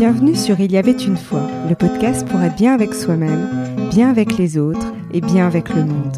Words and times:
Bienvenue 0.00 0.34
sur 0.34 0.58
Il 0.60 0.72
y 0.72 0.78
avait 0.78 0.92
une 0.92 1.18
fois, 1.18 1.46
le 1.68 1.74
podcast 1.74 2.26
pour 2.26 2.40
être 2.40 2.56
bien 2.56 2.72
avec 2.72 2.94
soi-même, 2.94 3.76
bien 3.90 4.08
avec 4.08 4.38
les 4.38 4.56
autres 4.56 4.94
et 5.12 5.20
bien 5.20 5.46
avec 5.46 5.68
le 5.68 5.84
monde. 5.84 6.16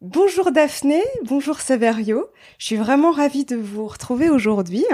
Bonjour 0.00 0.50
Daphné, 0.50 1.00
bonjour 1.22 1.60
Saverio. 1.60 2.26
Je 2.58 2.66
suis 2.66 2.76
vraiment 2.76 3.12
ravie 3.12 3.44
de 3.44 3.54
vous 3.54 3.86
retrouver 3.86 4.28
aujourd'hui. 4.28 4.84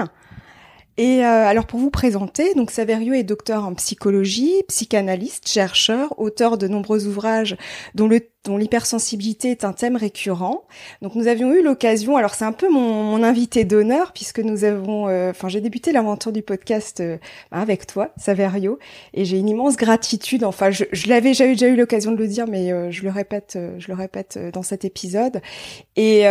Et 0.97 1.25
euh, 1.25 1.47
alors 1.47 1.65
pour 1.65 1.79
vous 1.79 1.89
présenter, 1.89 2.53
donc 2.53 2.69
Saverio 2.69 3.13
est 3.13 3.23
docteur 3.23 3.65
en 3.65 3.73
psychologie, 3.73 4.61
psychanalyste, 4.67 5.49
chercheur, 5.49 6.19
auteur 6.19 6.59
de 6.59 6.67
nombreux 6.67 7.07
ouvrages 7.07 7.57
dont 7.95 8.07
le 8.07 8.19
dont 8.43 8.57
l'hypersensibilité 8.57 9.51
est 9.51 9.63
un 9.63 9.73
thème 9.73 9.95
récurrent. 9.95 10.63
Donc 11.01 11.15
nous 11.15 11.27
avions 11.27 11.53
eu 11.53 11.63
l'occasion, 11.63 12.17
alors 12.17 12.35
c'est 12.35 12.45
un 12.45 12.51
peu 12.51 12.69
mon, 12.69 13.03
mon 13.03 13.23
invité 13.23 13.63
d'honneur 13.63 14.11
puisque 14.11 14.39
nous 14.39 14.65
avons, 14.65 15.07
euh, 15.07 15.29
enfin 15.29 15.47
j'ai 15.47 15.61
débuté 15.61 15.91
l'aventure 15.91 16.31
du 16.31 16.41
podcast 16.41 16.99
euh, 16.99 17.17
avec 17.51 17.87
toi, 17.87 18.09
Saverio, 18.17 18.79
et 19.13 19.23
j'ai 19.23 19.37
une 19.37 19.47
immense 19.47 19.77
gratitude. 19.77 20.43
Enfin 20.43 20.71
je, 20.71 20.83
je 20.91 21.07
l'avais 21.07 21.29
déjà 21.29 21.67
eu 21.67 21.75
l'occasion 21.75 22.11
de 22.11 22.17
le 22.17 22.27
dire, 22.27 22.47
mais 22.47 22.71
euh, 22.71 22.91
je 22.91 23.03
le 23.03 23.09
répète, 23.09 23.57
je 23.77 23.87
le 23.87 23.93
répète 23.93 24.37
dans 24.51 24.63
cet 24.63 24.83
épisode. 24.83 25.41
Et, 25.95 26.23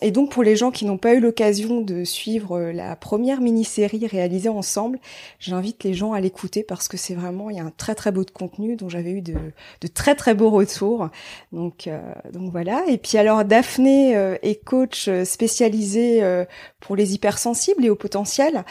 et 0.00 0.10
donc 0.10 0.30
pour 0.30 0.42
les 0.42 0.56
gens 0.56 0.70
qui 0.70 0.84
n'ont 0.86 0.98
pas 0.98 1.14
eu 1.14 1.20
l'occasion 1.20 1.80
de 1.80 2.04
suivre 2.04 2.58
la 2.58 2.96
première 2.96 3.40
mini-série 3.40 4.06
réalisée 4.06 4.48
ensemble, 4.48 4.98
j'invite 5.38 5.84
les 5.84 5.94
gens 5.94 6.12
à 6.12 6.20
l'écouter 6.20 6.62
parce 6.62 6.88
que 6.88 6.96
c'est 6.96 7.14
vraiment 7.14 7.50
il 7.50 7.56
y 7.56 7.60
a 7.60 7.64
un 7.64 7.72
très 7.76 7.94
très 7.94 8.12
beau 8.12 8.24
de 8.24 8.30
contenu 8.30 8.76
dont 8.76 8.88
j'avais 8.88 9.10
eu 9.10 9.22
de, 9.22 9.34
de 9.80 9.86
très 9.86 10.14
très 10.14 10.34
beaux 10.34 10.50
retours. 10.50 11.08
Donc, 11.54 11.86
euh, 11.86 12.00
donc 12.32 12.50
voilà. 12.50 12.84
Et 12.88 12.98
puis 12.98 13.16
alors 13.16 13.44
Daphné 13.44 14.16
euh, 14.16 14.36
est 14.42 14.62
coach 14.62 15.06
euh, 15.06 15.24
spécialisée 15.24 16.22
pour 16.80 16.96
les 16.96 17.14
hypersensibles 17.14 17.84
et 17.84 17.90
au 17.90 17.96
potentiel. 17.96 18.64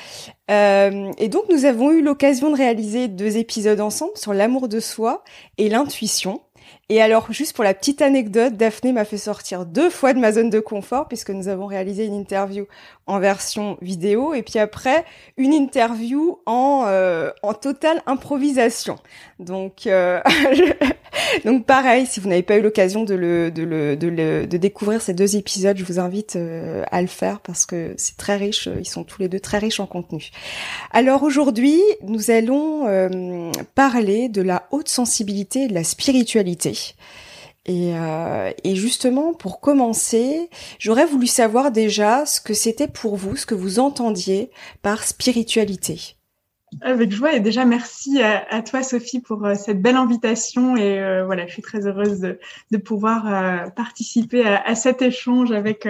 et 0.49 1.30
donc 1.30 1.45
nous 1.49 1.66
avons 1.66 1.91
eu 1.91 2.02
l'occasion 2.02 2.52
de 2.52 2.57
réaliser 2.57 3.07
deux 3.07 3.38
épisodes 3.38 3.80
ensemble 3.80 4.11
sur 4.16 4.33
l'amour 4.33 4.67
de 4.67 4.80
soi 4.80 5.23
et 5.57 5.69
l'intuition. 5.69 6.41
Et 6.89 7.02
alors, 7.02 7.31
juste 7.31 7.55
pour 7.55 7.63
la 7.63 7.73
petite 7.73 8.02
anecdote, 8.02 8.55
Daphné 8.55 8.91
m'a 8.91 9.05
fait 9.05 9.17
sortir 9.17 9.66
deux 9.66 9.89
fois 9.89 10.13
de 10.13 10.19
ma 10.19 10.31
zone 10.31 10.50
de 10.50 10.59
confort 10.59 11.07
puisque 11.07 11.29
nous 11.29 11.47
avons 11.47 11.66
réalisé 11.66 12.05
une 12.05 12.13
interview 12.13 12.66
en 13.05 13.19
version 13.19 13.77
vidéo 13.81 14.33
et 14.33 14.43
puis 14.43 14.59
après 14.59 15.03
une 15.37 15.53
interview 15.53 16.39
en 16.45 16.85
euh, 16.87 17.31
en 17.41 17.53
totale 17.53 18.01
improvisation. 18.05 18.97
Donc 19.39 19.87
euh, 19.87 20.21
donc 21.45 21.65
pareil, 21.65 22.05
si 22.05 22.19
vous 22.19 22.29
n'avez 22.29 22.43
pas 22.43 22.57
eu 22.57 22.61
l'occasion 22.61 23.03
de 23.03 23.13
le 23.13 23.51
de 23.51 23.63
le 23.63 23.97
de 23.97 24.07
le 24.07 24.47
de 24.47 24.57
découvrir 24.57 25.01
ces 25.01 25.13
deux 25.13 25.35
épisodes, 25.35 25.77
je 25.77 25.83
vous 25.83 25.99
invite 25.99 26.37
euh, 26.37 26.83
à 26.91 27.01
le 27.01 27.07
faire 27.07 27.41
parce 27.41 27.65
que 27.65 27.93
c'est 27.97 28.17
très 28.17 28.37
riche. 28.37 28.69
Ils 28.79 28.87
sont 28.87 29.03
tous 29.03 29.21
les 29.21 29.27
deux 29.27 29.39
très 29.39 29.57
riches 29.57 29.81
en 29.81 29.85
contenu. 29.85 30.29
Alors 30.91 31.23
aujourd'hui, 31.23 31.81
nous 32.03 32.31
allons 32.31 32.83
parler 33.75 34.29
de 34.29 34.41
la 34.41 34.67
haute 34.71 34.89
sensibilité 34.89 35.63
et 35.63 35.67
de 35.67 35.73
la 35.73 35.83
spiritualité. 35.83 36.95
Et, 37.66 37.95
euh, 37.95 38.52
et, 38.64 38.75
justement, 38.75 39.33
pour 39.33 39.61
commencer, 39.61 40.50
j'aurais 40.80 41.06
voulu 41.06 41.28
savoir 41.28 41.72
déjà 41.72 42.25
ce 42.25 42.42
que 42.42 42.53
c'était 42.53 42.89
pour 42.89 43.16
vous, 43.16 43.38
ce 43.38 43.45
que 43.45 43.56
vous 43.56 43.80
entendiez 43.80 44.52
par 44.81 45.03
spiritualité. 45.03 46.17
Avec 46.81 47.11
joie. 47.11 47.33
Et 47.33 47.39
déjà 47.39 47.66
merci 47.66 48.21
à, 48.21 48.61
toi 48.61 48.83
Sophie 48.83 49.19
pour 49.19 49.45
euh, 49.45 49.55
cette 49.55 49.81
belle 49.81 49.95
invitation. 49.95 50.75
Et 50.75 50.99
euh, 50.99 51.25
voilà 51.25 51.45
je 51.47 51.53
suis 51.53 51.61
très 51.61 51.88
heureuse 51.88 52.19
de, 52.19 52.39
de 52.71 52.77
pouvoir 52.77 53.27
euh, 53.27 53.69
participer 53.69 54.45
à, 54.45 54.61
à, 54.61 54.75
cet 54.75 55.01
échange 55.01 55.51
avec 55.51 55.88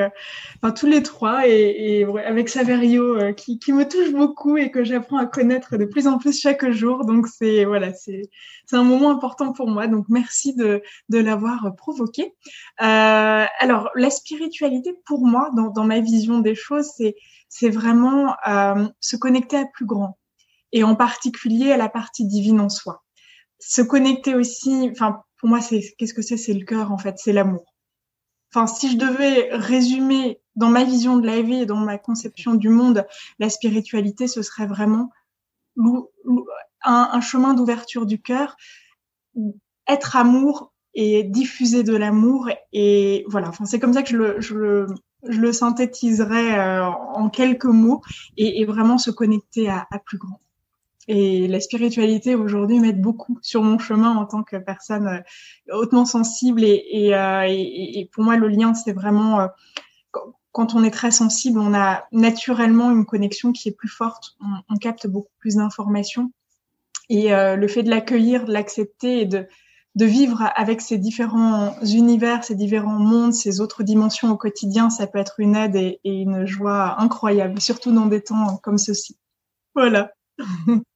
enfin, 0.57 0.71
tous 0.71 0.87
les 0.87 1.03
trois. 1.03 1.47
Et, 1.47 1.99
et 1.99 2.05
avec 2.25 2.49
Saverio 2.49 3.33
qui, 3.35 3.59
qui, 3.59 3.73
me 3.73 3.87
touche 3.87 4.11
beaucoup 4.11 4.57
et 4.57 4.71
que 4.71 4.83
j'apprends 4.83 5.17
à 5.17 5.25
connaître 5.25 5.77
de 5.77 5.85
plus 5.85 6.07
en 6.07 6.17
plus 6.17 6.39
chaque 6.39 6.69
jour. 6.71 7.05
Donc 7.05 7.27
c'est 7.27 7.65
voilà 7.65 7.93
c'est 7.93 8.29
c'est 8.65 8.75
un 8.75 8.83
moment 8.83 9.11
important 9.11 9.53
pour 9.53 9.69
moi. 9.69 9.87
Donc 9.87 10.05
merci 10.09 10.55
de, 10.55 10.81
de 11.09 11.17
l'avoir 11.19 11.75
provoqué. 11.75 12.33
Alors 12.77 13.89
la 13.95 14.09
spiritualité 14.09 14.93
pour 15.05 15.25
moi 15.25 15.49
dans, 15.55 15.69
dans 15.69 15.85
ma 15.85 15.99
vision 15.99 16.39
des 16.39 16.55
choses 16.55 16.89
c'est 16.97 17.15
c'est 17.49 17.69
vraiment 17.69 18.35
se 18.99 19.15
connecter 19.15 19.57
à 19.57 19.65
plus 19.65 19.85
grand 19.85 20.17
et 20.73 20.83
en 20.83 20.95
particulier 20.95 21.71
à 21.71 21.77
la 21.77 21.87
partie 21.87 22.25
divine 22.25 22.59
en 22.59 22.69
soi. 22.69 23.03
Se 23.59 23.81
connecter 23.81 24.35
aussi, 24.35 24.89
enfin 24.91 25.21
pour 25.37 25.47
moi 25.47 25.61
c'est 25.61 25.81
qu'est-ce 25.97 26.13
que 26.13 26.21
c'est? 26.21 26.35
C'est 26.35 26.53
le 26.53 26.65
cœur 26.65 26.91
en 26.91 26.97
fait, 26.97 27.15
c'est 27.17 27.31
l'amour. 27.31 27.63
Enfin 28.53 28.67
si 28.67 28.91
je 28.91 28.97
devais 28.97 29.49
résumer 29.51 30.41
dans 30.55 30.69
ma 30.69 30.83
vision 30.83 31.17
de 31.17 31.25
la 31.25 31.41
vie 31.41 31.61
et 31.61 31.65
dans 31.65 31.77
ma 31.77 31.97
conception 31.97 32.55
du 32.55 32.69
monde, 32.69 33.05
la 33.39 33.49
spiritualité 33.49 34.27
ce 34.27 34.41
serait 34.41 34.67
vraiment 34.67 35.11
un, 36.83 37.21
chemin 37.21 37.53
d'ouverture 37.53 38.05
du 38.05 38.21
cœur, 38.21 38.57
être 39.87 40.15
amour 40.15 40.73
et 40.95 41.23
diffuser 41.23 41.83
de 41.83 41.95
l'amour 41.95 42.49
et 42.73 43.25
voilà. 43.27 43.49
Enfin 43.49 43.65
c'est 43.65 43.79
comme 43.79 43.93
ça 43.93 44.03
que 44.03 44.09
je 44.09 44.17
le, 44.17 44.41
je 44.41 44.55
le 44.55 44.87
je 45.29 45.39
le 45.39 45.53
synthétiserais 45.53 46.59
euh, 46.59 46.85
en 46.85 47.29
quelques 47.29 47.63
mots 47.63 48.01
et, 48.35 48.65
vraiment 48.65 48.97
se 48.97 49.09
connecter 49.09 49.69
à 49.69 49.87
plus 50.05 50.17
grand. 50.17 50.42
Et 51.07 51.47
la 51.47 51.59
spiritualité 51.59 52.35
aujourd'hui 52.35 52.79
m'aide 52.79 53.01
beaucoup 53.01 53.37
sur 53.41 53.61
mon 53.61 53.77
chemin 53.77 54.15
en 54.15 54.25
tant 54.25 54.43
que 54.43 54.55
personne 54.55 55.07
euh, 55.07 55.75
hautement 55.75 56.05
sensible. 56.05 56.63
Euh, 56.63 57.43
et, 57.47 58.09
pour 58.13 58.23
moi, 58.23 58.37
le 58.37 58.47
lien, 58.47 58.73
c'est 58.73 58.93
vraiment 58.93 59.41
euh, 59.41 59.47
quand 60.51 60.75
on 60.75 60.83
est 60.83 60.91
très 60.91 61.11
sensible, 61.11 61.59
on 61.59 61.73
a 61.73 62.05
naturellement 62.11 62.91
une 62.91 63.05
connexion 63.05 63.51
qui 63.51 63.69
est 63.69 63.73
plus 63.73 63.89
forte. 63.89 64.37
On, 64.69 64.77
capte 64.77 65.07
beaucoup 65.07 65.33
plus 65.39 65.55
d'informations. 65.55 66.31
Et 67.09 67.29
le 67.31 67.67
fait 67.67 67.83
de 67.83 67.89
l'accueillir, 67.89 68.45
de 68.45 68.53
l'accepter 68.53 69.21
et 69.21 69.25
de, 69.25 69.47
de 69.95 70.05
vivre 70.05 70.51
avec 70.55 70.81
ces 70.81 70.99
différents 70.99 71.75
univers, 71.81 72.43
ces 72.43 72.53
différents 72.53 72.99
mondes, 72.99 73.33
ces 73.33 73.61
autres 73.61 73.81
dimensions 73.81 74.29
au 74.29 74.37
quotidien, 74.37 74.91
ça 74.91 75.07
peut 75.07 75.17
être 75.17 75.39
une 75.39 75.55
aide 75.55 75.75
et, 75.75 75.99
et 76.03 76.21
une 76.21 76.45
joie 76.45 77.01
incroyable, 77.01 77.59
surtout 77.59 77.91
dans 77.91 78.05
des 78.05 78.21
temps 78.21 78.57
comme 78.57 78.77
ceci. 78.77 79.17
Voilà. 79.73 80.11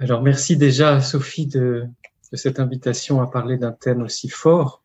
Alors 0.00 0.22
merci 0.22 0.56
déjà 0.56 1.00
Sophie 1.00 1.46
de, 1.46 1.86
cette 2.32 2.60
invitation 2.60 3.20
à 3.20 3.30
parler 3.30 3.56
d'un 3.56 3.72
thème 3.72 4.02
aussi 4.02 4.28
fort 4.28 4.82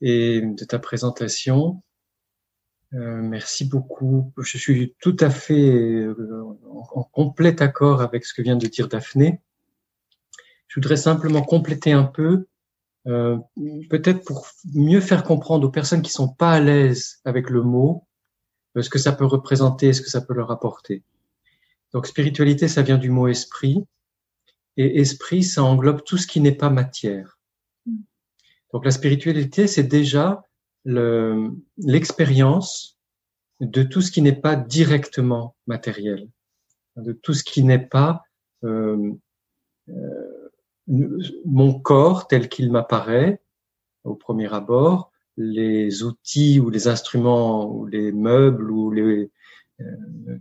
et 0.00 0.40
de 0.40 0.64
ta 0.64 0.78
présentation. 0.78 1.82
Euh, 2.94 3.22
merci 3.22 3.64
beaucoup. 3.64 4.32
Je 4.38 4.58
suis 4.58 4.94
tout 5.00 5.16
à 5.20 5.30
fait 5.30 5.70
euh, 5.70 6.44
en, 6.68 7.04
complet 7.04 7.62
accord 7.62 8.02
avec 8.02 8.24
ce 8.24 8.34
que 8.34 8.42
vient 8.42 8.56
de 8.56 8.66
dire 8.66 8.88
Daphné. 8.88 9.40
Je 10.66 10.80
voudrais 10.80 10.96
simplement 10.96 11.42
compléter 11.42 11.92
un 11.92 12.04
peu, 12.04 12.46
euh, 13.06 13.38
peut-être 13.88 14.24
pour 14.24 14.46
mieux 14.74 15.00
faire 15.00 15.24
comprendre 15.24 15.66
aux 15.66 15.70
personnes 15.70 16.02
qui 16.02 16.12
sont 16.12 16.28
pas 16.28 16.52
à 16.52 16.60
l'aise 16.60 17.20
avec 17.24 17.50
le 17.50 17.62
mot, 17.62 18.06
ce 18.80 18.88
que 18.88 18.98
ça 18.98 19.12
peut 19.12 19.24
représenter, 19.24 19.92
ce 19.92 20.00
que 20.00 20.10
ça 20.10 20.20
peut 20.20 20.34
leur 20.34 20.50
apporter. 20.50 21.02
Donc 21.92 22.06
spiritualité, 22.06 22.68
ça 22.68 22.82
vient 22.82 22.98
du 22.98 23.10
mot 23.10 23.28
esprit. 23.28 23.84
Et 24.76 25.00
esprit, 25.00 25.42
ça 25.42 25.64
englobe 25.64 26.04
tout 26.04 26.16
ce 26.16 26.26
qui 26.26 26.40
n'est 26.40 26.52
pas 26.52 26.70
matière. 26.70 27.38
Donc 28.72 28.84
la 28.84 28.90
spiritualité, 28.90 29.66
c'est 29.66 29.84
déjà 29.84 30.44
l'expérience 30.84 32.98
de 33.60 33.82
tout 33.82 34.00
ce 34.00 34.10
qui 34.10 34.22
n'est 34.22 34.32
pas 34.32 34.56
directement 34.56 35.54
matériel, 35.66 36.28
de 36.96 37.12
tout 37.12 37.34
ce 37.34 37.44
qui 37.44 37.62
n'est 37.62 37.86
pas 37.86 38.22
euh, 38.64 39.12
euh, 39.88 40.50
mon 41.44 41.78
corps 41.78 42.26
tel 42.26 42.48
qu'il 42.48 42.72
m'apparaît 42.72 43.42
au 44.04 44.14
premier 44.14 44.52
abord, 44.54 45.12
les 45.36 46.02
outils 46.02 46.58
ou 46.58 46.70
les 46.70 46.88
instruments 46.88 47.70
ou 47.70 47.86
les 47.86 48.12
meubles 48.12 48.70
ou 48.70 48.90
les, 48.90 49.30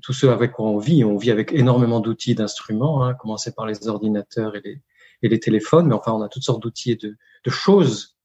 tous 0.01 0.13
ceux 0.13 0.31
avec 0.31 0.51
quoi 0.51 0.67
on 0.67 0.77
vit. 0.77 1.03
On 1.03 1.17
vit 1.17 1.31
avec 1.31 1.51
énormément 1.53 1.99
d'outils, 1.99 2.35
d'instruments, 2.35 3.03
hein, 3.03 3.13
commencer 3.13 3.53
par 3.53 3.65
les 3.65 3.87
ordinateurs 3.87 4.55
et 4.55 4.61
les, 4.63 4.81
et 5.21 5.29
les 5.29 5.39
téléphones, 5.39 5.87
mais 5.87 5.95
enfin, 5.95 6.13
on 6.13 6.21
a 6.21 6.29
toutes 6.29 6.43
sortes 6.43 6.61
d'outils 6.61 6.91
et 6.91 6.95
de, 6.95 7.17
de, 7.43 7.49
choses 7.49 8.17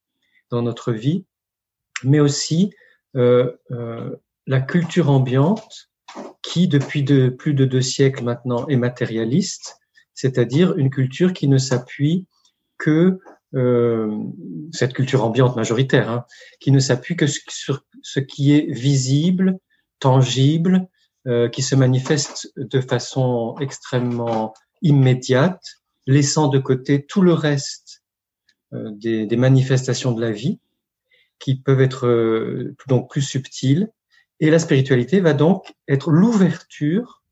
dans 0.50 0.62
notre 0.62 0.93
vie, 0.93 1.25
mais 2.02 2.20
aussi 2.20 2.72
euh, 3.16 3.52
euh, 3.70 4.14
la 4.46 4.61
culture 4.61 5.11
ambiante 5.11 5.90
qui, 6.43 6.69
depuis 6.69 7.02
de, 7.02 7.28
plus 7.28 7.55
de 7.55 7.64
deux 7.64 7.81
siècles 7.81 8.25
maintenant, 8.25 8.66
est 8.69 8.76
matérialiste, 8.76 9.78
c'est-à-dire 10.12 10.76
une 10.76 10.90
culture 10.90 11.32
qui 11.32 11.49
ne 11.49 11.58
s'appuie 11.58 12.26
que 12.78 13.19
euh, 13.55 14.19
cette 14.72 14.93
culture 14.94 15.25
ambiante 15.25 15.56
majoritaire, 15.56 16.11
hein, 16.11 16.25
qui 16.61 16.72
ne 16.72 16.81
s'appuie 16.81 17.16
que 17.16 17.26
sur 17.26 17.84
ce 18.02 18.20
qui 18.20 18.52
est 18.52 18.70
visible, 18.70 19.58
tangible, 20.00 20.88
euh, 21.26 21.49
qui 21.49 21.62
se 21.62 21.75
manifeste 21.75 22.53
de 22.56 22.82
façon 22.82 23.56
extrêmement 23.59 24.53
immédiate, 24.82 25.81
laissant 26.06 26.49
de 26.49 26.59
côté 26.59 27.06
tout 27.06 27.23
le 27.23 27.32
reste 27.32 28.03
euh, 28.75 28.91
des, 28.93 29.25
des, 29.25 29.37
manifestations 29.37 30.12
de 30.12 30.21
la 30.21 30.32
vie. 30.32 30.61
qui 31.38 31.55
peuvent 31.55 31.81
être 31.81 32.06
euh, 32.06 32.76
donc 32.88 33.09
plus 33.09 33.23
subtiles. 33.23 33.91
Et 34.38 34.50
la 34.50 34.59
spiritualité 34.59 35.21
va 35.21 35.32
donc 35.32 35.75
être 35.88 36.11
l'ouverture, 36.11 37.23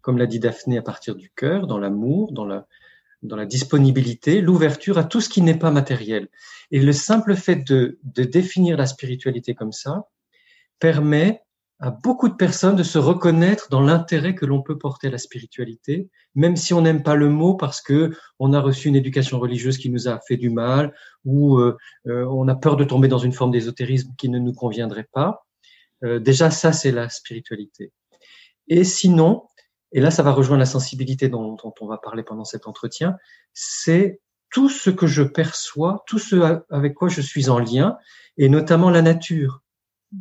comme 0.00 0.16
l'a 0.16 0.26
dit 0.26 0.38
Daphné, 0.38 0.78
à 0.78 0.82
partir 0.82 1.14
du 1.14 1.30
cœur, 1.30 1.66
dans 1.66 1.78
l'amour, 1.78 2.32
dans 2.32 2.46
la, 2.46 2.66
dans 3.22 3.36
la 3.36 3.44
disponibilité, 3.44 4.40
l'ouverture 4.40 4.96
à 4.96 5.04
tout 5.04 5.20
ce 5.20 5.28
qui 5.28 5.42
n'est 5.42 5.58
pas 5.58 5.70
matériel. 5.70 6.28
Et 6.70 6.80
le 6.80 6.94
simple 6.94 7.36
fait 7.36 7.56
de, 7.56 7.98
de 8.04 8.24
définir 8.24 8.78
la 8.78 8.86
spiritualité 8.86 9.54
comme 9.54 9.72
ça 9.72 10.08
permet 10.78 11.42
à 11.80 11.90
beaucoup 11.90 12.28
de 12.28 12.34
personnes 12.34 12.76
de 12.76 12.82
se 12.82 12.98
reconnaître 12.98 13.68
dans 13.68 13.80
l'intérêt 13.80 14.34
que 14.34 14.46
l'on 14.46 14.62
peut 14.62 14.78
porter 14.78 15.08
à 15.08 15.10
la 15.10 15.18
spiritualité, 15.18 16.08
même 16.34 16.56
si 16.56 16.72
on 16.72 16.82
n'aime 16.82 17.02
pas 17.02 17.16
le 17.16 17.28
mot 17.28 17.54
parce 17.54 17.80
que 17.80 18.12
on 18.38 18.52
a 18.52 18.60
reçu 18.60 18.88
une 18.88 18.96
éducation 18.96 19.40
religieuse 19.40 19.78
qui 19.78 19.90
nous 19.90 20.08
a 20.08 20.20
fait 20.26 20.36
du 20.36 20.50
mal 20.50 20.94
ou 21.24 21.58
euh, 21.58 21.76
euh, 22.06 22.26
on 22.30 22.46
a 22.48 22.54
peur 22.54 22.76
de 22.76 22.84
tomber 22.84 23.08
dans 23.08 23.18
une 23.18 23.32
forme 23.32 23.50
d'ésotérisme 23.50 24.12
qui 24.16 24.28
ne 24.28 24.38
nous 24.38 24.52
conviendrait 24.52 25.08
pas. 25.12 25.46
Euh, 26.04 26.20
déjà, 26.20 26.50
ça, 26.50 26.72
c'est 26.72 26.92
la 26.92 27.08
spiritualité. 27.08 27.92
Et 28.68 28.84
sinon, 28.84 29.44
et 29.92 30.00
là, 30.00 30.10
ça 30.10 30.22
va 30.22 30.32
rejoindre 30.32 30.60
la 30.60 30.66
sensibilité 30.66 31.28
dont, 31.28 31.54
dont 31.54 31.74
on 31.80 31.86
va 31.86 31.98
parler 31.98 32.22
pendant 32.22 32.44
cet 32.44 32.66
entretien, 32.66 33.16
c'est 33.52 34.20
tout 34.50 34.68
ce 34.68 34.90
que 34.90 35.06
je 35.06 35.22
perçois, 35.22 36.04
tout 36.06 36.20
ce 36.20 36.60
avec 36.70 36.94
quoi 36.94 37.08
je 37.08 37.20
suis 37.20 37.48
en 37.48 37.58
lien, 37.58 37.96
et 38.36 38.48
notamment 38.48 38.90
la 38.90 39.02
nature 39.02 39.63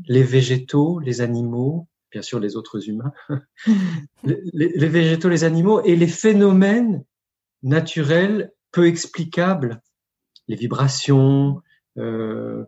les 0.07 0.23
végétaux, 0.23 0.99
les 0.99 1.21
animaux, 1.21 1.87
bien 2.11 2.21
sûr 2.21 2.39
les 2.39 2.55
autres 2.55 2.89
humains, 2.89 3.11
les, 4.23 4.87
végétaux, 4.87 5.29
les 5.29 5.43
animaux 5.43 5.81
et 5.83 5.95
les 5.95 6.07
phénomènes 6.07 7.03
naturels 7.63 8.51
peu 8.71 8.87
explicables, 8.87 9.81
les 10.47 10.55
vibrations, 10.55 11.61
euh, 11.97 12.65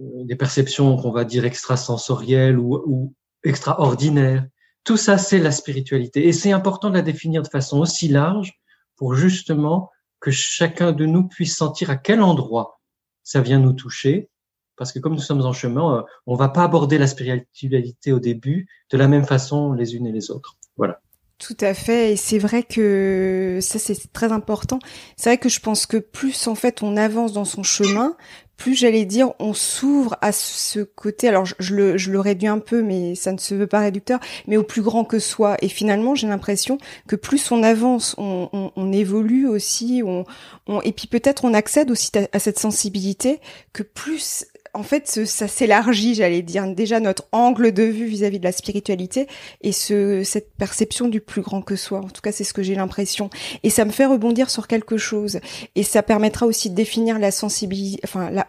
des 0.00 0.36
perceptions 0.36 0.96
qu'on 0.96 1.12
va 1.12 1.24
dire 1.24 1.44
extrasensorielles 1.44 2.58
ou, 2.58 2.82
ou 2.86 3.14
extraordinaires. 3.44 4.46
Tout 4.84 4.96
ça, 4.96 5.18
c'est 5.18 5.38
la 5.38 5.52
spiritualité. 5.52 6.26
Et 6.26 6.32
c'est 6.32 6.52
important 6.52 6.90
de 6.90 6.94
la 6.94 7.02
définir 7.02 7.42
de 7.42 7.48
façon 7.48 7.80
aussi 7.80 8.08
large 8.08 8.58
pour 8.96 9.14
justement 9.14 9.90
que 10.20 10.30
chacun 10.30 10.92
de 10.92 11.06
nous 11.06 11.28
puisse 11.28 11.56
sentir 11.56 11.90
à 11.90 11.96
quel 11.96 12.22
endroit 12.22 12.80
ça 13.22 13.40
vient 13.40 13.58
nous 13.58 13.72
toucher 13.72 14.30
parce 14.76 14.92
que 14.92 14.98
comme 14.98 15.14
nous 15.14 15.20
sommes 15.20 15.42
en 15.42 15.52
chemin, 15.52 15.98
euh, 15.98 16.02
on 16.26 16.34
va 16.34 16.48
pas 16.48 16.64
aborder 16.64 16.98
la 16.98 17.06
spiritualité 17.06 18.12
au 18.12 18.20
début 18.20 18.68
de 18.90 18.98
la 18.98 19.08
même 19.08 19.24
façon 19.24 19.72
les 19.72 19.94
unes 19.94 20.06
et 20.06 20.12
les 20.12 20.30
autres. 20.30 20.56
Voilà. 20.76 21.00
Tout 21.38 21.56
à 21.60 21.74
fait, 21.74 22.14
et 22.14 22.16
c'est 22.16 22.38
vrai 22.38 22.62
que 22.62 23.58
ça 23.60 23.78
c'est 23.78 24.10
très 24.14 24.32
important. 24.32 24.78
C'est 25.18 25.28
vrai 25.28 25.36
que 25.36 25.50
je 25.50 25.60
pense 25.60 25.84
que 25.84 25.98
plus 25.98 26.46
en 26.48 26.54
fait 26.54 26.82
on 26.82 26.96
avance 26.96 27.34
dans 27.34 27.44
son 27.44 27.62
chemin, 27.62 28.16
plus 28.56 28.74
j'allais 28.74 29.04
dire 29.04 29.32
on 29.38 29.52
s'ouvre 29.52 30.16
à 30.22 30.32
ce 30.32 30.80
côté. 30.80 31.28
Alors 31.28 31.44
je, 31.44 31.74
le, 31.74 31.98
je 31.98 32.10
le 32.10 32.20
réduis 32.20 32.48
un 32.48 32.58
peu, 32.58 32.80
mais 32.82 33.14
ça 33.16 33.32
ne 33.32 33.38
se 33.38 33.54
veut 33.54 33.66
pas 33.66 33.80
réducteur, 33.80 34.18
mais 34.46 34.56
au 34.56 34.62
plus 34.62 34.80
grand 34.80 35.04
que 35.04 35.18
soi. 35.18 35.58
Et 35.60 35.68
finalement 35.68 36.14
j'ai 36.14 36.26
l'impression 36.26 36.78
que 37.06 37.16
plus 37.16 37.52
on 37.52 37.62
avance, 37.62 38.14
on, 38.16 38.48
on, 38.54 38.72
on 38.74 38.90
évolue 38.90 39.46
aussi, 39.46 40.02
on, 40.02 40.24
on 40.66 40.80
et 40.80 40.92
puis 40.92 41.06
peut-être 41.06 41.44
on 41.44 41.52
accède 41.52 41.90
aussi 41.90 42.12
à 42.32 42.38
cette 42.38 42.58
sensibilité 42.58 43.40
que 43.74 43.82
plus 43.82 44.46
en 44.76 44.82
fait, 44.82 45.08
ça 45.24 45.48
s'élargit, 45.48 46.14
j'allais 46.14 46.42
dire, 46.42 46.66
déjà 46.68 47.00
notre 47.00 47.24
angle 47.32 47.72
de 47.72 47.82
vue 47.82 48.06
vis-à-vis 48.06 48.38
de 48.38 48.44
la 48.44 48.52
spiritualité 48.52 49.26
et 49.62 49.72
ce, 49.72 50.22
cette 50.22 50.54
perception 50.54 51.08
du 51.08 51.20
plus 51.20 51.42
grand 51.42 51.62
que 51.62 51.76
soi. 51.76 52.00
En 52.00 52.08
tout 52.08 52.20
cas, 52.20 52.32
c'est 52.32 52.44
ce 52.44 52.52
que 52.52 52.62
j'ai 52.62 52.74
l'impression. 52.74 53.30
Et 53.62 53.70
ça 53.70 53.84
me 53.84 53.90
fait 53.90 54.06
rebondir 54.06 54.50
sur 54.50 54.68
quelque 54.68 54.96
chose. 54.96 55.40
Et 55.74 55.82
ça 55.82 56.02
permettra 56.02 56.46
aussi 56.46 56.70
de 56.70 56.74
définir 56.74 57.18
la 57.18 57.30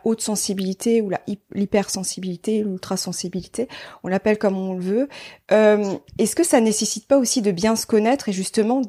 haute 0.04 0.22
sensibilité 0.22 1.02
ou 1.02 1.10
la 1.10 1.22
l'hypersensibilité, 1.54 2.64
l'ultrasensibilité. 2.64 3.68
On 4.04 4.08
l'appelle 4.08 4.38
comme 4.38 4.58
on 4.58 4.74
le 4.74 4.82
veut. 4.82 5.10
Euh, 5.52 5.96
Est-ce 6.18 6.36
que 6.36 6.44
ça 6.44 6.60
nécessite 6.60 7.08
pas 7.08 7.18
aussi 7.18 7.42
de 7.42 7.52
bien 7.52 7.76
se 7.76 7.86
connaître 7.86 8.30
et 8.30 8.34
justement 8.34 8.82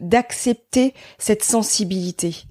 d'accepter 0.00 0.94
cette 1.18 1.44
sensibilité? 1.44 2.44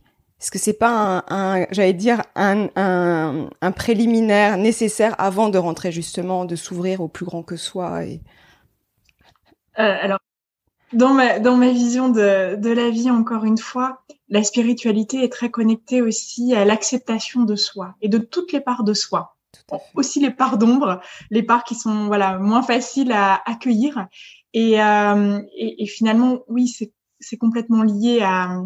Est-ce 0.43 0.51
que 0.51 0.59
c'est 0.59 0.73
pas 0.73 1.23
un, 1.29 1.65
j'allais 1.71 1.93
dire 1.93 2.21
un, 2.35 2.67
un, 2.75 3.49
un, 3.61 3.71
préliminaire 3.71 4.57
nécessaire 4.57 5.15
avant 5.17 5.47
de 5.47 5.57
rentrer 5.57 5.93
justement, 5.93 6.43
de 6.43 6.57
s'ouvrir 6.57 6.99
au 6.99 7.07
plus 7.07 7.23
grand 7.23 7.43
que 7.43 7.55
soi 7.55 8.03
et... 8.03 8.19
Euh, 9.79 9.95
alors, 10.01 10.19
dans 10.91 11.13
ma 11.13 11.39
dans 11.39 11.55
ma 11.55 11.71
vision 11.71 12.09
de 12.09 12.57
de 12.57 12.69
la 12.71 12.89
vie, 12.89 13.09
encore 13.09 13.45
une 13.45 13.57
fois, 13.57 14.03
la 14.27 14.43
spiritualité 14.43 15.23
est 15.23 15.31
très 15.31 15.49
connectée 15.49 16.01
aussi 16.01 16.53
à 16.53 16.65
l'acceptation 16.65 17.43
de 17.43 17.55
soi 17.55 17.95
et 18.01 18.09
de 18.09 18.17
toutes 18.17 18.51
les 18.51 18.59
parts 18.59 18.83
de 18.83 18.93
soi, 18.93 19.37
aussi 19.95 20.19
les 20.19 20.29
parts 20.29 20.57
d'ombre, 20.57 20.99
les 21.31 21.43
parts 21.43 21.63
qui 21.63 21.75
sont 21.75 22.07
voilà 22.07 22.37
moins 22.37 22.63
faciles 22.63 23.13
à 23.13 23.41
accueillir. 23.45 24.07
Et 24.53 24.81
euh, 24.81 25.39
et, 25.55 25.83
et 25.83 25.87
finalement, 25.87 26.39
oui, 26.49 26.67
c'est 26.67 27.37
complètement 27.37 27.83
lié 27.83 28.19
à 28.21 28.61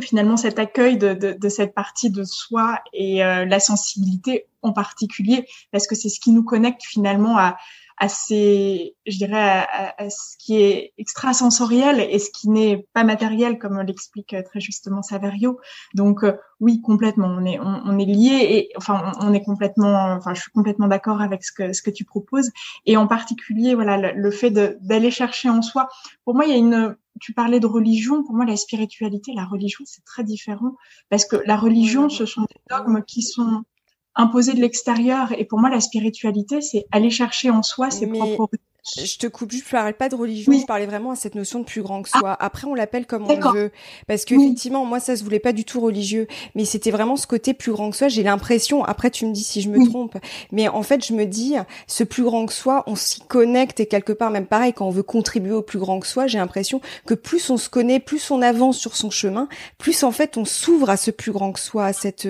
finalement 0.00 0.36
cet 0.36 0.58
accueil 0.58 0.96
de, 0.96 1.48
cette 1.48 1.74
partie 1.74 2.10
de 2.10 2.24
soi 2.24 2.80
et 2.92 3.24
euh, 3.24 3.44
la 3.44 3.60
sensibilité 3.60 4.46
en 4.62 4.72
particulier, 4.72 5.46
parce 5.70 5.86
que 5.86 5.94
c'est 5.94 6.08
ce 6.08 6.20
qui 6.20 6.32
nous 6.32 6.44
connecte 6.44 6.82
finalement 6.84 7.36
à, 7.36 7.56
à 8.02 8.08
ces, 8.08 8.96
je 9.06 9.16
dirais, 9.16 9.38
à, 9.38 9.94
à, 9.96 10.10
ce 10.10 10.36
qui 10.36 10.60
est 10.60 10.92
extrasensoriel 10.98 12.00
et 12.00 12.18
ce 12.18 12.30
qui 12.32 12.48
n'est 12.48 12.88
pas 12.94 13.04
matériel, 13.04 13.60
comme 13.60 13.80
l'explique 13.80 14.34
très 14.44 14.58
justement 14.58 15.02
Saverio. 15.02 15.60
Donc 15.94 16.24
euh, 16.24 16.32
oui, 16.58 16.82
complètement, 16.82 17.28
on 17.28 17.44
est 17.44 17.60
on, 17.60 17.80
on 17.84 17.98
est 18.00 18.04
lié 18.04 18.44
et 18.50 18.70
enfin 18.76 19.12
on, 19.20 19.32
est 19.32 19.44
complètement, 19.44 20.14
enfin 20.14 20.34
je 20.34 20.40
suis 20.40 20.50
complètement 20.50 20.88
d'accord 20.88 21.20
avec 21.20 21.44
ce 21.44 21.52
que 21.52 21.72
ce 21.72 21.80
que 21.80 21.90
tu 21.90 22.04
proposes 22.04 22.50
et 22.86 22.96
en 22.96 23.06
particulier 23.06 23.76
voilà 23.76 23.96
le, 23.96 24.20
le 24.20 24.30
fait 24.32 24.50
d'aller 24.50 25.12
chercher 25.12 25.48
en 25.48 25.62
soi. 25.62 25.88
Pour 26.24 26.34
moi, 26.34 26.44
il 26.44 26.50
y 26.50 26.54
a 26.54 26.58
une 26.58 26.96
tu 27.20 27.32
parlais 27.34 27.60
de 27.60 27.68
religion. 27.68 28.24
Pour 28.24 28.34
moi, 28.34 28.44
la 28.44 28.56
spiritualité, 28.56 29.32
la 29.32 29.44
religion, 29.44 29.84
c'est 29.86 30.04
très 30.04 30.24
différent 30.24 30.74
parce 31.08 31.24
que 31.24 31.36
la 31.46 31.56
religion, 31.56 32.08
ce 32.08 32.26
sont 32.26 32.40
des 32.42 32.60
dogmes 32.68 33.04
qui 33.06 33.22
sont 33.22 33.62
imposés 34.14 34.54
de 34.54 34.60
l'extérieur. 34.60 35.32
Et 35.38 35.44
pour 35.44 35.58
moi, 35.58 35.70
la 35.70 35.80
spiritualité, 35.80 36.60
c'est 36.60 36.86
aller 36.90 37.10
chercher 37.10 37.50
en 37.50 37.62
soi 37.62 37.90
ses 37.90 38.06
propres 38.06 38.48
je 38.84 39.16
te 39.16 39.28
coupe 39.28 39.52
juste, 39.52 39.66
je 39.66 39.70
parlais 39.70 39.92
pas 39.92 40.08
de 40.08 40.16
religion, 40.16 40.52
je 40.52 40.66
parlais 40.66 40.86
vraiment 40.86 41.12
à 41.12 41.16
cette 41.16 41.36
notion 41.36 41.60
de 41.60 41.64
plus 41.64 41.82
grand 41.82 42.02
que 42.02 42.08
soi. 42.08 42.36
Ah. 42.38 42.46
Après, 42.46 42.66
on 42.66 42.74
l'appelle 42.74 43.06
comme 43.06 43.30
on 43.30 43.36
le 43.36 43.60
veut. 43.60 43.70
Parce 44.08 44.24
que, 44.24 44.34
effectivement, 44.34 44.84
moi, 44.84 44.98
ça 44.98 45.16
se 45.16 45.22
voulait 45.22 45.38
pas 45.38 45.52
du 45.52 45.64
tout 45.64 45.80
religieux. 45.80 46.26
Mais 46.56 46.64
c'était 46.64 46.90
vraiment 46.90 47.16
ce 47.16 47.28
côté 47.28 47.54
plus 47.54 47.70
grand 47.70 47.90
que 47.90 47.96
soi. 47.96 48.08
J'ai 48.08 48.24
l'impression, 48.24 48.84
après, 48.84 49.10
tu 49.10 49.24
me 49.26 49.32
dis 49.32 49.44
si 49.44 49.62
je 49.62 49.68
me 49.68 49.88
trompe. 49.88 50.16
Mais 50.50 50.66
en 50.68 50.82
fait, 50.82 51.06
je 51.06 51.12
me 51.12 51.26
dis, 51.26 51.54
ce 51.86 52.02
plus 52.02 52.24
grand 52.24 52.44
que 52.46 52.52
soi, 52.52 52.82
on 52.88 52.96
s'y 52.96 53.20
connecte 53.20 53.78
et 53.78 53.86
quelque 53.86 54.12
part, 54.12 54.30
même 54.30 54.46
pareil, 54.46 54.72
quand 54.72 54.86
on 54.86 54.90
veut 54.90 55.04
contribuer 55.04 55.52
au 55.52 55.62
plus 55.62 55.78
grand 55.78 56.00
que 56.00 56.06
soi, 56.06 56.26
j'ai 56.26 56.38
l'impression 56.38 56.80
que 57.06 57.14
plus 57.14 57.50
on 57.50 57.56
se 57.56 57.68
connaît, 57.68 58.00
plus 58.00 58.32
on 58.32 58.42
avance 58.42 58.78
sur 58.78 58.96
son 58.96 59.10
chemin, 59.10 59.48
plus 59.78 60.02
en 60.02 60.10
fait, 60.10 60.36
on 60.36 60.44
s'ouvre 60.44 60.90
à 60.90 60.96
ce 60.96 61.12
plus 61.12 61.30
grand 61.30 61.52
que 61.52 61.60
soi, 61.60 61.86
à 61.86 61.92
cette, 61.92 62.26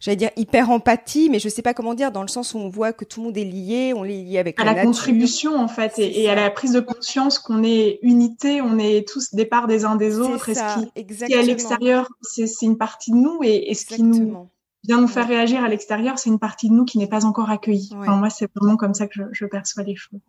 j'allais 0.00 0.16
dire 0.16 0.30
hyper 0.36 0.70
empathie, 0.70 1.28
mais 1.30 1.38
je 1.38 1.48
sais 1.48 1.62
pas 1.62 1.74
comment 1.74 1.94
dire, 1.94 2.12
dans 2.12 2.22
le 2.22 2.28
sens 2.28 2.54
où 2.54 2.58
on 2.58 2.68
voit 2.68 2.92
que 2.92 3.04
tout 3.04 3.20
le 3.20 3.26
monde 3.26 3.36
est 3.36 3.44
lié, 3.44 3.92
on 3.94 4.04
est 4.04 4.22
lié 4.22 4.38
avec 4.38 4.60
à 4.60 4.64
la, 4.64 4.74
contribution 4.82 5.56
en 5.56 5.68
fait, 5.68 5.95
et, 5.98 6.28
à 6.28 6.34
la 6.34 6.50
prise 6.50 6.72
de 6.72 6.80
conscience 6.80 7.38
qu'on 7.38 7.62
est 7.62 7.98
unité, 8.02 8.60
on 8.60 8.78
est 8.78 9.06
tous 9.06 9.34
des 9.34 9.44
parts 9.44 9.66
des 9.66 9.84
uns 9.84 9.96
des 9.96 10.18
autres, 10.18 10.48
et 10.48 10.54
ce 10.54 10.90
qui, 10.94 11.32
est 11.32 11.36
à 11.36 11.42
l'extérieur, 11.42 12.08
c'est 12.22 12.46
une 12.62 12.78
partie 12.78 13.10
de 13.10 13.16
nous, 13.16 13.40
et, 13.42 13.74
ce 13.74 13.86
qui 13.86 14.02
nous 14.02 14.48
vient 14.84 15.00
nous 15.00 15.08
faire 15.08 15.26
réagir 15.26 15.64
à 15.64 15.68
l'extérieur, 15.68 16.18
c'est 16.18 16.30
une 16.30 16.38
partie 16.38 16.68
de 16.68 16.74
nous 16.74 16.84
qui 16.84 16.98
n'est 16.98 17.08
pas 17.08 17.24
encore 17.24 17.50
accueillie. 17.50 17.90
moi, 17.94 18.30
c'est 18.30 18.48
vraiment 18.54 18.76
comme 18.76 18.94
ça 18.94 19.06
que 19.06 19.20
je, 19.32 19.46
perçois 19.46 19.82
les 19.82 19.96
choses. 19.96 20.20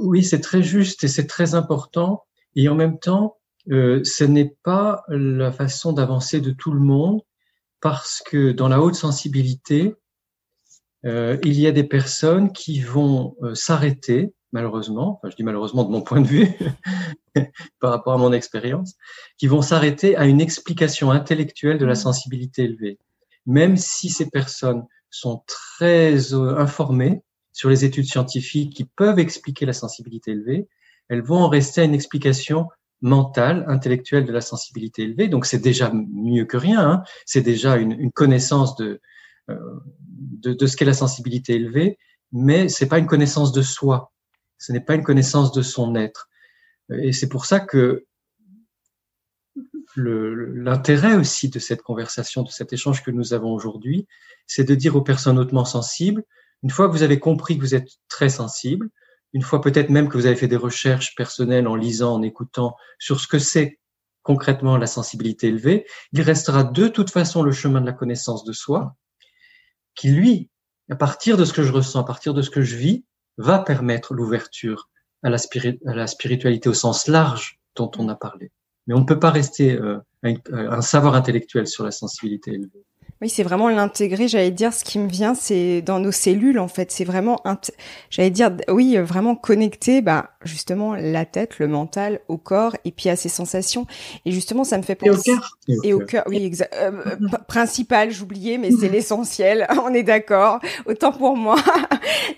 Oui, 0.00 0.24
c'est 0.24 0.40
très 0.40 0.62
juste 0.62 1.04
et 1.04 1.08
c'est 1.08 1.26
très 1.26 1.54
important, 1.54 2.24
et 2.54 2.68
en 2.68 2.74
même 2.74 2.98
temps, 2.98 3.36
euh, 3.70 4.00
ce 4.04 4.24
n'est 4.24 4.56
pas 4.62 5.02
la 5.08 5.50
façon 5.50 5.92
d'avancer 5.92 6.40
de 6.40 6.50
tout 6.50 6.70
le 6.70 6.80
monde 6.80 7.20
parce 7.80 8.22
que 8.24 8.52
dans 8.52 8.68
la 8.68 8.80
haute 8.80 8.94
sensibilité, 8.94 9.94
euh, 11.06 11.38
il 11.44 11.58
y 11.60 11.66
a 11.66 11.72
des 11.72 11.84
personnes 11.84 12.52
qui 12.52 12.80
vont 12.80 13.36
euh, 13.42 13.54
s'arrêter, 13.54 14.34
malheureusement, 14.52 15.16
enfin, 15.16 15.30
je 15.30 15.36
dis 15.36 15.44
malheureusement 15.44 15.84
de 15.84 15.90
mon 15.90 16.02
point 16.02 16.20
de 16.20 16.26
vue, 16.26 16.48
par 17.80 17.92
rapport 17.92 18.14
à 18.14 18.18
mon 18.18 18.32
expérience, 18.32 18.94
qui 19.38 19.46
vont 19.46 19.62
s'arrêter 19.62 20.16
à 20.16 20.26
une 20.26 20.40
explication 20.40 21.12
intellectuelle 21.12 21.78
de 21.78 21.86
la 21.86 21.94
sensibilité 21.94 22.64
élevée. 22.64 22.98
Même 23.46 23.76
si 23.76 24.08
ces 24.08 24.28
personnes 24.28 24.84
sont 25.08 25.44
très 25.46 26.34
euh, 26.34 26.58
informées 26.58 27.22
sur 27.52 27.70
les 27.70 27.84
études 27.84 28.06
scientifiques 28.06 28.74
qui 28.74 28.84
peuvent 28.84 29.20
expliquer 29.20 29.64
la 29.64 29.72
sensibilité 29.72 30.32
élevée, 30.32 30.66
elles 31.08 31.22
vont 31.22 31.38
en 31.38 31.48
rester 31.48 31.82
à 31.82 31.84
une 31.84 31.94
explication 31.94 32.68
mentale, 33.00 33.64
intellectuelle 33.68 34.24
de 34.24 34.32
la 34.32 34.40
sensibilité 34.40 35.02
élevée. 35.02 35.28
Donc 35.28 35.46
c'est 35.46 35.60
déjà 35.60 35.92
mieux 35.94 36.46
que 36.46 36.56
rien. 36.56 36.80
Hein. 36.80 37.02
C'est 37.26 37.42
déjà 37.42 37.76
une, 37.76 37.92
une 37.92 38.10
connaissance 38.10 38.74
de, 38.74 39.00
de, 39.48 40.52
de, 40.52 40.66
ce 40.66 40.76
qu'est 40.76 40.84
la 40.84 40.94
sensibilité 40.94 41.54
élevée, 41.54 41.98
mais 42.32 42.68
c'est 42.68 42.88
pas 42.88 42.98
une 42.98 43.06
connaissance 43.06 43.52
de 43.52 43.62
soi. 43.62 44.12
Ce 44.58 44.72
n'est 44.72 44.80
pas 44.80 44.94
une 44.94 45.04
connaissance 45.04 45.52
de 45.52 45.62
son 45.62 45.94
être. 45.94 46.28
Et 46.90 47.12
c'est 47.12 47.28
pour 47.28 47.46
ça 47.46 47.60
que 47.60 48.06
l'intérêt 49.96 51.14
aussi 51.14 51.48
de 51.48 51.58
cette 51.58 51.82
conversation, 51.82 52.42
de 52.42 52.50
cet 52.50 52.72
échange 52.72 53.02
que 53.02 53.10
nous 53.10 53.32
avons 53.32 53.52
aujourd'hui, 53.52 54.06
c'est 54.46 54.64
de 54.64 54.74
dire 54.74 54.96
aux 54.96 55.02
personnes 55.02 55.38
hautement 55.38 55.64
sensibles, 55.64 56.24
une 56.62 56.70
fois 56.70 56.88
que 56.88 56.92
vous 56.92 57.02
avez 57.02 57.18
compris 57.18 57.56
que 57.56 57.62
vous 57.62 57.74
êtes 57.74 57.88
très 58.08 58.28
sensible, 58.28 58.90
une 59.32 59.42
fois 59.42 59.60
peut-être 59.60 59.90
même 59.90 60.08
que 60.08 60.16
vous 60.16 60.26
avez 60.26 60.36
fait 60.36 60.48
des 60.48 60.56
recherches 60.56 61.14
personnelles 61.14 61.68
en 61.68 61.74
lisant, 61.74 62.14
en 62.14 62.22
écoutant 62.22 62.76
sur 62.98 63.20
ce 63.20 63.28
que 63.28 63.38
c'est 63.38 63.78
concrètement 64.22 64.76
la 64.76 64.86
sensibilité 64.86 65.48
élevée, 65.48 65.86
il 66.12 66.20
restera 66.20 66.64
de 66.64 66.88
toute 66.88 67.10
façon 67.10 67.42
le 67.42 67.52
chemin 67.52 67.80
de 67.80 67.86
la 67.86 67.92
connaissance 67.92 68.44
de 68.44 68.52
soi, 68.52 68.96
qui 69.96 70.10
lui, 70.10 70.50
à 70.90 70.96
partir 70.96 71.36
de 71.36 71.44
ce 71.44 71.52
que 71.52 71.62
je 71.62 71.72
ressens, 71.72 72.00
à 72.00 72.04
partir 72.04 72.34
de 72.34 72.42
ce 72.42 72.50
que 72.50 72.62
je 72.62 72.76
vis, 72.76 73.04
va 73.38 73.58
permettre 73.58 74.14
l'ouverture 74.14 74.88
à, 75.22 75.30
la 75.30 76.06
spiritualité 76.06 76.68
au 76.68 76.74
sens 76.74 77.08
large 77.08 77.58
dont 77.74 77.90
on 77.98 78.08
a 78.08 78.14
parlé. 78.14 78.52
Mais 78.86 78.94
on 78.94 79.00
ne 79.00 79.04
peut 79.04 79.18
pas 79.18 79.30
rester 79.30 79.72
euh, 79.72 79.98
un 80.22 80.80
savoir 80.80 81.14
intellectuel 81.14 81.66
sur 81.66 81.84
la 81.84 81.90
sensibilité 81.90 82.52
élevée. 82.52 82.84
Oui, 83.22 83.30
c'est 83.30 83.42
vraiment 83.42 83.70
l'intégrer. 83.70 84.28
J'allais 84.28 84.50
dire, 84.50 84.74
ce 84.74 84.84
qui 84.84 84.98
me 84.98 85.08
vient, 85.08 85.34
c'est 85.34 85.80
dans 85.80 86.00
nos 86.00 86.12
cellules, 86.12 86.58
en 86.58 86.68
fait. 86.68 86.90
C'est 86.90 87.04
vraiment, 87.04 87.40
j'allais 88.10 88.30
dire, 88.30 88.50
oui, 88.68 88.98
vraiment 88.98 89.34
connecter, 89.34 90.02
bah, 90.02 90.30
justement, 90.44 90.94
la 90.94 91.24
tête, 91.24 91.58
le 91.58 91.66
mental 91.66 92.20
au 92.28 92.36
corps 92.36 92.76
et 92.84 92.92
puis 92.92 93.08
à 93.08 93.16
ses 93.16 93.30
sensations. 93.30 93.86
Et 94.26 94.32
justement, 94.32 94.64
ça 94.64 94.76
me 94.76 94.82
fait 94.82 94.96
penser. 94.96 95.30
Et 95.30 95.34
au 95.34 95.38
cœur. 95.38 95.54
Et 95.84 95.92
au 95.94 96.00
cœur, 96.00 96.24
oui, 96.26 96.44
exact. 96.44 96.74
Euh, 96.74 96.92
euh, 97.06 97.38
principal, 97.48 98.10
j'oubliais, 98.10 98.58
mais 98.58 98.70
c'est 98.70 98.88
l'essentiel. 98.90 99.66
On 99.82 99.94
est 99.94 100.02
d'accord. 100.02 100.60
Autant 100.84 101.12
pour 101.12 101.36
moi. 101.36 101.56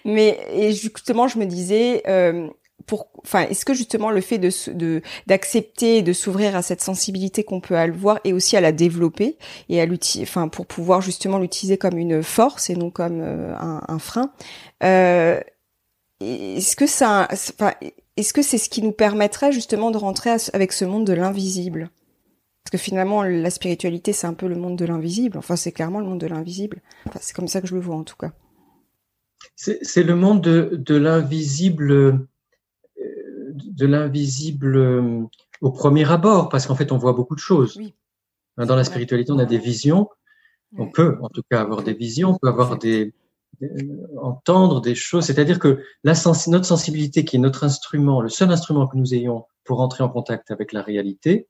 mais, 0.05 0.39
et 0.53 0.73
justement, 0.73 1.27
je 1.27 1.39
me 1.39 1.47
disais, 1.47 2.03
euh, 2.07 2.49
enfin, 2.93 3.43
est-ce 3.43 3.65
que 3.65 3.75
justement 3.75 4.11
le 4.11 4.21
fait 4.21 4.39
de 4.39 5.03
d'accepter, 5.27 6.03
de 6.03 6.13
s'ouvrir 6.13 6.57
à 6.57 6.63
cette 6.63 6.81
sensibilité 6.81 7.45
qu'on 7.45 7.61
peut 7.61 7.77
avoir 7.77 8.21
et 8.25 8.33
aussi 8.33 8.57
à 8.57 8.61
la 8.61 8.73
développer 8.73 9.37
et 9.69 9.81
à 9.81 9.87
l'utiliser, 9.87 10.29
enfin, 10.29 10.49
pour 10.49 10.67
pouvoir 10.67 11.01
justement 11.01 11.39
l'utiliser 11.39 11.79
comme 11.79 11.99
une 11.99 12.23
force 12.23 12.71
et 12.71 12.77
non 12.77 12.91
comme 12.91 13.21
euh, 13.21 13.55
un, 13.57 13.99
frein. 13.99 14.33
Euh, 14.83 15.41
est-ce 16.21 16.77
que 16.77 16.87
ça, 16.87 17.29
enfin, 17.31 17.73
est-ce 18.17 18.33
que 18.33 18.43
c'est 18.43 18.59
ce 18.59 18.69
qui 18.69 18.83
nous 18.83 18.93
permettrait 18.93 19.53
justement 19.53 19.91
de 19.91 19.99
rentrer 19.99 20.31
avec 20.53 20.73
ce 20.73 20.85
monde 20.85 21.07
de 21.07 21.13
l'invisible? 21.13 21.91
Parce 22.65 22.73
que 22.73 22.79
finalement, 22.79 23.23
la 23.23 23.51
spiritualité, 23.51 24.13
c'est 24.13 24.27
un 24.27 24.35
peu 24.35 24.47
le 24.47 24.57
monde 24.57 24.77
de 24.77 24.85
l'invisible. 24.85 25.39
Enfin, 25.39 25.57
c'est 25.57 25.73
clairement 25.73 26.01
le 26.01 26.07
monde 26.07 26.21
de 26.21 26.27
l'invisible. 26.27 26.83
Enfin, 27.07 27.19
c'est 27.23 27.35
comme 27.35 27.49
ça 27.49 27.61
que 27.61 27.67
je 27.67 27.75
le 27.75 27.81
vois 27.81 27.97
en 27.97 28.05
tout 28.05 28.17
cas. 28.17 28.33
C'est 29.57 30.03
le 30.03 30.15
monde 30.15 30.41
de, 30.43 30.71
de 30.75 30.97
l'invisible 30.97 32.27
de 33.65 33.87
l'invisible 33.87 34.77
euh, 34.77 35.23
au 35.61 35.71
premier 35.71 36.11
abord, 36.11 36.49
parce 36.49 36.67
qu'en 36.67 36.75
fait, 36.75 36.93
on 36.93 36.99
voit 36.99 37.13
beaucoup 37.13 37.35
de 37.35 37.41
choses. 37.41 37.79
Hein, 38.57 38.67
dans 38.67 38.77
la 38.77 38.85
spiritualité, 38.85 39.33
on 39.33 39.39
a 39.39 39.45
des 39.45 39.59
visions. 39.59 40.09
On 40.77 40.91
peut, 40.91 41.17
en 41.23 41.29
tout 41.29 41.43
cas, 41.51 41.61
avoir 41.63 41.83
des 41.83 41.95
visions, 41.95 42.31
on 42.31 42.39
peut 42.39 42.49
avoir 42.49 42.79
des, 42.79 43.15
entendre 44.21 44.81
des 44.81 44.95
choses. 44.95 45.25
C'est-à-dire 45.25 45.59
que 45.59 45.83
la 46.05 46.15
notre 46.49 46.67
sensibilité, 46.67 47.25
qui 47.25 47.37
est 47.37 47.41
notre 47.41 47.65
instrument, 47.65 48.21
le 48.21 48.29
seul 48.29 48.51
instrument 48.51 48.87
que 48.87 48.97
nous 48.97 49.15
ayons 49.15 49.47
pour 49.65 49.81
entrer 49.81 50.05
en 50.05 50.09
contact 50.09 50.51
avec 50.51 50.73
la 50.73 50.83
réalité, 50.83 51.49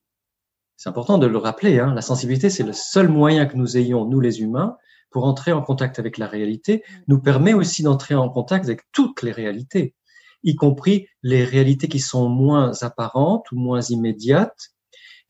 c'est 0.77 0.89
important 0.89 1.19
de 1.19 1.27
le 1.27 1.39
rappeler. 1.39 1.81
Hein, 1.81 1.93
la 1.95 2.03
sensibilité, 2.03 2.51
c'est 2.51 2.63
le 2.63 2.73
seul 2.73 3.09
moyen 3.09 3.47
que 3.47 3.57
nous 3.57 3.77
ayons, 3.77 4.05
nous 4.05 4.21
les 4.21 4.41
humains, 4.41 4.77
pour 5.11 5.25
entrer 5.25 5.53
en 5.53 5.63
contact 5.63 5.99
avec 5.99 6.19
la 6.19 6.27
réalité, 6.27 6.85
nous 7.09 7.21
permet 7.21 7.55
aussi 7.55 7.83
d'entrer 7.83 8.15
en 8.15 8.29
contact 8.29 8.65
avec 8.67 8.83
toutes 8.93 9.23
les 9.23 9.33
réalités 9.33 9.95
y 10.43 10.55
compris 10.57 11.09
les 11.23 11.45
réalités 11.45 11.89
qui 11.89 12.01
sont 12.01 12.29
moins 12.29 12.73
apparentes 12.83 13.51
ou 13.53 13.57
moins 13.57 13.81
immédiates 13.81 14.71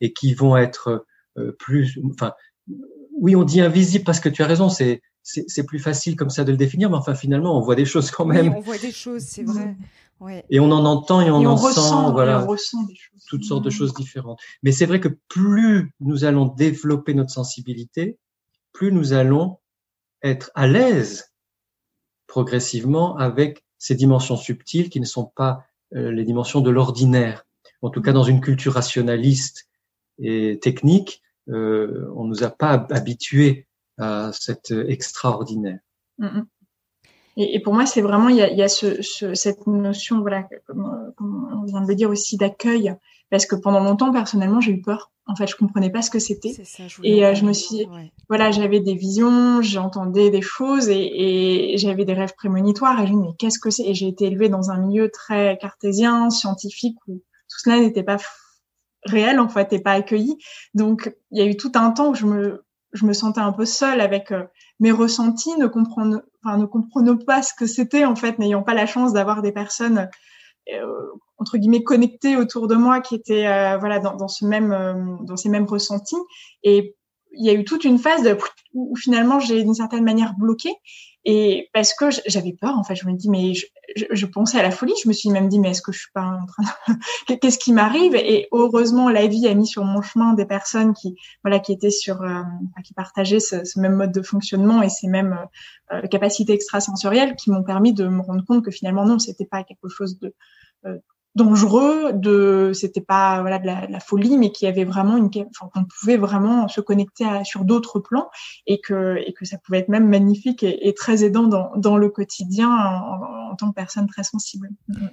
et 0.01 0.13
qui 0.13 0.33
vont 0.33 0.55
être 0.55 1.05
euh, 1.37 1.55
plus, 1.59 1.99
enfin, 2.11 2.33
oui, 3.19 3.35
on 3.35 3.43
dit 3.43 3.61
invisible 3.61 4.05
parce 4.05 4.19
que 4.19 4.29
tu 4.29 4.43
as 4.43 4.47
raison, 4.47 4.69
c'est 4.69 5.01
c'est 5.21 5.65
plus 5.65 5.79
facile 5.79 6.15
comme 6.15 6.29
ça 6.29 6.43
de 6.43 6.51
le 6.51 6.57
définir, 6.57 6.89
mais 6.89 6.95
enfin 6.95 7.13
finalement 7.13 7.55
on 7.57 7.61
voit 7.61 7.75
des 7.75 7.85
choses 7.85 8.09
quand 8.09 8.25
même. 8.25 8.47
Oui, 8.47 8.53
on 8.57 8.61
voit 8.61 8.77
des 8.77 8.91
choses, 8.91 9.23
c'est 9.23 9.43
vrai. 9.43 9.75
Ouais. 10.19 10.43
Et 10.49 10.59
on 10.59 10.71
en 10.71 10.85
entend 10.85 11.21
et 11.21 11.29
on 11.29 11.45
en 11.45 11.55
sent, 11.55 12.11
voilà, 12.11 12.45
toutes 13.27 13.43
sortes 13.43 13.63
de 13.63 13.69
choses 13.69 13.93
différentes. 13.93 14.39
Mais 14.63 14.71
c'est 14.71 14.85
vrai 14.85 14.99
que 14.99 15.09
plus 15.27 15.93
nous 15.99 16.25
allons 16.25 16.45
développer 16.45 17.13
notre 17.13 17.31
sensibilité, 17.31 18.17
plus 18.73 18.91
nous 18.91 19.13
allons 19.13 19.59
être 20.23 20.51
à 20.55 20.67
l'aise 20.67 21.31
progressivement 22.27 23.15
avec 23.17 23.63
ces 23.79 23.95
dimensions 23.95 24.37
subtiles 24.37 24.89
qui 24.89 24.99
ne 24.99 25.05
sont 25.05 25.25
pas 25.25 25.65
euh, 25.95 26.11
les 26.11 26.23
dimensions 26.23 26.61
de 26.61 26.69
l'ordinaire. 26.69 27.45
En 27.81 27.89
tout 27.89 28.01
cas, 28.01 28.11
dans 28.11 28.23
une 28.23 28.41
culture 28.41 28.73
rationaliste 28.73 29.67
et 30.19 30.59
technique, 30.59 31.23
euh, 31.49 32.11
on 32.15 32.25
nous 32.25 32.43
a 32.43 32.49
pas 32.49 32.85
habitués 32.91 33.65
à 33.97 34.31
cet 34.33 34.71
extraordinaire. 34.71 35.79
Mm, 36.19 36.25
mm. 36.25 36.47
Et, 37.37 37.61
pour 37.61 37.73
moi, 37.73 37.85
c'est 37.85 38.01
vraiment 38.01 38.27
il 38.27 38.35
y 38.35 38.61
a, 38.61 38.67
cette 38.67 39.65
notion, 39.65 40.19
voilà, 40.19 40.47
comme, 40.67 41.13
comme, 41.15 41.49
on 41.53 41.63
vient 41.63 41.81
de 41.81 41.87
le 41.87 41.95
dire 41.95 42.09
aussi, 42.09 42.35
d'accueil, 42.35 42.93
parce 43.29 43.45
que 43.45 43.55
pendant 43.55 43.79
longtemps, 43.79 44.11
personnellement, 44.11 44.59
j'ai 44.59 44.71
eu 44.71 44.81
peur. 44.81 45.11
En 45.27 45.35
fait, 45.35 45.45
je 45.45 45.55
comprenais 45.55 45.91
pas 45.91 46.01
ce 46.01 46.09
que 46.09 46.17
c'était. 46.17 46.53
Et 47.03 47.23
euh, 47.25 47.35
je 47.35 47.45
me 47.45 47.53
suis, 47.53 47.87
voilà, 48.27 48.49
j'avais 48.49 48.79
des 48.79 48.95
visions, 48.95 49.61
j'entendais 49.61 50.31
des 50.31 50.41
choses 50.41 50.89
et, 50.89 51.73
et 51.73 51.77
j'avais 51.77 52.05
des 52.05 52.13
rêves 52.13 52.33
prémonitoires. 52.35 52.99
Et 53.01 53.07
je 53.07 53.13
me 53.13 53.17
disais, 53.17 53.29
mais 53.29 53.35
qu'est-ce 53.37 53.59
que 53.59 53.69
c'est? 53.69 53.83
Et 53.83 53.93
j'ai 53.93 54.07
été 54.07 54.25
élevée 54.25 54.49
dans 54.49 54.71
un 54.71 54.79
milieu 54.79 55.11
très 55.11 55.57
cartésien, 55.61 56.31
scientifique, 56.31 56.97
où 57.07 57.13
tout 57.17 57.59
cela 57.63 57.79
n'était 57.79 58.03
pas 58.03 58.17
réel, 59.05 59.39
en 59.39 59.49
fait, 59.49 59.71
et 59.71 59.79
pas 59.79 59.93
accueilli. 59.93 60.37
Donc, 60.73 61.13
il 61.31 61.37
y 61.37 61.41
a 61.41 61.45
eu 61.45 61.55
tout 61.55 61.71
un 61.75 61.91
temps 61.91 62.09
où 62.09 62.15
je 62.15 62.25
me, 62.25 62.65
je 62.93 63.05
me 63.05 63.13
sentais 63.13 63.41
un 63.41 63.51
peu 63.51 63.65
seule 63.65 64.01
avec 64.01 64.31
euh, 64.31 64.45
mes 64.79 64.91
ressentis, 64.91 65.55
ne 65.57 65.67
comprenant, 65.67 66.21
enfin, 66.43 66.57
ne 66.57 66.65
comprenant 66.65 67.17
pas 67.17 67.43
ce 67.43 67.53
que 67.53 67.67
c'était, 67.67 68.05
en 68.05 68.15
fait, 68.15 68.39
n'ayant 68.39 68.63
pas 68.63 68.73
la 68.73 68.87
chance 68.87 69.13
d'avoir 69.13 69.43
des 69.43 69.51
personnes 69.51 70.09
euh, 70.73 71.11
entre 71.39 71.57
guillemets 71.57 71.83
connectés 71.83 72.37
autour 72.37 72.67
de 72.67 72.75
moi 72.75 73.01
qui 73.01 73.15
étaient 73.15 73.47
euh, 73.47 73.77
voilà 73.77 73.99
dans, 73.99 74.15
dans, 74.15 74.27
ce 74.27 74.45
même 74.45 74.71
euh, 74.71 75.15
dans 75.21 75.37
ces 75.37 75.49
mêmes 75.49 75.65
ressentis. 75.65 76.15
Et 76.63 76.95
il 77.31 77.45
y 77.45 77.49
a 77.49 77.53
eu 77.53 77.63
toute 77.63 77.83
une 77.83 77.99
phase 77.99 78.27
où, 78.73 78.95
finalement 78.95 79.39
j'ai 79.39 79.63
d'une 79.63 79.73
certaine 79.73 80.03
manière 80.03 80.33
bloqué 80.37 80.73
et 81.25 81.69
parce 81.73 81.93
que 81.93 82.05
j'avais 82.27 82.53
peur 82.53 82.77
en 82.77 82.83
fait. 82.83 82.95
Je 82.95 83.05
me 83.07 83.13
dis 83.13 83.29
mais 83.29 83.53
je, 83.53 83.65
je, 84.09 84.25
pensais 84.25 84.57
à 84.57 84.63
la 84.63 84.71
folie. 84.71 84.93
Je 85.03 85.07
me 85.07 85.13
suis 85.13 85.29
même 85.29 85.49
dit 85.49 85.59
mais 85.59 85.71
est-ce 85.71 85.81
que 85.81 85.91
je 85.91 85.99
suis 85.99 86.11
pas 86.13 86.23
en 86.23 86.45
train 86.45 86.63
de... 87.27 87.33
qu'est-ce 87.41 87.59
qui 87.59 87.73
m'arrive? 87.73 88.15
Et 88.15 88.47
heureusement 88.51 89.09
la 89.09 89.27
vie 89.27 89.47
a 89.47 89.53
mis 89.53 89.67
sur 89.67 89.83
mon 89.83 90.01
chemin 90.01 90.33
des 90.33 90.45
personnes 90.45 90.93
qui 90.93 91.15
voilà 91.43 91.59
qui 91.59 91.73
étaient 91.73 91.91
sur 91.91 92.21
euh, 92.21 92.41
qui 92.83 92.93
partageaient 92.93 93.39
ce, 93.39 93.63
ce, 93.65 93.79
même 93.79 93.95
mode 93.95 94.11
de 94.11 94.21
fonctionnement 94.21 94.81
et 94.81 94.89
ces 94.89 95.07
mêmes 95.07 95.37
euh, 95.91 96.01
capacités 96.07 96.53
extrasensorielles 96.53 97.35
qui 97.35 97.51
m'ont 97.51 97.63
permis 97.63 97.93
de 97.93 98.07
me 98.07 98.21
rendre 98.21 98.45
compte 98.45 98.63
que 98.63 98.71
finalement 98.71 99.05
non 99.05 99.19
c'était 99.19 99.45
pas 99.45 99.63
quelque 99.63 99.89
chose 99.89 100.19
de 100.19 100.33
euh, 100.85 100.97
dangereux, 101.39 102.11
de 102.13 102.71
c'était 102.73 103.01
pas 103.01 103.41
voilà 103.41 103.59
de 103.59 103.65
la, 103.65 103.99
folie, 103.99 104.37
mais 104.37 104.51
qu'il 104.51 104.67
y 104.67 104.69
avait 104.69 104.83
vraiment 104.83 105.17
une, 105.17 105.29
qu'on 105.31 105.85
pouvait 105.85 106.17
vraiment 106.17 106.67
se 106.67 106.81
connecter 106.81 107.25
sur 107.43 107.63
d'autres 107.63 107.99
plans 107.99 108.29
et 108.67 108.79
que 108.79 109.17
et 109.25 109.33
que 109.33 109.45
ça 109.45 109.57
pouvait 109.57 109.79
être 109.79 109.89
même 109.89 110.07
magnifique 110.07 110.63
et, 110.63 110.87
et 110.87 110.93
très 110.93 111.23
aidant 111.23 111.47
dans, 111.47 111.71
dans 111.75 111.97
le 111.97 112.09
quotidien 112.09 112.69
en, 112.69 113.55
tant 113.55 113.69
que 113.69 113.75
personne 113.75 114.07
très 114.07 114.23
sensible. 114.23 114.69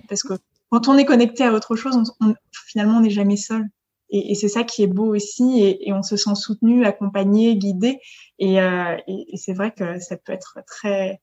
Parce 0.09 0.23
que 0.23 0.35
quand 0.71 0.89
on 0.89 0.99
est 0.99 1.05
connecté 1.05 1.45
à 1.45 1.53
autre 1.53 1.77
chose, 1.77 1.97
on, 2.21 2.35
finalement 2.67 2.99
on 2.99 3.01
n'est 3.01 3.11
jamais 3.11 3.37
seul. 3.37 3.65
Et, 4.11 4.33
et 4.33 4.35
c'est 4.35 4.49
ça 4.49 4.63
qui 4.63 4.83
est 4.83 4.89
beau 4.89 5.15
aussi, 5.15 5.61
et, 5.63 5.89
et, 5.89 5.93
on 5.93 6.03
se 6.03 6.17
sent 6.17 6.37
soutenu, 6.37 6.85
accompagné, 6.85 7.57
guidé. 7.57 7.99
Et, 8.39 8.61
euh, 8.61 8.97
et 9.09 9.37
c'est 9.37 9.53
vrai 9.53 9.73
que 9.73 9.99
ça 9.99 10.17
peut 10.17 10.33
être 10.33 10.59
très 10.65 11.21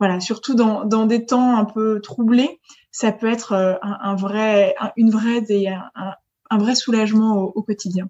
voilà, 0.00 0.20
surtout 0.20 0.54
dans, 0.54 0.84
dans 0.84 1.06
des 1.06 1.24
temps 1.24 1.56
un 1.56 1.64
peu 1.64 2.00
troublés, 2.00 2.60
ça 2.94 3.10
peut 3.10 3.28
être 3.30 3.52
euh, 3.52 3.74
un, 3.82 3.98
un 4.02 4.14
vrai, 4.14 4.76
une 4.96 5.10
vraie 5.10 5.40
des, 5.40 5.66
un, 5.66 6.14
un 6.48 6.58
vrai 6.58 6.76
soulagement 6.76 7.38
au, 7.38 7.52
au 7.56 7.62
quotidien. 7.62 8.08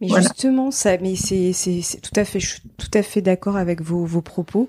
Mais 0.00 0.08
justement, 0.08 0.70
ça, 0.70 0.98
mais 0.98 1.14
c'est, 1.14 1.52
c'est, 1.54 1.80
tout 2.02 2.20
à 2.20 2.24
fait, 2.24 2.40
je 2.40 2.48
suis 2.48 2.62
tout 2.76 2.90
à 2.92 3.02
fait 3.02 3.22
d'accord 3.22 3.56
avec 3.56 3.80
vos, 3.80 4.04
vos 4.04 4.20
propos. 4.20 4.68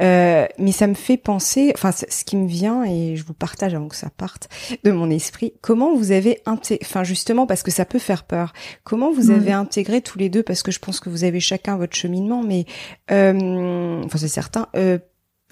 Euh, 0.00 0.46
mais 0.58 0.72
ça 0.72 0.88
me 0.88 0.94
fait 0.94 1.16
penser, 1.16 1.72
enfin, 1.74 1.92
ce 1.92 2.24
qui 2.24 2.36
me 2.36 2.46
vient 2.46 2.84
et 2.84 3.16
je 3.16 3.24
vous 3.24 3.32
partage 3.32 3.72
avant 3.72 3.88
que 3.88 3.96
ça 3.96 4.10
parte 4.10 4.50
de 4.84 4.90
mon 4.90 5.08
esprit. 5.08 5.54
Comment 5.62 5.94
vous 5.94 6.10
avez 6.10 6.42
intégré, 6.44 6.84
enfin, 6.84 7.02
justement 7.02 7.46
parce 7.46 7.62
que 7.62 7.70
ça 7.70 7.86
peut 7.86 8.00
faire 8.00 8.24
peur. 8.24 8.52
Comment 8.84 9.10
vous 9.10 9.30
avez 9.30 9.52
intégré 9.52 10.02
tous 10.02 10.18
les 10.18 10.28
deux, 10.28 10.42
parce 10.42 10.62
que 10.62 10.72
je 10.72 10.80
pense 10.80 11.00
que 11.00 11.08
vous 11.08 11.24
avez 11.24 11.40
chacun 11.40 11.78
votre 11.78 11.96
cheminement, 11.96 12.42
mais 12.42 12.66
euh, 13.10 14.02
enfin, 14.04 14.18
c'est 14.18 14.28
certain. 14.28 14.66
Euh, 14.76 14.98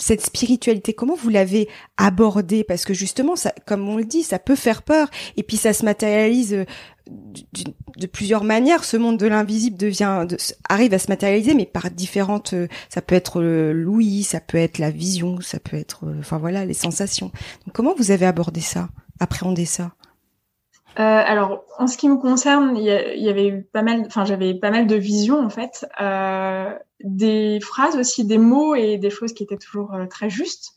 cette 0.01 0.23
spiritualité, 0.23 0.95
comment 0.95 1.15
vous 1.15 1.29
l'avez 1.29 1.69
abordée? 1.97 2.65
Parce 2.65 2.85
que 2.85 2.95
justement, 2.95 3.37
ça, 3.37 3.53
comme 3.67 3.89
on 3.89 3.97
le 3.97 4.05
dit, 4.05 4.23
ça 4.23 4.39
peut 4.39 4.57
faire 4.57 4.83
peur, 4.83 5.09
et 5.37 5.43
puis 5.43 5.57
ça 5.57 5.73
se 5.73 5.85
matérialise 5.85 6.55
euh, 6.55 6.65
de, 7.97 8.07
plusieurs 8.07 8.45
manières. 8.45 8.85
Ce 8.85 8.97
monde 8.97 9.19
de 9.19 9.27
l'invisible 9.27 9.77
devient, 9.77 10.27
arrive 10.69 10.95
à 10.95 10.99
se 10.99 11.09
matérialiser, 11.09 11.55
mais 11.55 11.67
par 11.67 11.91
différentes. 11.91 12.55
Euh, 12.55 12.69
ça 12.89 13.03
peut 13.03 13.15
être 13.15 13.43
l'ouïe, 13.43 14.23
ça 14.23 14.41
peut 14.41 14.59
être 14.59 14.79
la 14.79 14.91
vision, 14.91 15.41
ça 15.41 15.61
peut 15.61 15.77
être, 15.77 16.07
euh, 16.07 16.17
enfin 16.21 16.39
voilà, 16.39 16.65
les 16.65 16.75
sensations. 16.75 17.31
Comment 17.73 17.95
vous 17.95 18.11
avez 18.11 18.27
abordé 18.27 18.61
ça, 18.61 18.89
appréhendé 19.21 19.65
ça? 19.65 19.93
Euh, 20.99 21.03
alors, 21.03 21.65
en 21.79 21.87
ce 21.87 21.97
qui 21.97 22.09
me 22.09 22.17
concerne, 22.17 22.77
il 22.77 22.83
y, 22.83 23.29
avait 23.29 23.53
pas 23.73 23.83
mal, 23.83 24.03
enfin, 24.07 24.25
j'avais 24.25 24.55
pas 24.55 24.71
mal 24.71 24.89
de 24.89 24.97
visions 24.97 25.39
en 25.39 25.49
fait, 25.49 25.87
euh, 26.01 26.75
des 27.05 27.61
phrases 27.61 27.97
aussi, 27.97 28.25
des 28.25 28.39
mots 28.39 28.75
et 28.75 28.99
des 28.99 29.11
choses 29.11 29.33
qui 29.33 29.45
étaient 29.45 29.57
toujours 29.57 29.95
euh, 29.95 30.07
très 30.07 30.31
justes. 30.31 30.73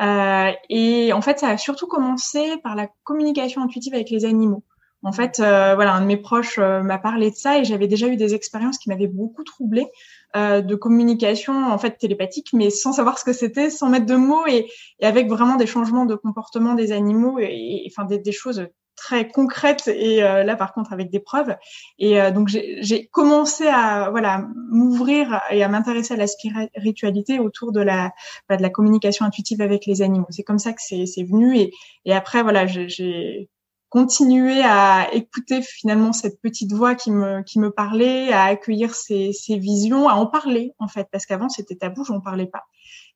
Euh, 0.00 0.50
et 0.68 1.12
en 1.12 1.22
fait, 1.22 1.38
ça 1.38 1.48
a 1.48 1.56
surtout 1.56 1.86
commencé 1.86 2.58
par 2.62 2.76
la 2.76 2.88
communication 3.04 3.62
intuitive 3.62 3.94
avec 3.94 4.10
les 4.10 4.26
animaux. 4.26 4.64
En 5.02 5.12
fait, 5.12 5.40
euh, 5.40 5.74
voilà, 5.74 5.94
un 5.94 6.00
de 6.02 6.06
mes 6.06 6.16
proches 6.16 6.58
m'a 6.58 6.98
parlé 6.98 7.30
de 7.30 7.36
ça 7.36 7.58
et 7.58 7.64
j'avais 7.64 7.88
déjà 7.88 8.08
eu 8.08 8.16
des 8.16 8.34
expériences 8.34 8.78
qui 8.78 8.88
m'avaient 8.88 9.06
beaucoup 9.06 9.44
troublée 9.44 9.86
de 10.34 10.74
communication 10.74 11.70
en 11.70 11.78
fait 11.78 11.96
télépathique, 11.98 12.48
mais 12.54 12.70
sans 12.70 12.92
savoir 12.92 13.18
ce 13.18 13.24
que 13.24 13.32
c'était, 13.32 13.70
sans 13.70 13.88
mettre 13.88 14.06
de 14.06 14.16
mots 14.16 14.46
et, 14.48 14.68
et, 14.98 15.06
avec 15.06 15.28
vraiment 15.28 15.54
des 15.54 15.66
changements 15.66 16.06
de 16.06 16.16
comportement 16.16 16.74
des 16.74 16.90
animaux 16.90 17.38
et, 17.38 17.86
enfin 17.88 18.04
des 18.04 18.32
choses 18.32 18.66
très 18.96 19.28
concrète 19.28 19.88
et 19.88 20.22
euh, 20.22 20.44
là 20.44 20.56
par 20.56 20.72
contre 20.72 20.92
avec 20.92 21.10
des 21.10 21.20
preuves. 21.20 21.54
Et 21.98 22.20
euh, 22.20 22.30
donc 22.30 22.48
j'ai 22.48 23.06
commencé 23.08 23.66
à 23.66 24.10
voilà 24.10 24.46
m'ouvrir 24.70 25.40
et 25.50 25.62
à 25.62 25.68
m'intéresser 25.68 26.14
à 26.14 26.16
la 26.16 26.26
spiritualité 26.26 27.38
autour 27.38 27.72
de 27.72 27.80
la 27.80 28.12
bah, 28.48 28.56
de 28.56 28.62
la 28.62 28.70
communication 28.70 29.24
intuitive 29.26 29.60
avec 29.60 29.86
les 29.86 30.02
animaux. 30.02 30.26
C'est 30.30 30.42
comme 30.42 30.58
ça 30.58 30.72
que 30.72 30.80
c'est 30.80 31.22
venu. 31.22 31.56
Et, 31.58 31.72
et 32.04 32.12
après 32.12 32.42
voilà 32.42 32.66
j'ai 32.66 33.48
continué 33.88 34.60
à 34.64 35.08
écouter 35.12 35.62
finalement 35.62 36.12
cette 36.12 36.40
petite 36.40 36.72
voix 36.72 36.94
qui 36.94 37.12
me 37.12 37.42
qui 37.42 37.60
me 37.60 37.70
parlait 37.70 38.32
à 38.32 38.44
accueillir 38.44 38.94
ces, 38.94 39.32
ces 39.32 39.56
visions 39.56 40.08
à 40.08 40.14
en 40.14 40.26
parler 40.26 40.72
en 40.78 40.88
fait. 40.88 41.08
Parce 41.10 41.26
qu'avant 41.26 41.48
c'était 41.48 41.76
tabou 41.76 42.04
j'en 42.04 42.20
parlais 42.20 42.46
pas. 42.46 42.64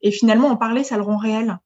Et 0.02 0.11
finalement 0.11 0.49
en 0.49 0.56
parler 0.56 0.85
ça 0.85 0.97
le 0.97 1.02
rend 1.02 1.16
réel. 1.16 1.58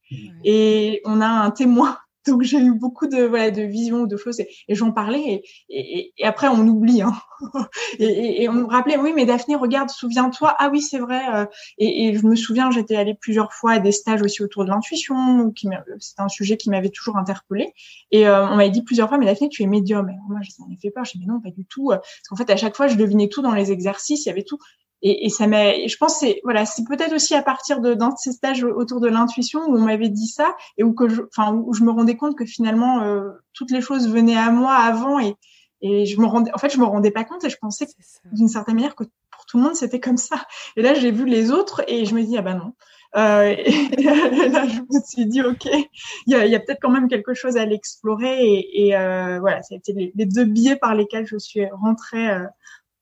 Et 0.45 1.03
on 1.05 1.21
a 1.21 1.27
un 1.27 1.51
témoin 1.51 1.99
donc 2.27 2.43
j'ai 2.43 2.59
eu 2.59 2.75
beaucoup 2.75 3.07
de 3.07 3.23
voilà 3.25 3.51
de 3.51 3.63
visions, 3.63 4.05
de 4.05 4.17
choses 4.17 4.41
et, 4.41 4.49
j'en 4.69 4.93
parlais 4.93 5.43
et, 5.69 6.13
après 6.23 6.49
on 6.49 6.67
oublie 6.67 7.03
hein. 7.03 7.15
et, 7.99 8.49
on 8.49 8.53
me 8.53 8.65
rappelait 8.65 8.97
oui 8.97 9.13
mais 9.15 9.27
Daphné 9.27 9.57
regarde 9.57 9.91
souviens-toi. 9.91 10.55
Ah 10.59 10.69
oui 10.71 10.81
c'est 10.81 10.99
vrai 10.99 11.23
euh, 11.35 11.47
et, 11.79 12.17
je 12.17 12.27
me 12.27 12.37
souviens 12.37 12.71
j'étais 12.71 12.97
allée 12.97 13.15
plusieurs 13.15 13.53
fois 13.53 13.73
à 13.73 13.79
des 13.79 13.93
stages 13.93 14.23
aussi 14.23 14.43
autour 14.43 14.65
de 14.65 14.71
l'intuition 14.71 15.51
qui 15.51 15.69
c'est 15.99 16.21
un 16.21 16.29
sujet 16.29 16.57
qui 16.57 16.71
m'avait 16.71 16.91
toujours 16.91 17.17
interpellée. 17.17 17.73
Et 18.11 18.27
euh, 18.27 18.47
on 18.49 18.57
m'avait 18.57 18.71
dit 18.71 18.83
plusieurs 18.83 19.09
fois 19.09 19.19
mais 19.19 19.27
Daphné 19.27 19.49
tu 19.49 19.63
es 19.63 19.67
médium. 19.67 20.09
Et 20.09 20.17
moi 20.29 20.41
ça 20.49 20.63
m'avait 20.65 20.81
fait 20.81 20.91
peur 20.91 21.05
je 21.05 21.13
dit 21.13 21.19
mais 21.21 21.33
non 21.33 21.41
pas 21.41 21.51
du 21.51 21.65
tout 21.65 21.89
parce 21.89 22.29
qu'en 22.29 22.37
fait 22.37 22.51
à 22.51 22.57
chaque 22.57 22.77
fois 22.77 22.87
je 22.87 22.97
devinais 22.97 23.29
tout 23.29 23.43
dans 23.43 23.55
les 23.55 23.73
exercices 23.73 24.27
il 24.27 24.29
y 24.29 24.33
avait 24.33 24.45
tout 24.45 24.59
et, 25.03 25.27
et 25.27 25.29
ça 25.29 25.47
m'a, 25.47 25.87
je 25.87 25.97
pense 25.97 26.19
c'est 26.19 26.41
voilà, 26.45 26.65
c'est 26.65 26.85
peut-être 26.85 27.15
aussi 27.15 27.35
à 27.35 27.43
partir 27.43 27.81
de 27.81 27.95
dans 27.95 28.17
ces 28.17 28.33
stages 28.33 28.65
autour 28.65 29.01
de 29.01 29.09
l'intuition 29.09 29.61
où 29.67 29.77
on 29.77 29.81
m'avait 29.81 30.09
dit 30.09 30.29
ça 30.29 30.57
et 30.79 30.85
où 30.85 30.95
que 30.95 31.09
je, 31.09 31.23
enfin 31.37 31.53
où 31.55 31.75
je 31.75 31.83
me 31.85 31.91
rendais 31.91 32.17
compte 32.17 32.37
que 32.37 32.45
finalement 32.45 33.03
euh, 33.03 33.31
toutes 33.53 33.71
les 33.71 33.81
choses 33.81 34.09
venaient 34.09 34.37
à 34.37 34.51
moi 34.51 34.75
avant 34.75 35.19
et 35.19 35.37
et 35.83 36.07
je 36.07 36.21
me 36.21 36.27
rendais, 36.27 36.53
en 36.55 36.59
fait, 36.59 36.73
je 36.73 36.79
me 36.79 36.85
rendais 36.85 37.11
pas 37.11 37.25
compte 37.25 37.45
et 37.45 37.51
je 37.51 37.59
pensais 37.59 37.87
d'une 38.33 38.49
certaine 38.49 38.77
manière 38.77 38.95
que 38.95 39.03
pour 39.03 39.47
tout 39.47 39.59
le 39.59 39.65
monde 39.65 39.75
c'était 39.75 40.01
comme 40.01 40.17
ça. 40.17 40.47
Et 40.77 40.83
là, 40.83 40.95
j'ai 40.95 41.11
vu 41.11 41.27
les 41.27 41.51
autres 41.51 41.83
et 41.89 42.05
je 42.07 42.15
me 42.15 42.23
dis 42.23 42.39
ah 42.39 42.43
ben 42.43 42.55
non. 42.55 42.73
Euh, 43.15 43.55
et 43.59 44.03
là, 44.49 44.67
je 44.67 44.81
me 44.81 45.03
suis 45.05 45.27
dit 45.27 45.43
ok, 45.43 45.65
il 45.65 46.33
y 46.33 46.35
a, 46.37 46.47
y 46.47 46.55
a 46.55 46.61
peut-être 46.61 46.79
quand 46.81 46.91
même 46.91 47.09
quelque 47.09 47.35
chose 47.35 47.57
à 47.57 47.67
l'explorer 47.67 48.43
et, 48.43 48.87
et 48.87 48.97
euh, 48.97 49.41
voilà, 49.41 49.61
c'était 49.63 49.93
les, 49.93 50.13
les, 50.15 50.25
deux 50.25 50.45
biais 50.45 50.77
par 50.77 50.95
lesquels 50.95 51.27
je 51.27 51.37
suis 51.37 51.67
rentrée 51.73 52.31
euh, 52.31 52.39
euh, 52.39 52.47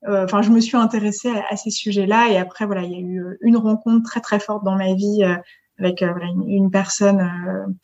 enfin, 0.07 0.42
je 0.42 0.50
me 0.50 0.61
suis 0.61 0.76
intéressée 0.76 1.33
à, 1.50 1.57
ces 1.57 1.71
sujets-là 1.71 2.30
et 2.30 2.38
après, 2.38 2.66
voilà, 2.66 2.83
il 2.83 2.92
y 2.92 2.95
a 2.95 3.00
eu 3.00 3.23
euh, 3.23 3.38
une 3.42 3.57
rencontre 3.57 4.09
très 4.09 4.21
très 4.21 4.40
forte 4.40 4.64
dans 4.64 4.76
ma 4.76 4.95
vie 4.95 5.23
euh, 5.23 5.37
avec 5.78 6.02
voilà, 6.02 6.26
une, 6.47 6.71
personne 6.71 7.76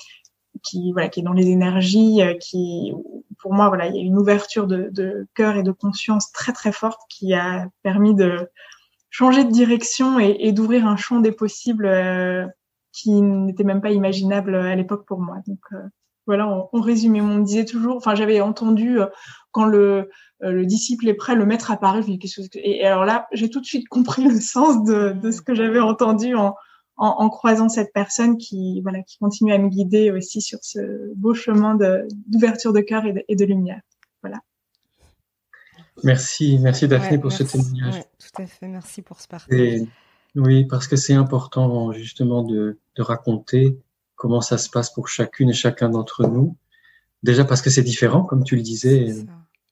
qui 0.63 0.93
voilà 0.93 1.09
qui 1.09 1.21
est 1.21 1.23
dans 1.23 1.33
les 1.33 1.49
énergies, 1.49 2.21
qui 2.41 2.93
pour 3.39 3.55
moi 3.55 3.69
voilà, 3.69 3.87
il 3.87 3.97
y 3.97 3.99
a 3.99 4.03
une 4.03 4.19
ouverture 4.19 4.67
de, 4.67 4.91
de 4.93 5.27
cœur 5.35 5.57
et 5.57 5.63
de 5.63 5.73
conscience 5.73 6.31
très 6.31 6.53
très 6.53 6.73
forte 6.73 7.01
qui 7.09 7.33
a 7.33 7.67
permis 7.83 8.15
de 8.15 8.51
changer 9.09 9.45
de 9.45 9.51
direction 9.51 10.21
et, 10.21 10.37
et 10.41 10.53
d'ouvrir 10.53 10.87
un 10.87 10.97
champ 10.97 11.21
des 11.21 11.33
possibles 11.33 11.91
qui 12.93 13.23
n'était 13.23 13.65
même 13.65 13.81
pas 13.81 13.93
imaginable 13.93 14.57
à 14.57 14.77
l'époque 14.77 15.07
pour 15.07 15.21
moi. 15.21 15.39
Donc 15.47 15.61
voilà, 16.27 16.47
en, 16.47 16.69
en, 16.71 16.81
résumé, 16.83 17.23
on 17.23 17.37
me 17.37 17.45
disait 17.45 17.65
toujours, 17.65 17.97
enfin 17.97 18.15
j'avais 18.15 18.43
entendu 18.43 18.99
quand 19.57 19.65
le 19.65 19.79
euh, 19.79 20.05
le 20.41 20.67
disciple 20.67 21.09
est 21.09 21.15
prêt, 21.15 21.35
le 21.35 21.47
maître 21.47 21.71
apparaît. 21.71 22.03
Je 22.03 22.09
dis, 22.09 22.19
que... 22.19 22.59
Et 22.59 22.85
alors 22.85 23.05
là, 23.05 23.27
j'ai 23.33 23.49
tout 23.51 23.61
de 23.61 23.67
suite 23.67 23.89
compris 23.89 24.25
le 24.25 24.41
sens 24.41 24.85
de, 24.85 25.13
de 25.13 25.31
ce 25.31 25.41
que 25.41 25.55
j'avais 25.55 25.81
entendu 25.81 26.35
en, 26.35 26.55
en, 26.97 27.09
en, 27.09 27.29
croisant 27.29 27.69
cette 27.69 27.93
personne 27.93 28.37
qui, 28.39 28.81
voilà, 28.83 29.03
qui 29.03 29.19
continue 29.19 29.53
à 29.53 29.59
me 29.59 29.69
guider 29.69 30.11
aussi 30.11 30.41
sur 30.41 30.59
ce 30.63 31.15
beau 31.15 31.35
chemin 31.35 31.77
d'ouverture 32.27 32.73
de, 32.73 32.81
cœur 32.81 33.05
et 33.07 33.13
de, 33.13 33.25
et 33.29 33.37
de, 33.37 33.45
lumière. 33.45 33.81
Voilà. 34.23 34.41
Merci, 36.05 36.59
merci 36.61 36.89
Daphné 36.89 37.19
pour 37.19 37.33
ce 37.33 37.43
témoignage. 37.43 37.95
Ouais, 37.95 38.05
tout 38.19 38.43
à 38.43 38.47
fait, 38.47 38.69
merci 38.69 39.03
pour 39.03 39.21
ce 39.21 39.29
partage. 39.29 39.81
oui, 40.35 40.65
parce 40.67 40.87
que 40.87 40.97
c'est 40.97 41.15
important 41.15 41.93
justement 41.93 42.43
de, 42.43 42.79
de 42.97 43.03
raconter 43.03 43.79
comment 44.15 44.41
ça 44.41 44.59
se 44.59 44.69
passe 44.69 44.93
pour 44.93 45.09
chacune 45.09 45.51
et 45.51 45.55
chacun 45.55 45.89
d'entre 45.89 46.27
nous. 46.27 46.57
Déjà 47.23 47.45
parce 47.45 47.63
que 47.63 47.71
c'est 47.71 47.83
différent, 47.83 48.23
comme 48.23 48.45
tu 48.45 48.57
le 48.57 48.63
disais. 48.63 49.15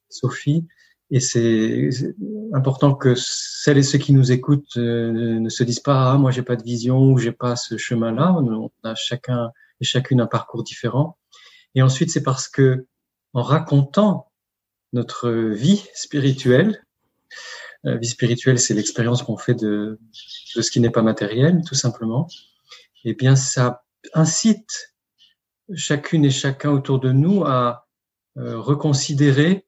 Sophie. 0.09 0.67
Et 1.11 1.21
c'est 1.21 1.91
important 2.53 2.95
que 2.95 3.15
celles 3.15 3.79
et 3.79 3.83
ceux 3.83 3.99
qui 3.99 4.13
nous 4.13 4.33
écoutent 4.33 4.77
euh, 4.77 5.39
ne 5.39 5.49
se 5.49 5.63
disent 5.63 5.81
pas 5.81 6.13
ah 6.13 6.19
moi 6.19 6.31
j'ai 6.31 6.43
pas 6.43 6.57
de 6.57 6.63
vision 6.63 7.13
ou 7.13 7.19
j'ai 7.19 7.33
pas 7.33 7.57
ce 7.57 7.77
chemin-là. 7.77 8.33
On 8.33 8.71
a 8.83 8.95
chacun 8.95 9.51
et 9.81 9.85
chacune 9.85 10.21
un 10.21 10.27
parcours 10.27 10.65
différent. 10.65 11.19
Et 11.75 11.83
ensuite 11.83 12.11
c'est 12.11 12.23
parce 12.23 12.49
que 12.49 12.87
en 13.35 13.43
racontant 13.43 14.31
notre 14.93 15.31
vie 15.31 15.85
spirituelle, 15.95 16.85
euh, 17.85 17.97
vie 17.97 18.09
spirituelle 18.09 18.59
c'est 18.59 18.75
l'expérience 18.75 19.23
qu'on 19.23 19.37
fait 19.37 19.55
de, 19.55 20.01
de 20.57 20.63
ce 20.63 20.71
qui 20.71 20.81
n'est 20.81 20.91
pas 20.91 21.03
matériel 21.03 21.63
tout 21.67 21.75
simplement. 21.75 22.29
Et 23.05 23.11
eh 23.11 23.15
bien 23.15 23.37
ça 23.37 23.85
incite 24.15 24.95
chacune 25.75 26.25
et 26.25 26.31
chacun 26.31 26.71
autour 26.71 26.99
de 26.99 27.13
nous 27.13 27.45
à 27.45 27.87
euh, 28.37 28.59
reconsidérer 28.59 29.67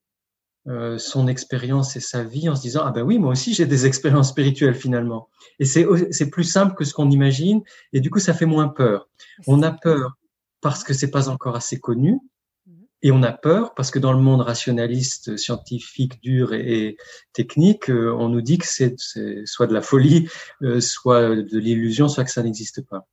euh, 0.69 0.99
son 0.99 1.29
expérience 1.29 1.95
et 1.95 2.01
sa 2.01 2.25
vie 2.25 2.49
en 2.49 2.57
se 2.57 2.63
disant 2.63 2.83
ah 2.85 2.91
ben 2.91 3.03
oui 3.03 3.21
moi 3.21 3.31
aussi 3.31 3.55
j'ai 3.55 3.67
des 3.67 3.87
expériences 3.87 4.31
spirituelles 4.31 4.75
finalement. 4.75 5.29
Et 5.61 5.65
c'est 5.65 5.87
c'est 6.11 6.29
plus 6.29 6.43
simple 6.43 6.75
que 6.75 6.85
ce 6.85 6.93
qu'on 6.93 7.09
imagine 7.09 7.63
et 7.93 8.01
du 8.01 8.11
coup 8.11 8.19
ça 8.19 8.35
fait 8.35 8.47
moins 8.47 8.67
peur. 8.67 9.09
On 9.47 9.63
a 9.63 9.71
peur 9.71 10.19
parce 10.61 10.83
que 10.83 10.93
c'est 10.93 11.13
pas 11.13 11.29
encore 11.29 11.55
assez 11.55 11.79
connu 11.79 12.19
mhm. 12.67 12.87
et 13.03 13.13
on 13.13 13.23
a 13.23 13.31
peur 13.31 13.75
parce 13.75 13.93
que 13.93 14.01
dans 14.01 14.13
le 14.13 14.19
monde 14.19 14.41
rationaliste 14.41 15.37
scientifique 15.37 16.21
dur 16.21 16.53
et, 16.53 16.97
technique 17.33 17.89
euh, 17.89 18.13
on 18.19 18.29
nous 18.29 18.43
dit 18.43 18.59
que 18.59 18.67
c'est 18.67 18.97
soit 19.45 19.69
de 19.69 19.73
la 19.73 19.83
folie 19.83 20.29
euh, 20.63 20.81
soit 20.81 21.37
de 21.37 21.59
l'illusion 21.61 22.09
soit 22.09 22.25
que 22.25 22.33
ça 22.33 22.43
n'existe 22.43 22.81
pas. 22.81 23.07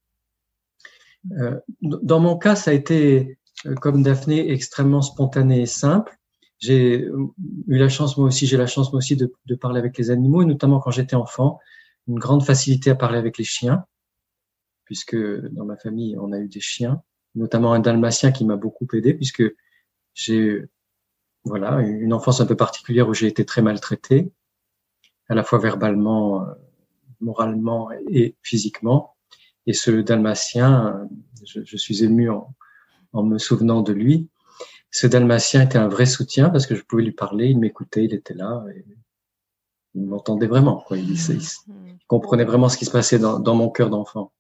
Dans 1.81 2.19
mon 2.19 2.35
cas 2.35 2.55
ça 2.55 2.71
a 2.71 2.73
été 2.73 3.37
comme 3.79 4.01
Daphné 4.01 4.51
extrêmement 4.51 5.03
spontané 5.03 5.61
et 5.61 5.65
simple 5.67 6.17
j'ai 6.63 7.09
eu 7.67 7.77
la 7.77 7.89
chance, 7.89 8.17
moi 8.17 8.27
aussi, 8.27 8.47
j'ai 8.47 8.55
la 8.55 8.67
chance, 8.67 8.93
moi 8.93 8.99
aussi, 8.99 9.17
de, 9.17 9.33
de, 9.45 9.55
parler 9.55 9.79
avec 9.79 9.97
les 9.97 10.11
animaux, 10.11 10.41
et 10.41 10.45
notamment 10.45 10.79
quand 10.79 10.91
j'étais 10.91 11.15
enfant, 11.15 11.59
une 12.07 12.19
grande 12.19 12.43
facilité 12.43 12.89
à 12.89 12.95
parler 12.95 13.17
avec 13.17 13.37
les 13.37 13.43
chiens, 13.43 13.85
puisque 14.85 15.15
dans 15.15 15.65
ma 15.65 15.75
famille, 15.75 16.17
on 16.17 16.31
a 16.31 16.39
eu 16.39 16.47
des 16.47 16.61
chiens, 16.61 17.03
notamment 17.35 17.73
un 17.73 17.79
dalmatien 17.79 18.31
qui 18.31 18.45
m'a 18.45 18.55
beaucoup 18.55 18.87
aidé, 18.93 19.13
puisque 19.13 19.43
j'ai 20.13 20.63
voilà 21.43 21.81
une 21.81 22.13
enfance 22.13 22.39
un 22.39 22.45
peu 22.45 22.55
particulière 22.55 23.09
où 23.09 23.13
j'ai 23.13 23.27
été 23.27 23.43
très 23.43 23.61
maltraité, 23.61 24.31
à 25.27 25.35
la 25.35 25.43
fois 25.43 25.59
verbalement, 25.59 26.45
moralement 27.19 27.89
et 28.09 28.35
physiquement. 28.41 29.15
Et 29.65 29.73
ce 29.73 29.91
dalmatien, 29.91 31.09
je, 31.45 31.59
je 31.65 31.77
suis 31.77 32.05
ému 32.05 32.29
en, 32.29 32.55
en 33.11 33.23
me 33.23 33.37
souvenant 33.37 33.81
de 33.81 33.91
lui, 33.91 34.29
ce 34.93 35.07
dalmatien 35.07 35.63
était 35.63 35.79
un 35.79 35.87
vrai 35.87 36.05
soutien 36.05 36.49
parce 36.51 36.67
que 36.67 36.75
je 36.75 36.83
pouvais 36.83 37.01
lui 37.01 37.11
parler, 37.11 37.47
il 37.47 37.57
m'écoutait, 37.57 38.05
il 38.05 38.13
était 38.13 38.35
là, 38.35 38.63
et 38.75 38.85
il 39.95 40.05
m'entendait 40.05 40.45
vraiment. 40.45 40.83
Quoi. 40.87 40.97
Il, 40.97 41.17
comprenait 42.07 42.45
vraiment 42.45 42.69
ce 42.69 42.77
qui 42.77 42.85
se 42.85 42.91
passait 42.91 43.17
dans, 43.17 43.39
dans 43.39 43.55
mon 43.55 43.71
cœur 43.71 43.89
d'enfant. 43.89 44.31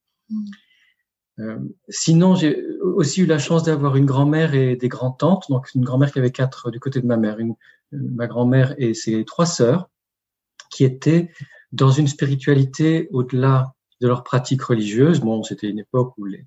Euh, 1.39 1.57
sinon, 1.89 2.35
j'ai 2.35 2.63
aussi 2.81 3.21
eu 3.21 3.25
la 3.25 3.39
chance 3.39 3.63
d'avoir 3.63 3.95
une 3.95 4.05
grand-mère 4.05 4.53
et 4.53 4.75
des 4.75 4.89
grands-tantes. 4.89 5.45
Donc, 5.49 5.73
une 5.73 5.83
grand-mère 5.83 6.11
qui 6.11 6.19
avait 6.19 6.31
quatre 6.31 6.69
du 6.69 6.79
côté 6.79 7.01
de 7.01 7.07
ma 7.07 7.17
mère, 7.17 7.39
une, 7.39 7.55
ma 7.91 8.27
grand-mère 8.27 8.75
et 8.77 8.93
ses 8.93 9.25
trois 9.25 9.47
sœurs, 9.47 9.89
qui 10.69 10.83
étaient 10.83 11.31
dans 11.71 11.89
une 11.89 12.07
spiritualité 12.07 13.09
au-delà 13.11 13.73
de 14.01 14.07
leur 14.07 14.23
pratique 14.23 14.61
religieuse. 14.61 15.19
Bon, 15.19 15.41
c'était 15.41 15.67
une 15.67 15.79
époque 15.79 16.13
où 16.19 16.25
les, 16.25 16.45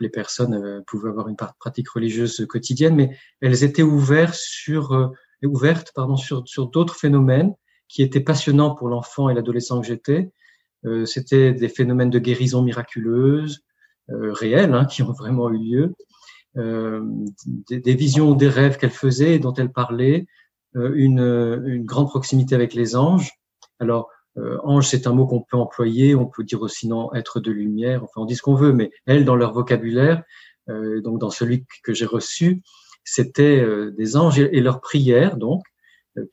les 0.00 0.08
personnes 0.08 0.54
euh, 0.54 0.80
pouvaient 0.86 1.10
avoir 1.10 1.28
une 1.28 1.36
pratique 1.36 1.88
religieuse 1.90 2.46
quotidienne, 2.48 2.94
mais 2.94 3.16
elles 3.40 3.64
étaient 3.64 3.82
ouvertes 3.82 4.34
sur, 4.34 4.92
euh, 4.92 5.08
ouvertes, 5.44 5.92
pardon, 5.94 6.16
sur, 6.16 6.42
d'autres 6.68 6.96
phénomènes 6.96 7.54
qui 7.88 8.02
étaient 8.02 8.20
passionnants 8.20 8.74
pour 8.74 8.88
l'enfant 8.88 9.28
et 9.28 9.34
l'adolescent 9.34 9.80
que 9.80 9.86
j'étais. 9.86 10.30
Euh, 10.84 11.04
C'était 11.04 11.52
des 11.52 11.68
phénomènes 11.68 12.10
de 12.10 12.18
guérison 12.18 12.62
miraculeuse, 12.62 13.62
réels, 14.08 14.72
hein, 14.74 14.84
qui 14.90 15.02
ont 15.02 15.12
vraiment 15.12 15.50
eu 15.50 15.58
lieu. 15.58 15.94
des, 16.56 17.80
des, 17.80 17.94
visions, 17.94 18.34
des 18.34 18.48
rêves 18.48 18.78
qu'elle 18.78 18.90
faisait 18.90 19.34
et 19.34 19.38
dont 19.38 19.52
elle 19.54 19.72
parlait, 19.72 20.26
euh, 20.76 20.92
une, 20.94 21.20
une, 21.66 21.84
grande 21.84 22.08
proximité 22.08 22.54
avec 22.54 22.74
les 22.74 22.96
anges. 22.96 23.30
Alors, 23.78 24.10
euh, 24.38 24.58
ange, 24.64 24.88
c'est 24.88 25.06
un 25.06 25.12
mot 25.12 25.26
qu'on 25.26 25.42
peut 25.42 25.56
employer, 25.56 26.14
on 26.14 26.26
peut 26.26 26.44
dire 26.44 26.62
aussi 26.62 26.88
non, 26.88 27.12
être 27.14 27.40
de 27.40 27.50
lumière, 27.50 28.04
enfin 28.04 28.20
on 28.20 28.24
dit 28.24 28.36
ce 28.36 28.42
qu'on 28.42 28.54
veut, 28.54 28.72
mais 28.72 28.90
elles, 29.06 29.24
dans 29.24 29.36
leur 29.36 29.52
vocabulaire, 29.52 30.22
donc 30.68 31.20
dans 31.20 31.30
celui 31.30 31.64
que 31.84 31.94
j'ai 31.94 32.06
reçu, 32.06 32.60
c'était 33.04 33.64
des 33.96 34.16
anges 34.16 34.40
et, 34.40 34.60
leurs 34.60 34.80
prières, 34.80 35.36
donc, 35.36 35.62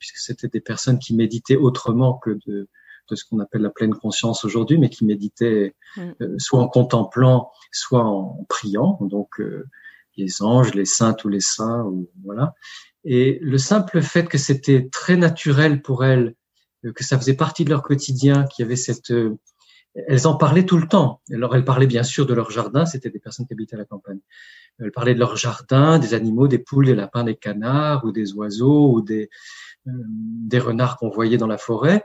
puisque 0.00 0.16
c'était 0.16 0.48
des 0.48 0.60
personnes 0.60 0.98
qui 0.98 1.14
méditaient 1.14 1.54
autrement 1.54 2.14
que 2.14 2.30
de, 2.44 2.68
de 3.10 3.14
ce 3.14 3.24
qu'on 3.24 3.38
appelle 3.38 3.62
la 3.62 3.70
pleine 3.70 3.94
conscience 3.94 4.44
aujourd'hui, 4.44 4.76
mais 4.76 4.88
qui 4.88 5.04
méditaient 5.04 5.76
mm. 5.96 6.38
soit 6.38 6.58
en 6.58 6.66
contemplant, 6.66 7.52
soit 7.70 8.04
en 8.04 8.44
priant. 8.48 8.98
Donc, 9.02 9.40
les 10.16 10.42
anges, 10.42 10.74
les 10.74 10.84
saints, 10.84 11.14
tous 11.14 11.28
les 11.28 11.40
saints, 11.40 11.84
ou, 11.84 12.10
voilà. 12.24 12.54
Et 13.04 13.38
le 13.42 13.58
simple 13.58 14.00
fait 14.00 14.28
que 14.28 14.38
c'était 14.38 14.88
très 14.90 15.16
naturel 15.16 15.82
pour 15.82 16.04
elles, 16.04 16.28
euh, 16.28 16.34
que 16.92 17.04
ça 17.04 17.18
faisait 17.18 17.34
partie 17.34 17.64
de 17.64 17.70
leur 17.70 17.82
quotidien, 17.82 18.44
qu'il 18.44 18.62
y 18.62 18.66
avait 18.66 18.76
cette, 18.76 19.10
euh, 19.10 19.38
elles 19.94 20.26
en 20.26 20.36
parlaient 20.36 20.66
tout 20.66 20.78
le 20.78 20.88
temps. 20.88 21.20
Alors 21.32 21.54
elles 21.54 21.64
parlaient 21.64 21.86
bien 21.86 22.02
sûr 22.02 22.26
de 22.26 22.34
leur 22.34 22.50
jardin, 22.50 22.84
c'était 22.84 23.10
des 23.10 23.20
personnes 23.20 23.46
qui 23.46 23.54
habitaient 23.54 23.76
à 23.76 23.78
la 23.78 23.84
campagne. 23.84 24.18
Elles 24.78 24.92
parlaient 24.92 25.14
de 25.14 25.20
leur 25.20 25.36
jardin, 25.36 25.98
des 25.98 26.14
animaux, 26.14 26.48
des 26.48 26.58
poules, 26.58 26.86
des 26.86 26.94
lapins, 26.94 27.24
des 27.24 27.36
canards, 27.36 28.04
ou 28.04 28.12
des 28.12 28.32
oiseaux, 28.34 28.92
ou 28.92 29.02
des, 29.02 29.30
euh, 29.86 30.60
renards 30.60 30.96
qu'on 30.98 31.10
voyait 31.10 31.36
dans 31.36 31.46
la 31.46 31.58
forêt. 31.58 32.04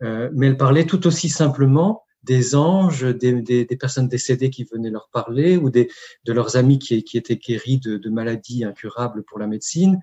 mais 0.00 0.46
elles 0.46 0.56
parlaient 0.56 0.86
tout 0.86 1.06
aussi 1.06 1.28
simplement 1.28 2.04
des 2.22 2.54
anges, 2.54 3.04
des, 3.04 3.66
personnes 3.78 4.08
décédées 4.08 4.50
qui 4.50 4.64
venaient 4.64 4.90
leur 4.90 5.08
parler 5.12 5.56
ou 5.56 5.70
de 5.70 5.88
leurs 6.26 6.56
amis 6.56 6.78
qui, 6.78 7.02
qui 7.02 7.16
étaient 7.16 7.36
guéris 7.36 7.78
de, 7.78 7.96
de, 7.96 8.10
maladies 8.10 8.64
incurables 8.64 9.24
pour 9.24 9.38
la 9.38 9.46
médecine. 9.46 9.98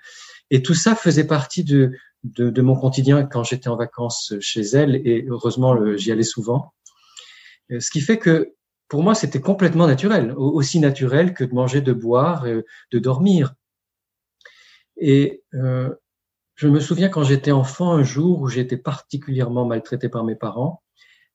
Et 0.50 0.62
tout 0.62 0.74
ça 0.74 0.96
faisait 0.96 1.28
partie 1.28 1.64
de, 1.64 1.92
de, 2.26 2.50
de 2.50 2.62
mon 2.62 2.76
quotidien 2.76 3.26
quand 3.26 3.44
j'étais 3.44 3.68
en 3.68 3.76
vacances 3.76 4.34
chez 4.40 4.62
elles 4.62 4.96
et 5.06 5.26
heureusement 5.30 5.96
j'y 5.96 6.12
allais 6.12 6.24
souvent. 6.24 6.74
Euh, 7.72 7.80
ce 7.80 7.92
qui 7.92 8.02
fait 8.02 8.18
que 8.18 8.54
pour 8.88 9.04
moi 9.04 9.16
c'était 9.16 9.42
complètement 9.42 9.88
naturel, 9.88 10.34
aussi 10.36 10.80
naturel 10.80 11.34
que 11.34 11.44
de 11.44 11.54
manger, 11.54 11.82
de 11.82 11.94
boire, 11.94 12.46
euh, 12.46 12.64
de 12.92 13.00
dormir. 13.00 13.54
Et 14.98 15.44
euh, 15.54 15.94
je 16.56 16.68
me 16.68 16.80
souviens 16.80 17.10
quand 17.10 17.24
j'étais 17.24 17.52
enfant 17.52 17.92
un 17.92 18.04
jour 18.04 18.42
où 18.42 18.48
j'étais 18.48 18.78
particulièrement 18.78 19.66
maltraité 19.66 20.10
par 20.10 20.24
mes 20.24 20.36
parents 20.36 20.82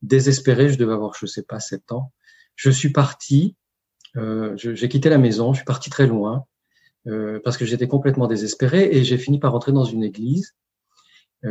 désespéré, 0.02 0.70
je 0.70 0.78
devais 0.78 0.94
avoir, 0.94 1.14
je 1.14 1.26
sais 1.26 1.42
pas, 1.42 1.60
sept 1.60 1.92
ans. 1.92 2.12
Je 2.56 2.70
suis 2.70 2.90
parti, 2.90 3.56
euh, 4.16 4.56
j'ai 4.56 4.88
quitté 4.88 5.08
la 5.08 5.18
maison, 5.18 5.52
je 5.52 5.58
suis 5.58 5.64
parti 5.64 5.90
très 5.90 6.06
loin 6.06 6.46
euh, 7.06 7.40
parce 7.44 7.56
que 7.56 7.64
j'étais 7.64 7.88
complètement 7.88 8.26
désespéré 8.26 8.88
et 8.92 9.04
j'ai 9.04 9.18
fini 9.18 9.38
par 9.38 9.52
rentrer 9.52 9.72
dans 9.72 9.84
une 9.84 10.02
église 10.02 10.54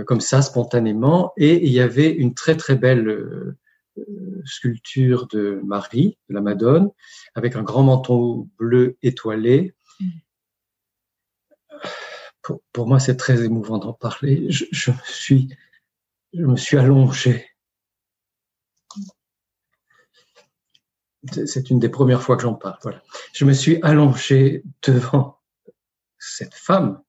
comme 0.06 0.22
ça 0.22 0.42
spontanément 0.42 1.34
et 1.38 1.66
il 1.66 1.72
y 1.72 1.80
avait 1.80 2.12
une 2.12 2.34
très 2.34 2.56
très 2.56 2.76
belle 2.76 3.08
euh, 3.08 3.58
sculpture 4.46 5.28
de 5.28 5.62
Marie, 5.64 6.18
de 6.30 6.36
la 6.36 6.42
Madone, 6.42 6.90
avec 7.36 7.56
un 7.56 7.64
grand 7.64 7.84
manteau 7.84 8.48
bleu 8.58 8.98
étoilé. 9.02 9.74
Pour, 12.42 12.62
pour 12.72 12.88
moi, 12.88 13.00
c'est 13.00 13.18
très 13.18 13.44
émouvant 13.44 13.78
d'en 13.78 13.94
parler. 13.94 14.50
Je, 14.50 14.66
je, 14.72 14.92
me 14.92 14.98
suis, 15.04 15.56
je 16.34 16.46
me 16.46 16.56
suis 16.56 16.78
allongé 16.78 17.46
c'est 21.46 21.70
une 21.70 21.80
des 21.80 21.90
premières 21.90 22.22
fois 22.22 22.36
que 22.36 22.44
j'en 22.44 22.54
parle. 22.54 22.78
Voilà. 22.82 23.02
Je 23.34 23.46
me 23.46 23.54
suis 23.54 23.80
allongé 23.82 24.64
devant 24.82 25.40
cette 26.18 26.54
femme 26.54 27.02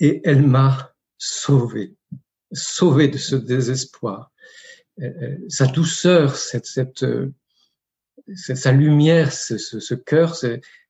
et 0.00 0.20
elle 0.24 0.42
m'a 0.42 0.94
sauvé, 1.18 1.94
sauvé 2.52 3.08
de 3.08 3.18
ce 3.18 3.36
désespoir. 3.36 4.30
Euh, 5.00 5.10
euh, 5.22 5.36
sa 5.48 5.66
douceur, 5.66 6.36
cette, 6.36 6.66
cette, 6.66 7.02
euh, 7.02 7.32
sa 8.34 8.72
lumière, 8.72 9.32
ce, 9.32 9.58
ce, 9.58 9.78
ce 9.80 9.94
cœur, 9.94 10.36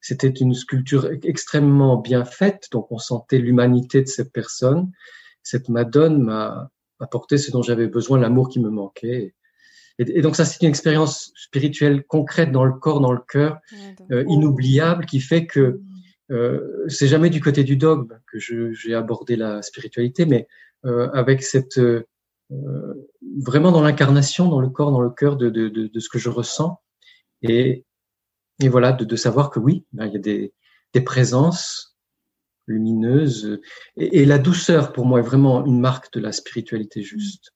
c'était 0.01 0.29
une 0.29 0.55
sculpture 0.55 1.11
extrêmement 1.23 1.97
bien 1.97 2.25
faite, 2.25 2.69
donc 2.73 2.91
on 2.91 2.99
sentait 2.99 3.39
l'humanité 3.39 4.03
de 4.03 4.09
cette 4.09 4.33
personne. 4.33 4.91
Cette 5.43 5.69
Madone 5.69 6.23
m'a 6.23 6.71
apporté 7.01 7.39
ce 7.39 7.51
dont 7.51 7.63
j'avais 7.63 7.89
besoin, 7.89 8.19
l'amour 8.19 8.49
qui 8.49 8.61
me 8.61 8.71
manquait. 8.71 9.35
Et, 9.99 10.21
donc 10.21 10.37
ça, 10.37 10.45
c'est 10.45 10.63
une 10.63 10.69
expérience 10.69 11.33
spirituelle 11.37 12.05
concrète 12.05 12.53
dans 12.53 12.65
le 12.65 12.73
corps, 12.73 13.01
dans 13.01 13.13
le 13.13 13.23
cœur, 13.27 13.59
euh, 14.11 14.25
inoubliable, 14.29 15.07
qui 15.07 15.21
fait 15.21 15.47
que 15.47 15.81
euh, 16.31 16.85
c'est 16.89 17.07
jamais 17.07 17.31
du 17.31 17.41
côté 17.41 17.65
du 17.65 17.77
dogme 17.77 18.19
que 18.27 18.39
j'ai 18.39 18.95
abordé 18.95 19.37
la 19.37 19.63
spiritualité, 19.63 20.27
mais 20.27 20.49
euh, 20.85 21.09
avec 21.13 21.43
cette 21.43 21.79
euh, 21.79 22.05
vraiment 23.43 23.73
dans 23.73 23.83
l'incarnation, 23.83 24.49
dans 24.49 24.61
le 24.61 24.69
corps, 24.69 24.93
dans 24.93 25.01
le 25.01 25.11
cœur 25.11 25.37
de, 25.37 25.51
de, 25.51 25.69
de, 25.69 25.87
de, 25.87 26.01
ce 26.01 26.09
que 26.09 26.19
je 26.19 26.31
ressens, 26.31 26.81
et, 27.43 27.85
et 28.61 28.69
voilà, 28.69 28.93
de, 28.93 29.05
de 29.05 29.17
savoir 29.17 29.51
que 29.51 29.59
oui, 29.59 29.85
ben, 29.93 30.07
il 30.07 30.13
y 30.13 30.17
a 30.17 30.21
des, 30.21 30.53
des 30.93 31.01
présences 31.01 31.97
lumineuses, 32.67 33.61
et, 33.97 34.21
et, 34.21 34.27
la 34.27 34.39
douceur 34.39 34.93
pour 34.93 35.07
moi 35.07 35.21
est 35.21 35.25
vraiment 35.25 35.65
une 35.65 35.81
marque 35.81 36.13
de 36.13 36.21
la 36.21 36.33
spiritualité 36.33 37.03
juste. 37.03 37.53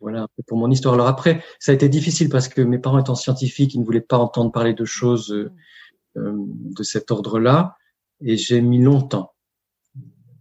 Voilà 0.00 0.26
pour 0.46 0.58
mon 0.58 0.70
histoire. 0.70 0.94
Alors 0.94 1.06
après, 1.06 1.44
ça 1.58 1.72
a 1.72 1.74
été 1.74 1.88
difficile 1.88 2.28
parce 2.28 2.48
que 2.48 2.60
mes 2.60 2.78
parents 2.78 2.98
étant 2.98 3.14
scientifiques, 3.14 3.74
ils 3.74 3.80
ne 3.80 3.84
voulaient 3.84 4.00
pas 4.00 4.18
entendre 4.18 4.50
parler 4.50 4.74
de 4.74 4.84
choses 4.84 5.30
euh, 5.32 5.52
euh, 6.16 6.32
de 6.36 6.82
cet 6.82 7.10
ordre-là. 7.10 7.76
Et 8.22 8.36
j'ai 8.36 8.60
mis 8.60 8.80
longtemps 8.80 9.32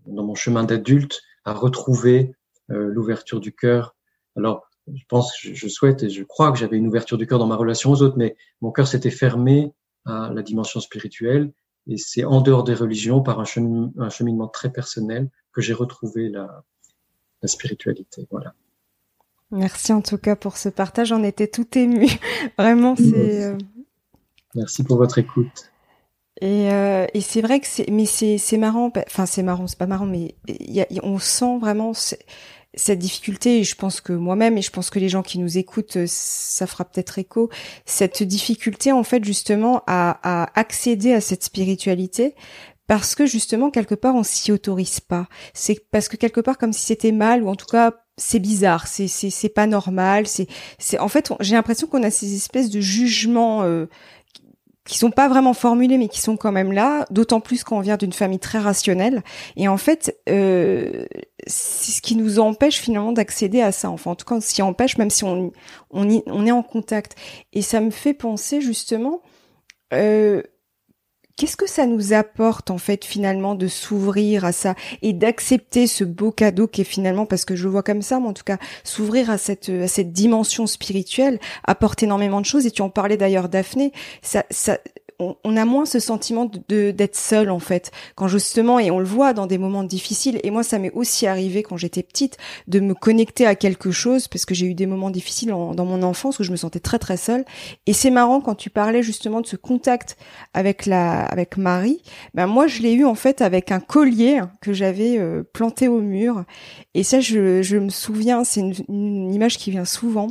dans 0.05 0.23
mon 0.23 0.35
chemin 0.35 0.63
d'adulte 0.63 1.21
à 1.45 1.53
retrouver 1.53 2.33
euh, 2.71 2.87
l'ouverture 2.87 3.39
du 3.39 3.53
cœur. 3.53 3.95
Alors, 4.35 4.67
je 4.93 5.03
pense, 5.07 5.33
je, 5.41 5.67
souhaite 5.67 6.03
et 6.03 6.09
je 6.09 6.23
crois 6.23 6.51
que 6.51 6.57
j'avais 6.57 6.77
une 6.77 6.87
ouverture 6.87 7.17
du 7.17 7.27
cœur 7.27 7.39
dans 7.39 7.47
ma 7.47 7.55
relation 7.55 7.91
aux 7.91 8.01
autres, 8.01 8.17
mais 8.17 8.35
mon 8.61 8.71
cœur 8.71 8.87
s'était 8.87 9.11
fermé 9.11 9.71
à 10.05 10.31
la 10.33 10.41
dimension 10.41 10.79
spirituelle. 10.79 11.53
Et 11.87 11.97
c'est 11.97 12.23
en 12.23 12.41
dehors 12.41 12.63
des 12.63 12.73
religions, 12.73 13.21
par 13.21 13.39
un, 13.39 13.45
un 13.97 14.09
cheminement 14.09 14.47
très 14.47 14.71
personnel, 14.71 15.29
que 15.51 15.61
j'ai 15.61 15.73
retrouvé 15.73 16.29
la, 16.29 16.63
la 17.41 17.47
spiritualité. 17.47 18.27
Voilà. 18.31 18.53
Merci 19.51 19.93
en 19.93 20.01
tout 20.01 20.17
cas 20.17 20.35
pour 20.35 20.57
ce 20.57 20.69
partage. 20.69 21.07
J'en 21.07 21.23
étais 21.23 21.47
tout 21.47 21.67
émue. 21.77 22.09
Vraiment, 22.57 22.95
c'est. 22.95 23.57
Merci 24.55 24.83
pour 24.83 24.97
votre 24.97 25.17
écoute. 25.17 25.71
Et, 26.41 26.71
euh, 26.71 27.05
et 27.13 27.21
c'est 27.21 27.41
vrai 27.41 27.59
que 27.59 27.67
c'est, 27.67 27.89
mais 27.89 28.05
c'est, 28.05 28.37
c'est 28.37 28.57
marrant. 28.57 28.91
Enfin, 29.07 29.25
c'est 29.25 29.43
marrant, 29.43 29.67
c'est 29.67 29.77
pas 29.77 29.87
marrant, 29.87 30.05
mais 30.05 30.35
y 30.47 30.81
a, 30.81 30.87
on 31.03 31.19
sent 31.19 31.57
vraiment 31.59 31.91
cette 32.73 32.99
difficulté. 32.99 33.59
Et 33.59 33.63
je 33.63 33.75
pense 33.75 34.01
que 34.01 34.13
moi-même, 34.13 34.57
et 34.57 34.61
je 34.61 34.71
pense 34.71 34.89
que 34.89 34.99
les 34.99 35.09
gens 35.09 35.23
qui 35.23 35.39
nous 35.39 35.57
écoutent, 35.57 35.97
euh, 35.97 36.05
ça 36.07 36.67
fera 36.67 36.85
peut-être 36.85 37.19
écho. 37.19 37.49
Cette 37.85 38.23
difficulté, 38.23 38.91
en 38.91 39.03
fait, 39.03 39.23
justement, 39.23 39.83
à, 39.87 40.19
à 40.23 40.59
accéder 40.59 41.13
à 41.13 41.21
cette 41.21 41.43
spiritualité, 41.43 42.35
parce 42.89 43.13
que 43.13 43.27
justement 43.27 43.69
quelque 43.69 43.93
part 43.93 44.15
on 44.15 44.23
s'y 44.23 44.51
autorise 44.51 44.99
pas. 44.99 45.27
C'est 45.53 45.79
parce 45.91 46.09
que 46.09 46.17
quelque 46.17 46.41
part 46.41 46.57
comme 46.57 46.73
si 46.73 46.87
c'était 46.87 47.11
mal 47.11 47.43
ou 47.43 47.47
en 47.47 47.55
tout 47.55 47.67
cas 47.67 47.93
c'est 48.17 48.39
bizarre, 48.39 48.87
c'est 48.87 49.07
c'est 49.07 49.29
c'est 49.29 49.49
pas 49.49 49.67
normal, 49.67 50.25
c'est 50.25 50.47
c'est 50.79 50.97
en 50.97 51.07
fait 51.07 51.31
j'ai 51.39 51.53
l'impression 51.53 51.85
qu'on 51.85 52.01
a 52.01 52.09
ces 52.09 52.35
espèces 52.35 52.71
de 52.71 52.81
jugements 52.81 53.61
euh, 53.61 53.85
qui 54.89 54.97
sont 54.97 55.11
pas 55.11 55.27
vraiment 55.29 55.53
formulés 55.53 55.99
mais 55.99 56.07
qui 56.07 56.19
sont 56.19 56.35
quand 56.35 56.51
même 56.51 56.71
là, 56.71 57.05
d'autant 57.11 57.41
plus 57.41 57.63
quand 57.63 57.77
on 57.77 57.81
vient 57.81 57.95
d'une 57.95 58.11
famille 58.11 58.39
très 58.39 58.57
rationnelle. 58.57 59.23
Et 59.55 59.67
en 59.67 59.77
fait 59.77 60.17
euh, 60.27 61.05
c'est 61.45 61.91
ce 61.91 62.01
qui 62.01 62.15
nous 62.15 62.39
empêche 62.39 62.79
finalement 62.79 63.11
d'accéder 63.11 63.61
à 63.61 63.71
ça 63.71 63.91
enfin 63.91 64.11
en 64.11 64.15
tout 64.15 64.25
cas 64.25 64.35
on 64.35 64.41
s'y 64.41 64.63
empêche 64.63 64.97
même 64.97 65.11
si 65.11 65.23
on 65.23 65.51
on, 65.91 66.21
on 66.25 66.45
est 66.47 66.51
en 66.51 66.63
contact. 66.63 67.15
Et 67.53 67.61
ça 67.61 67.81
me 67.81 67.91
fait 67.91 68.15
penser 68.15 68.61
justement 68.61 69.21
euh, 69.93 70.41
Qu'est-ce 71.39 71.55
que 71.55 71.69
ça 71.69 71.85
nous 71.85 72.11
apporte 72.11 72.69
en 72.69 72.77
fait 72.77 73.05
finalement 73.05 73.55
de 73.55 73.69
s'ouvrir 73.69 74.43
à 74.43 74.51
ça 74.51 74.75
et 75.01 75.13
d'accepter 75.13 75.87
ce 75.87 76.03
beau 76.03 76.33
cadeau 76.33 76.67
qui 76.67 76.81
est 76.81 76.83
finalement 76.83 77.25
parce 77.25 77.45
que 77.45 77.55
je 77.55 77.63
le 77.63 77.69
vois 77.69 77.81
comme 77.81 78.01
ça, 78.01 78.19
mais 78.19 78.27
en 78.27 78.33
tout 78.33 78.43
cas 78.43 78.57
s'ouvrir 78.83 79.29
à 79.29 79.37
cette 79.37 79.69
à 79.69 79.87
cette 79.87 80.11
dimension 80.11 80.67
spirituelle 80.67 81.39
apporte 81.63 82.03
énormément 82.03 82.41
de 82.41 82.45
choses. 82.45 82.65
Et 82.65 82.71
tu 82.71 82.81
en 82.81 82.89
parlais 82.89 83.15
d'ailleurs 83.15 83.47
Daphné, 83.47 83.93
ça 84.21 84.43
ça 84.49 84.79
on, 85.19 85.57
a 85.57 85.65
moins 85.65 85.85
ce 85.85 85.99
sentiment 85.99 86.49
de 86.69 86.91
d'être 86.91 87.15
seul 87.15 87.49
en 87.49 87.59
fait. 87.59 87.91
Quand 88.15 88.27
justement 88.27 88.79
et 88.79 88.89
on 88.89 88.99
le 88.99 89.05
voit 89.05 89.33
dans 89.33 89.47
des 89.47 89.57
moments 89.57 89.83
difficiles 89.83 90.39
et 90.43 90.51
moi 90.51 90.63
ça 90.63 90.79
m'est 90.79 90.91
aussi 90.91 91.27
arrivé 91.27 91.61
quand 91.61 91.77
j'étais 91.77 92.03
petite 92.03 92.37
de 92.67 92.79
me 92.79 92.93
connecter 92.93 93.45
à 93.45 93.55
quelque 93.55 93.91
chose 93.91 94.27
parce 94.27 94.45
que 94.45 94.55
j'ai 94.55 94.65
eu 94.65 94.73
des 94.73 94.85
moments 94.85 95.09
difficiles 95.09 95.49
dans 95.49 95.85
mon 95.85 96.03
enfance 96.03 96.39
où 96.39 96.43
je 96.43 96.51
me 96.51 96.55
sentais 96.55 96.79
très 96.79 96.99
très 96.99 97.17
seule. 97.17 97.43
Et 97.85 97.93
c'est 97.93 98.11
marrant 98.11 98.39
quand 98.39 98.55
tu 98.55 98.69
parlais 98.69 99.03
justement 99.03 99.41
de 99.41 99.47
ce 99.47 99.57
contact 99.57 100.17
avec 100.53 100.85
la 100.85 101.23
avec 101.25 101.57
Marie. 101.57 102.01
Ben 102.33 102.47
moi 102.47 102.67
je 102.67 102.81
l'ai 102.81 102.93
eu 102.93 103.05
en 103.05 103.15
fait 103.15 103.41
avec 103.41 103.71
un 103.71 103.81
collier 103.81 104.41
que 104.61 104.71
j'avais 104.71 105.17
euh, 105.17 105.43
planté 105.43 105.87
au 105.87 105.99
mur. 105.99 106.45
Et 106.93 107.03
ça 107.03 107.19
je, 107.19 107.61
je 107.61 107.77
me 107.77 107.89
souviens 107.89 108.43
c'est 108.43 108.61
une, 108.61 108.73
une 108.87 109.33
image 109.33 109.57
qui 109.57 109.71
vient 109.71 109.85
souvent 109.85 110.29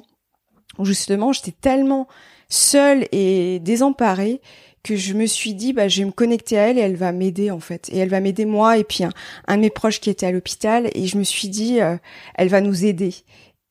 où 0.79 0.85
justement 0.85 1.33
j'étais 1.33 1.53
tellement 1.53 2.09
seule 2.49 3.07
et 3.13 3.61
désemparée 3.61 4.41
que 4.83 4.97
je 4.97 5.15
me 5.15 5.27
suis 5.27 5.55
dit, 5.55 5.73
bah, 5.73 5.89
je 5.89 6.01
vais 6.01 6.07
me 6.07 6.13
connecter 6.13 6.59
à 6.59 6.69
elle 6.69 6.79
et 6.79 6.83
elle 6.83 6.97
va 6.97 7.13
m'aider 7.13 7.51
en 7.51 7.61
fait. 7.61 7.89
Et 7.93 7.99
elle 7.99 8.09
va 8.09 8.21
m'aider 8.21 8.45
moi 8.45 8.79
et 8.79 8.85
puis 8.85 9.05
un, 9.05 9.11
un, 9.47 9.57
de 9.57 9.63
mes 9.63 9.71
proches 9.71 10.01
qui 10.01 10.11
était 10.11 10.27
à 10.27 10.33
l'hôpital. 10.33 10.91
Et 10.95 11.07
je 11.07 11.19
me 11.19 11.25
suis 11.25 11.49
dit, 11.49 11.81
euh, 11.81 11.97
elle 12.35 12.49
va 12.49 12.61
nous 12.61 12.85
aider. 12.85 13.15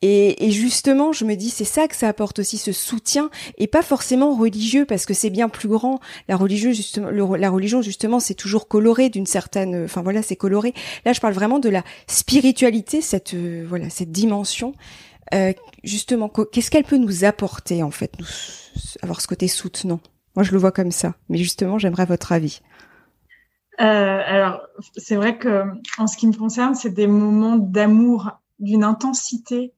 Et, 0.04 0.46
et, 0.46 0.52
justement, 0.52 1.12
je 1.12 1.26
me 1.26 1.36
dis, 1.36 1.50
c'est 1.50 1.66
ça 1.66 1.88
que 1.88 1.96
ça 1.96 2.08
apporte 2.08 2.38
aussi 2.38 2.60
ce 2.60 2.72
soutien, 2.72 3.32
et 3.58 3.66
pas 3.66 3.82
forcément 3.82 4.36
religieux, 4.36 4.86
parce 4.86 5.08
que 5.08 5.16
c'est 5.16 5.32
bien 5.32 5.50
plus 5.50 5.68
grand. 5.68 6.00
La 6.28 6.36
religion, 6.36 6.72
justement, 6.72 7.10
la 7.36 7.50
religion, 7.50 7.82
justement, 7.82 8.20
c'est 8.20 8.36
toujours 8.36 8.68
coloré 8.68 9.10
d'une 9.10 9.26
certaine, 9.26 9.86
enfin 9.86 10.04
voilà, 10.04 10.22
c'est 10.22 10.36
coloré. 10.36 10.76
Là, 11.04 11.14
je 11.14 11.20
parle 11.20 11.34
vraiment 11.34 11.58
de 11.58 11.70
la 11.70 11.84
spiritualité, 12.06 13.02
cette 13.02 13.34
euh, 13.34 13.66
voilà, 13.68 13.90
cette 13.90 14.12
dimension. 14.12 14.76
Euh, 15.34 15.52
justement, 15.84 16.30
qu'est-ce 16.30 16.70
qu'elle 16.70 16.84
peut 16.84 16.98
nous 16.98 17.26
apporter 17.26 17.82
en 17.82 17.92
fait, 17.92 18.12
nous, 18.20 18.28
avoir 19.02 19.20
ce 19.20 19.28
côté 19.28 19.48
soutenant? 19.48 20.00
Moi, 20.38 20.44
je 20.44 20.52
le 20.52 20.60
vois 20.60 20.72
comme 20.72 20.92
ça, 20.92 21.16
mais 21.30 21.40
justement, 21.40 21.80
j'aimerais 21.80 22.06
votre 22.06 22.32
avis. 22.32 22.62
Euh, 23.82 24.22
alors, 24.24 24.62
c'est 24.96 25.16
vrai 25.16 25.40
que 25.40 25.64
en 25.98 26.06
ce 26.06 26.16
qui 26.16 26.28
me 26.28 26.34
concerne, 26.34 26.76
c'est 26.76 26.92
des 26.92 27.08
moments 27.08 27.58
d'amour 27.58 28.30
d'une 28.60 28.84
intensité 28.84 29.74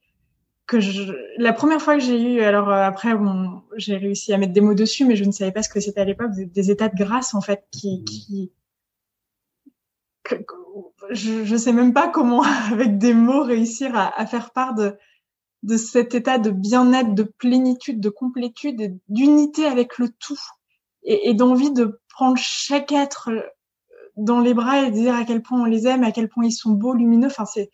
que 0.66 0.78
je, 0.78 1.14
la 1.38 1.54
première 1.54 1.80
fois 1.80 1.94
que 1.94 2.02
j'ai 2.02 2.20
eu, 2.20 2.40
alors 2.42 2.68
euh, 2.68 2.82
après, 2.82 3.14
bon, 3.14 3.62
j'ai 3.78 3.96
réussi 3.96 4.34
à 4.34 4.36
mettre 4.36 4.52
des 4.52 4.60
mots 4.60 4.74
dessus, 4.74 5.06
mais 5.06 5.16
je 5.16 5.24
ne 5.24 5.32
savais 5.32 5.50
pas 5.50 5.62
ce 5.62 5.70
que 5.70 5.80
c'était 5.80 6.02
à 6.02 6.04
l'époque, 6.04 6.32
des, 6.36 6.70
états 6.70 6.90
de 6.90 6.94
grâce 6.94 7.32
en 7.32 7.40
fait, 7.40 7.64
qui, 7.70 8.52
mmh. 10.30 10.36
je, 11.08 11.44
je 11.46 11.56
sais 11.56 11.72
même 11.72 11.94
pas 11.94 12.08
comment, 12.08 12.42
avec 12.70 12.98
des 12.98 13.14
mots, 13.14 13.44
réussir 13.44 13.96
à, 13.96 14.20
à 14.20 14.26
faire 14.26 14.50
part 14.50 14.74
de, 14.74 14.94
de 15.62 15.76
cet 15.76 16.14
état 16.14 16.38
de 16.38 16.50
bien-être, 16.50 17.14
de 17.14 17.22
plénitude, 17.22 18.00
de 18.00 18.08
complétude, 18.08 18.80
et 18.80 18.94
d'unité 19.08 19.66
avec 19.66 19.98
le 19.98 20.08
tout, 20.08 20.40
et, 21.02 21.30
et 21.30 21.34
d'envie 21.34 21.72
de 21.72 22.00
prendre 22.08 22.38
chaque 22.38 22.92
être 22.92 23.30
dans 24.16 24.40
les 24.40 24.54
bras 24.54 24.82
et 24.82 24.90
de 24.90 24.94
dire 24.94 25.14
à 25.14 25.24
quel 25.24 25.42
point 25.42 25.62
on 25.62 25.64
les 25.64 25.86
aime, 25.86 26.04
à 26.04 26.12
quel 26.12 26.28
point 26.28 26.44
ils 26.44 26.52
sont 26.52 26.72
beaux, 26.72 26.94
lumineux. 26.94 27.28
Enfin, 27.28 27.46
c'est 27.46 27.70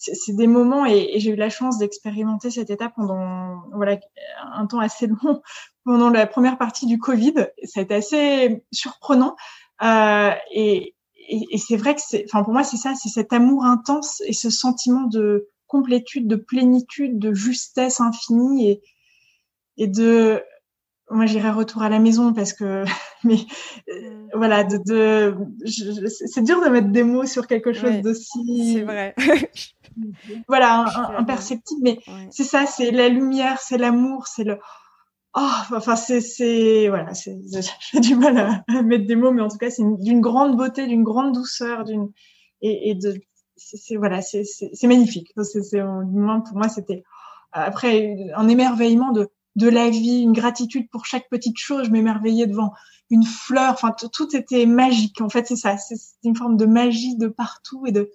c'est 0.00 0.32
des 0.34 0.46
moments 0.46 0.86
et, 0.86 1.20
j'ai 1.20 1.32
eu 1.32 1.36
la 1.36 1.50
chance 1.50 1.76
d'expérimenter 1.76 2.50
cette 2.50 2.70
étape 2.70 2.94
pendant 2.96 3.62
voilà 3.74 3.98
un 4.54 4.66
temps 4.66 4.78
assez 4.78 5.06
long 5.06 5.42
pendant 5.84 6.08
la 6.08 6.26
première 6.26 6.56
partie 6.56 6.86
du 6.86 6.98
Covid. 6.98 7.34
Ça 7.64 7.80
a 7.80 7.82
été 7.82 7.94
assez 7.94 8.64
surprenant 8.72 9.36
euh, 9.82 10.30
et, 10.52 10.94
et, 11.28 11.58
c'est 11.58 11.76
vrai 11.76 11.94
que 11.94 12.00
c'est, 12.04 12.24
enfin 12.26 12.42
pour 12.42 12.52
moi 12.52 12.64
c'est 12.64 12.76
ça, 12.76 12.94
c'est 12.94 13.08
cet 13.08 13.32
amour 13.32 13.64
intense 13.64 14.22
et 14.26 14.32
ce 14.32 14.50
sentiment 14.50 15.02
de 15.02 15.48
complétude, 15.70 16.26
de 16.26 16.36
plénitude, 16.36 17.18
de 17.18 17.32
justesse 17.32 18.00
infinie 18.00 18.70
et, 18.70 18.82
et 19.76 19.86
de 19.86 20.42
moi 21.10 21.26
j'irai 21.26 21.50
retour 21.50 21.82
à 21.82 21.88
la 21.88 21.98
maison 21.98 22.32
parce 22.32 22.52
que 22.52 22.84
mais 23.24 23.38
euh, 23.88 24.26
voilà 24.34 24.64
de, 24.64 24.78
de 24.78 25.36
c'est 26.08 26.42
dur 26.42 26.62
de 26.62 26.68
mettre 26.68 26.88
des 26.88 27.04
mots 27.04 27.26
sur 27.26 27.46
quelque 27.46 27.72
chose 27.72 28.00
d'aussi 28.02 28.74
c'est 28.74 28.82
vrai. 28.82 29.14
Voilà 30.48 30.86
imperceptible 31.18 31.80
mais 31.82 31.98
c'est 32.30 32.44
ça 32.44 32.64
c'est 32.64 32.90
la 32.90 33.08
lumière 33.08 33.60
c'est 33.60 33.76
l'amour 33.76 34.28
c'est 34.28 34.44
le 34.44 34.58
oh 35.36 35.56
enfin 35.74 35.96
c'est 35.96 36.20
c'est 36.20 36.88
voilà 36.88 37.12
c'est 37.12 37.36
j'ai 37.92 38.00
du 38.00 38.14
mal 38.14 38.38
à, 38.38 38.82
mettre 38.82 39.06
des 39.06 39.16
mots 39.16 39.32
mais 39.32 39.42
en 39.42 39.48
tout 39.48 39.58
cas 39.58 39.70
c'est 39.70 39.82
d'une 39.98 40.20
grande 40.20 40.56
beauté 40.56 40.86
d'une 40.86 41.02
grande 41.02 41.32
douceur 41.32 41.84
d'une 41.84 42.08
et, 42.62 42.90
et 42.90 42.94
de 42.94 43.14
c'est 43.62 43.96
voilà 43.96 44.22
c'est 44.22 44.44
magnifique 44.84 45.32
c'est 45.42 45.80
pour 45.80 46.56
moi 46.56 46.68
c'était 46.68 47.04
après 47.52 48.16
un 48.34 48.48
émerveillement 48.48 49.12
de 49.12 49.28
de 49.56 49.68
la 49.68 49.90
vie, 49.90 50.20
une 50.20 50.32
gratitude 50.32 50.88
pour 50.90 51.06
chaque 51.06 51.28
petite 51.28 51.58
chose. 51.58 51.86
Je 51.86 51.90
m'émerveillais 51.90 52.46
devant 52.46 52.72
une 53.10 53.24
fleur. 53.24 53.72
Enfin, 53.72 53.94
tout 54.12 54.36
était 54.36 54.66
magique. 54.66 55.20
En 55.20 55.28
fait, 55.28 55.46
c'est 55.46 55.56
ça. 55.56 55.76
C'est 55.76 55.96
une 56.24 56.36
forme 56.36 56.56
de 56.56 56.66
magie 56.66 57.16
de 57.16 57.28
partout 57.28 57.86
et 57.86 57.92
de 57.92 58.10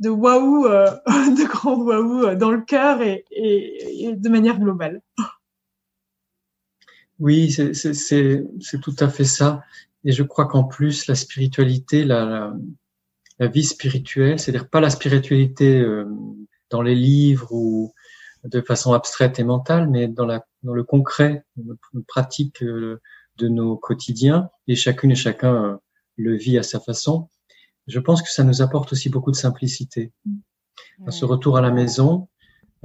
de 0.00 0.10
waouh, 0.10 0.66
euh, 0.66 0.90
de 1.06 1.48
grand 1.48 1.76
waouh 1.76 2.26
euh, 2.26 2.34
dans 2.36 2.52
le 2.52 2.60
cœur 2.60 3.02
et, 3.02 3.24
et, 3.32 4.14
de 4.14 4.28
manière 4.28 4.60
globale. 4.60 5.02
Oui, 7.18 7.50
c'est 7.50 8.80
tout 8.80 8.94
à 9.00 9.08
fait 9.08 9.24
ça. 9.24 9.62
Et 10.04 10.12
je 10.12 10.22
crois 10.22 10.46
qu'en 10.46 10.62
plus, 10.62 11.08
la 11.08 11.16
spiritualité, 11.16 12.04
la, 12.04 12.54
vie 13.46 13.64
spirituelle, 13.64 14.38
c'est-à-dire 14.38 14.68
pas 14.68 14.80
la 14.80 14.90
spiritualité 14.90 15.78
euh, 15.78 16.04
dans 16.70 16.82
les 16.82 16.94
livres 16.94 17.52
ou 17.52 17.94
de 18.44 18.60
façon 18.60 18.92
abstraite 18.92 19.38
et 19.38 19.44
mentale, 19.44 19.88
mais 19.88 20.08
dans, 20.08 20.26
la, 20.26 20.44
dans 20.62 20.74
le 20.74 20.84
concret, 20.84 21.44
dans 21.56 21.74
la 21.94 22.00
pratique 22.06 22.62
euh, 22.62 23.00
de 23.36 23.48
nos 23.48 23.76
quotidiens, 23.76 24.50
et 24.66 24.74
chacune 24.74 25.12
et 25.12 25.16
chacun 25.16 25.54
euh, 25.54 25.76
le 26.16 26.36
vit 26.36 26.58
à 26.58 26.62
sa 26.62 26.80
façon. 26.80 27.28
Je 27.86 28.00
pense 28.00 28.22
que 28.22 28.30
ça 28.30 28.44
nous 28.44 28.62
apporte 28.62 28.92
aussi 28.92 29.08
beaucoup 29.08 29.30
de 29.30 29.36
simplicité. 29.36 30.12
À 31.06 31.10
ce 31.10 31.24
retour 31.24 31.56
à 31.56 31.60
la 31.60 31.70
maison, 31.70 32.28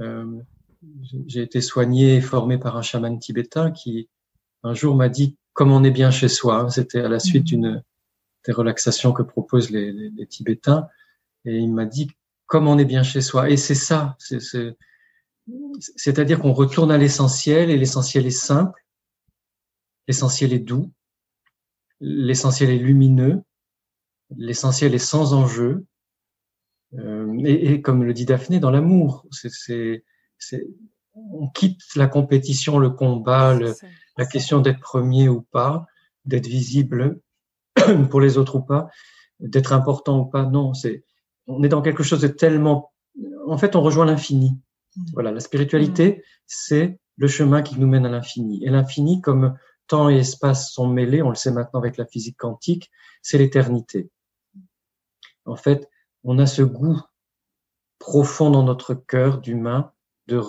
euh, 0.00 0.40
j'ai 1.26 1.42
été 1.42 1.60
soigné 1.60 2.16
et 2.16 2.20
formé 2.20 2.58
par 2.58 2.76
un 2.76 2.82
chaman 2.82 3.18
tibétain 3.18 3.70
qui 3.70 4.08
un 4.62 4.74
jour 4.74 4.94
m'a 4.94 5.08
dit 5.08 5.36
comme 5.52 5.72
on 5.72 5.84
est 5.84 5.90
bien 5.90 6.10
chez 6.10 6.28
soi. 6.28 6.68
C'était 6.70 7.00
à 7.00 7.08
la 7.08 7.20
suite 7.20 7.44
d'une 7.44 7.82
des 8.44 8.52
relaxations 8.52 9.12
que 9.12 9.22
proposent 9.22 9.70
les, 9.70 9.92
les, 9.92 10.10
les 10.10 10.26
Tibétains, 10.26 10.88
et 11.44 11.56
il 11.56 11.72
m'a 11.72 11.86
dit 11.86 12.10
comme 12.46 12.68
on 12.68 12.78
est 12.78 12.84
bien 12.84 13.02
chez 13.02 13.20
soi. 13.20 13.50
Et 13.50 13.56
c'est 13.56 13.74
ça, 13.74 14.16
c'est 14.18 14.40
c'est-à-dire 15.96 16.40
qu'on 16.40 16.52
retourne 16.52 16.90
à 16.90 16.98
l'essentiel 16.98 17.70
et 17.70 17.76
l'essentiel 17.76 18.26
est 18.26 18.30
simple, 18.30 18.82
l'essentiel 20.08 20.52
est 20.52 20.58
doux, 20.58 20.90
l'essentiel 22.00 22.70
est 22.70 22.78
lumineux, 22.78 23.42
l'essentiel 24.36 24.94
est 24.94 24.98
sans 24.98 25.34
enjeu. 25.34 25.84
Euh, 26.94 27.36
et, 27.44 27.82
comme 27.82 28.04
le 28.04 28.14
dit 28.14 28.24
Daphné, 28.24 28.60
dans 28.60 28.70
l'amour, 28.70 29.26
c'est, 29.32 30.04
on 31.14 31.48
quitte 31.48 31.82
la 31.96 32.06
compétition, 32.06 32.78
le 32.78 32.90
combat, 32.90 33.58
la 34.16 34.26
question 34.26 34.60
d'être 34.60 34.80
premier 34.80 35.28
ou 35.28 35.42
pas, 35.42 35.86
d'être 36.24 36.46
visible 36.46 37.20
pour 38.10 38.20
les 38.20 38.38
autres 38.38 38.56
ou 38.56 38.62
pas, 38.62 38.88
d'être 39.40 39.72
important 39.72 40.20
ou 40.20 40.26
pas. 40.26 40.44
Non, 40.44 40.74
c'est, 40.74 41.04
on 41.46 41.62
est 41.62 41.68
dans 41.68 41.82
quelque 41.82 42.02
chose 42.02 42.20
de 42.20 42.28
tellement, 42.28 42.92
en 43.46 43.58
fait, 43.58 43.76
on 43.76 43.82
rejoint 43.82 44.06
l'infini. 44.06 44.58
Voilà, 45.12 45.32
la 45.32 45.40
spiritualité, 45.40 46.24
c'est 46.46 46.98
le 47.16 47.26
chemin 47.26 47.62
qui 47.62 47.78
nous 47.78 47.86
mène 47.86 48.06
à 48.06 48.08
l'infini. 48.10 48.64
Et 48.64 48.70
l'infini, 48.70 49.20
comme 49.20 49.56
temps 49.86 50.08
et 50.08 50.18
espace 50.18 50.70
sont 50.72 50.86
mêlés, 50.86 51.22
on 51.22 51.30
le 51.30 51.34
sait 51.34 51.52
maintenant 51.52 51.80
avec 51.80 51.96
la 51.96 52.06
physique 52.06 52.36
quantique, 52.38 52.90
c'est 53.22 53.38
l'éternité. 53.38 54.10
En 55.44 55.56
fait, 55.56 55.88
on 56.22 56.38
a 56.38 56.46
ce 56.46 56.62
goût 56.62 57.00
profond 57.98 58.50
dans 58.50 58.62
notre 58.62 58.94
cœur 58.94 59.38
d'humain 59.38 59.92
de 60.26 60.40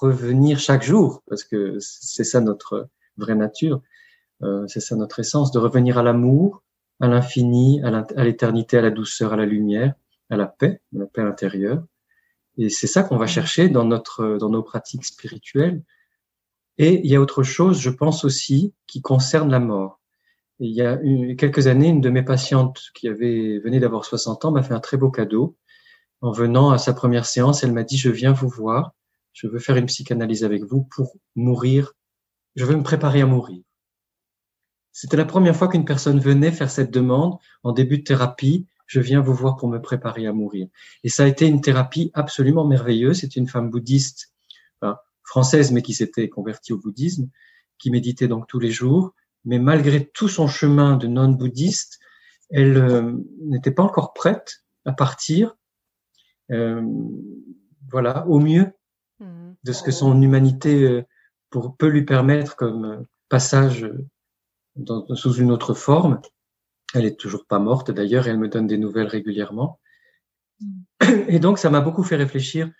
revenir 0.00 0.58
chaque 0.58 0.82
jour, 0.82 1.22
parce 1.28 1.44
que 1.44 1.78
c'est 1.80 2.24
ça 2.24 2.40
notre 2.40 2.88
vraie 3.16 3.34
nature, 3.34 3.80
euh, 4.42 4.66
c'est 4.68 4.80
ça 4.80 4.96
notre 4.96 5.20
essence, 5.20 5.52
de 5.52 5.58
revenir 5.58 5.98
à 5.98 6.02
l'amour, 6.02 6.63
à 7.00 7.08
l'infini, 7.08 7.82
à 7.82 8.24
l'éternité, 8.24 8.78
à 8.78 8.82
la 8.82 8.90
douceur, 8.90 9.32
à 9.32 9.36
la 9.36 9.46
lumière, 9.46 9.94
à 10.30 10.36
la 10.36 10.46
paix, 10.46 10.80
à 10.94 10.98
la 10.98 11.06
paix 11.06 11.22
intérieure. 11.22 11.84
Et 12.56 12.70
c'est 12.70 12.86
ça 12.86 13.02
qu'on 13.02 13.16
va 13.16 13.26
chercher 13.26 13.68
dans 13.68 13.84
notre, 13.84 14.38
dans 14.38 14.48
nos 14.48 14.62
pratiques 14.62 15.04
spirituelles. 15.04 15.82
Et 16.78 17.00
il 17.04 17.10
y 17.10 17.16
a 17.16 17.20
autre 17.20 17.42
chose, 17.42 17.80
je 17.80 17.90
pense 17.90 18.24
aussi, 18.24 18.74
qui 18.86 19.02
concerne 19.02 19.50
la 19.50 19.60
mort. 19.60 20.00
il 20.60 20.70
y 20.72 20.82
a 20.82 20.96
quelques 21.36 21.66
années, 21.66 21.88
une 21.88 22.00
de 22.00 22.10
mes 22.10 22.22
patientes 22.22 22.80
qui 22.94 23.08
avait 23.08 23.58
venait 23.58 23.80
d'avoir 23.80 24.04
60 24.04 24.44
ans 24.44 24.52
m'a 24.52 24.62
fait 24.62 24.74
un 24.74 24.80
très 24.80 24.96
beau 24.96 25.10
cadeau. 25.10 25.56
En 26.20 26.32
venant 26.32 26.70
à 26.70 26.78
sa 26.78 26.94
première 26.94 27.26
séance, 27.26 27.64
elle 27.64 27.72
m'a 27.72 27.84
dit 27.84 27.98
"Je 27.98 28.10
viens 28.10 28.32
vous 28.32 28.48
voir. 28.48 28.92
Je 29.32 29.48
veux 29.48 29.58
faire 29.58 29.76
une 29.76 29.86
psychanalyse 29.86 30.44
avec 30.44 30.64
vous 30.64 30.84
pour 30.84 31.16
mourir. 31.36 31.92
Je 32.56 32.64
veux 32.64 32.76
me 32.76 32.82
préparer 32.82 33.20
à 33.22 33.26
mourir." 33.26 33.62
C'était 34.94 35.18
la 35.18 35.26
première 35.26 35.54
fois 35.54 35.68
qu'une 35.68 35.84
personne 35.84 36.18
venait 36.18 36.52
faire 36.52 36.70
cette 36.70 36.90
demande 36.90 37.36
en 37.64 37.72
début 37.72 37.98
de 37.98 38.04
thérapie 38.04 38.66
je 38.86 39.00
viens 39.00 39.20
vous 39.20 39.34
voir 39.34 39.56
pour 39.56 39.68
me 39.68 39.80
préparer 39.80 40.26
à 40.26 40.32
mourir. 40.32 40.68
Et 41.02 41.08
ça 41.08 41.24
a 41.24 41.26
été 41.26 41.46
une 41.46 41.60
thérapie 41.60 42.10
absolument 42.14 42.66
merveilleuse. 42.66 43.20
C'est 43.20 43.36
une 43.36 43.48
femme 43.48 43.70
bouddhiste, 43.70 44.32
française, 45.22 45.72
mais 45.72 45.82
qui 45.82 45.94
s'était 45.94 46.28
convertie 46.28 46.72
au 46.72 46.78
bouddhisme, 46.78 47.30
qui 47.78 47.90
méditait 47.90 48.28
donc 48.28 48.46
tous 48.46 48.60
les 48.60 48.70
jours. 48.70 49.14
Mais 49.44 49.58
malgré 49.58 50.06
tout 50.06 50.28
son 50.28 50.46
chemin 50.48 50.96
de 50.96 51.06
non-bouddhiste, 51.06 51.98
elle 52.50 52.76
euh, 52.76 53.12
n'était 53.40 53.70
pas 53.70 53.82
encore 53.82 54.12
prête 54.12 54.64
à 54.84 54.92
partir, 54.92 55.56
euh, 56.50 56.82
voilà, 57.90 58.26
au 58.28 58.38
mieux 58.38 58.70
de 59.20 59.72
ce 59.72 59.82
que 59.82 59.90
son 59.90 60.20
humanité 60.20 60.82
euh, 60.82 61.02
pour, 61.48 61.76
peut 61.76 61.88
lui 61.88 62.04
permettre 62.04 62.54
comme 62.54 63.06
passage 63.30 63.90
sous 65.14 65.34
une 65.34 65.50
autre 65.50 65.74
forme. 65.74 66.20
Elle 66.94 67.04
est 67.04 67.18
toujours 67.18 67.46
pas 67.46 67.58
morte 67.58 67.90
d'ailleurs, 67.90 68.28
elle 68.28 68.38
me 68.38 68.48
donne 68.48 68.66
des 68.66 68.78
nouvelles 68.78 69.06
régulièrement. 69.06 69.80
Et 71.28 71.38
donc 71.38 71.58
ça 71.58 71.70
m'a 71.70 71.80
beaucoup 71.80 72.02
fait 72.02 72.16
réfléchir. 72.16 72.70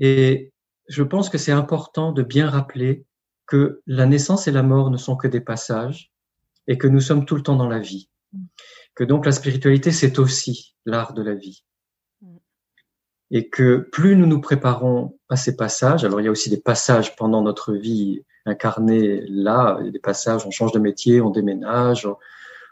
Et 0.00 0.52
je 0.88 1.02
pense 1.02 1.28
que 1.28 1.38
c'est 1.38 1.52
important 1.52 2.12
de 2.12 2.22
bien 2.22 2.48
rappeler 2.48 3.04
que 3.46 3.82
la 3.86 4.06
naissance 4.06 4.48
et 4.48 4.52
la 4.52 4.62
mort 4.62 4.90
ne 4.90 4.96
sont 4.96 5.16
que 5.16 5.28
des 5.28 5.40
passages 5.40 6.12
et 6.66 6.78
que 6.78 6.86
nous 6.86 7.00
sommes 7.00 7.26
tout 7.26 7.34
le 7.34 7.42
temps 7.42 7.56
dans 7.56 7.68
la 7.68 7.80
vie. 7.80 8.08
Que 8.94 9.04
donc 9.04 9.26
la 9.26 9.32
spiritualité, 9.32 9.90
c'est 9.90 10.18
aussi 10.18 10.74
l'art 10.86 11.12
de 11.12 11.22
la 11.22 11.34
vie. 11.34 11.64
Et 13.30 13.48
que 13.48 13.76
plus 13.76 14.16
nous 14.16 14.26
nous 14.26 14.40
préparons 14.40 15.18
à 15.28 15.36
ces 15.36 15.56
passages, 15.56 16.04
alors 16.04 16.20
il 16.20 16.24
y 16.24 16.28
a 16.28 16.30
aussi 16.30 16.50
des 16.50 16.60
passages 16.60 17.16
pendant 17.16 17.42
notre 17.42 17.74
vie 17.74 18.22
incarnée 18.46 19.24
là, 19.28 19.78
il 19.80 19.86
y 19.86 19.88
a 19.88 19.92
des 19.92 19.98
passages, 19.98 20.46
on 20.46 20.50
change 20.50 20.72
de 20.72 20.78
métier, 20.78 21.20
on 21.20 21.30
déménage, 21.30 22.08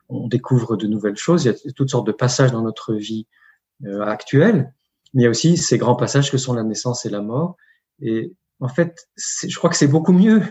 on, 0.09 0.27
découvre 0.27 0.77
de 0.77 0.87
nouvelles 0.87 1.17
choses, 1.17 1.45
il 1.45 1.49
y 1.49 1.51
a 1.51 1.73
toutes 1.73 1.91
sortes 1.91 2.07
de 2.07 2.13
passages 2.13 2.51
dans 2.51 2.63
notre 2.63 2.95
vie 2.95 3.27
euh, 3.85 4.03
actuelle, 4.03 4.75
mais 5.15 5.23
il 5.23 5.25
y 5.25 5.27
a 5.27 5.31
aussi 5.31 5.57
ces 5.57 5.79
grands 5.79 5.95
passages 5.95 6.31
que 6.31 6.39
sont 6.39 6.53
la 6.53 6.65
naissance 6.65 7.07
et 7.07 7.11
la 7.11 7.21
mort. 7.21 7.57
Et 8.01 8.35
en 8.61 8.69
fait, 8.69 9.09
je 9.17 9.57
crois 9.57 9.71
que 9.71 9.77
c'est 9.77 9.89
beaucoup 9.89 10.13
mieux 10.13 10.43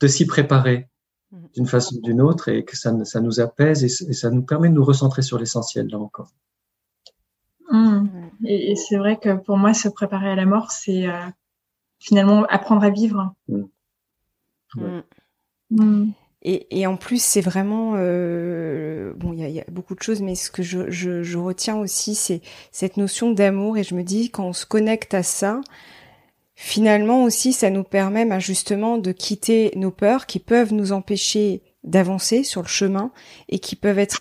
de 0.00 0.06
s'y 0.06 0.26
préparer 0.26 0.88
mmh. 1.32 1.46
d'une 1.54 1.66
façon 1.66 1.96
ou 1.96 2.00
d'une 2.00 2.20
autre 2.20 2.48
et 2.48 2.64
que 2.64 2.76
ça, 2.76 2.92
ça 3.04 3.20
nous 3.20 3.40
apaise 3.40 3.84
et, 3.84 3.88
ça 3.88 4.30
nous 4.30 4.42
permet 4.42 4.68
de 4.68 4.74
nous 4.74 4.84
recentrer 4.84 5.22
sur 5.22 5.38
l'essentiel 5.38 5.88
là 5.88 5.98
encore. 5.98 6.30
Mmh. 7.70 8.06
Et, 8.44 8.76
c'est 8.76 8.96
vrai 8.96 9.18
que 9.18 9.36
pour 9.36 9.58
moi, 9.58 9.74
se 9.74 9.88
préparer 9.88 10.30
à 10.30 10.36
la 10.36 10.46
mort, 10.46 10.70
c'est 10.70 11.06
euh, 11.08 11.26
finalement 11.98 12.44
apprendre 12.44 12.84
à 12.84 12.90
vivre. 12.90 13.34
Mmh. 13.48 13.64
Et, 16.42 16.80
et, 16.80 16.86
en 16.86 16.96
plus, 16.96 17.20
c'est 17.20 17.40
vraiment 17.40 17.94
euh, 17.96 19.12
bon. 19.16 19.32
Il 19.32 19.40
y 19.40 19.44
a, 19.44 19.48
y 19.48 19.60
a, 19.60 19.64
beaucoup 19.70 19.94
de 19.94 20.02
choses, 20.02 20.22
mais 20.22 20.36
ce 20.36 20.50
que 20.50 20.62
je, 20.62 20.88
je, 20.88 21.22
je 21.22 21.36
retiens 21.36 21.76
aussi, 21.76 22.14
c'est 22.14 22.42
cette 22.70 22.96
notion 22.96 23.32
d'amour. 23.32 23.76
Et 23.76 23.82
je 23.82 23.94
me 23.94 24.02
dis, 24.02 24.30
quand 24.30 24.44
on 24.44 24.52
se 24.52 24.64
connecte 24.64 25.14
à 25.14 25.24
ça, 25.24 25.60
finalement 26.54 27.24
aussi, 27.24 27.52
ça 27.52 27.70
nous 27.70 27.82
permet 27.82 28.24
ben, 28.24 28.38
justement 28.38 28.98
de 28.98 29.10
quitter 29.10 29.72
nos 29.74 29.90
peurs 29.90 30.26
qui 30.26 30.38
peuvent 30.38 30.72
nous 30.72 30.92
empêcher 30.92 31.62
d'avancer 31.84 32.44
sur 32.44 32.62
le 32.62 32.68
chemin 32.68 33.10
et 33.48 33.58
qui 33.58 33.74
peuvent 33.76 33.98
être 33.98 34.20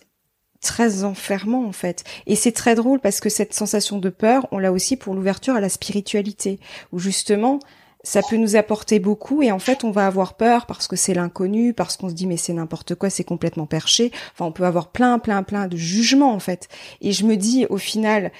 très 0.61 1.03
enfermants 1.03 1.65
en 1.65 1.71
fait. 1.71 2.03
Et 2.25 2.35
c'est 2.35 2.51
très 2.51 2.75
drôle 2.75 2.99
parce 2.99 3.19
que 3.19 3.29
cette 3.29 3.53
sensation 3.53 3.99
de 3.99 4.09
peur, 4.09 4.47
on 4.51 4.57
l'a 4.57 4.71
aussi 4.71 4.97
pour 4.97 5.13
l'ouverture 5.13 5.55
à 5.55 5.61
la 5.61 5.69
spiritualité, 5.69 6.59
où 6.91 6.99
justement 6.99 7.59
ça 8.07 8.21
peut 8.21 8.37
nous 8.37 8.55
apporter 8.55 8.99
beaucoup 8.99 9.43
et 9.43 9.51
en 9.51 9.59
fait 9.59 9.83
on 9.83 9.91
va 9.91 10.07
avoir 10.07 10.35
peur 10.35 10.65
parce 10.65 10.87
que 10.87 10.95
c'est 10.95 11.13
l'inconnu, 11.13 11.73
parce 11.73 11.97
qu'on 11.97 12.07
se 12.07 12.13
dit 12.13 12.25
mais 12.25 12.37
c'est 12.37 12.53
n'importe 12.53 12.95
quoi, 12.95 13.09
c'est 13.09 13.25
complètement 13.25 13.65
perché. 13.65 14.11
Enfin 14.33 14.45
on 14.45 14.53
peut 14.53 14.63
avoir 14.63 14.91
plein 14.91 15.19
plein 15.19 15.43
plein 15.43 15.67
de 15.67 15.75
jugements 15.75 16.33
en 16.33 16.39
fait. 16.39 16.69
Et 17.01 17.11
je 17.11 17.25
me 17.25 17.35
dis 17.35 17.65
au 17.69 17.77
final 17.77 18.31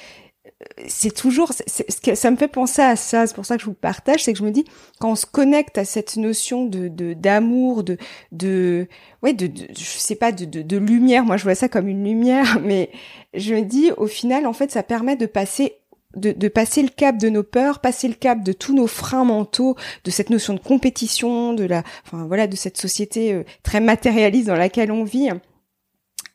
c'est 0.88 1.14
toujours, 1.14 1.52
ça 1.52 2.32
me 2.32 2.38
fait 2.38 2.48
penser 2.48 2.82
à 2.82 2.96
ça. 2.96 3.28
C'est 3.28 3.36
pour 3.36 3.46
ça 3.46 3.58
que 3.58 3.62
je 3.62 3.68
vous 3.68 3.74
partage, 3.74 4.24
c'est 4.24 4.32
que 4.32 4.40
je 4.40 4.44
me 4.44 4.52
dis 4.52 4.66
quand 5.00 5.12
on 5.12 5.16
se 5.16 5.26
connecte 5.26 5.78
à 5.78 5.86
cette 5.86 6.16
notion 6.16 6.66
de 6.66 6.88
d'amour, 7.14 7.84
de, 7.84 7.98
de 8.32 8.88
ouais, 9.22 9.34
de, 9.34 9.48
de, 9.48 9.68
je 9.78 9.84
sais 9.84 10.16
pas, 10.16 10.32
de, 10.32 10.46
de, 10.46 10.62
de 10.62 10.78
lumière. 10.78 11.26
Moi, 11.26 11.38
je 11.38 11.44
vois 11.44 11.56
ça 11.56 11.68
comme 11.68 11.88
une 11.88 12.04
lumière, 12.04 12.60
mais 12.64 12.90
je 13.34 13.54
me 13.54 13.62
dis 13.64 13.92
au 13.98 14.08
final, 14.08 14.48
en 14.48 14.54
fait, 14.54 14.72
ça 14.72 14.82
permet 14.82 15.16
de 15.18 15.26
passer 15.26 15.74
de, 16.18 16.32
de, 16.32 16.48
passer 16.48 16.82
le 16.82 16.90
cap 16.90 17.18
de 17.18 17.30
nos 17.30 17.44
peurs, 17.44 17.80
passer 17.80 18.08
le 18.08 18.14
cap 18.14 18.44
de 18.44 18.52
tous 18.52 18.74
nos 18.74 18.88
freins 18.88 19.24
mentaux, 19.24 19.76
de 20.04 20.12
cette 20.12 20.30
notion 20.30 20.54
de 20.54 20.60
compétition, 20.60 21.54
de 21.54 21.64
la, 21.64 21.84
enfin 22.06 22.26
voilà, 22.28 22.48
de 22.48 22.56
cette 22.56 22.78
société 22.78 23.34
euh, 23.34 23.44
très 23.64 23.80
matérialiste 23.80 24.48
dans 24.48 24.56
laquelle 24.56 24.92
on 24.92 25.04
vit. 25.04 25.30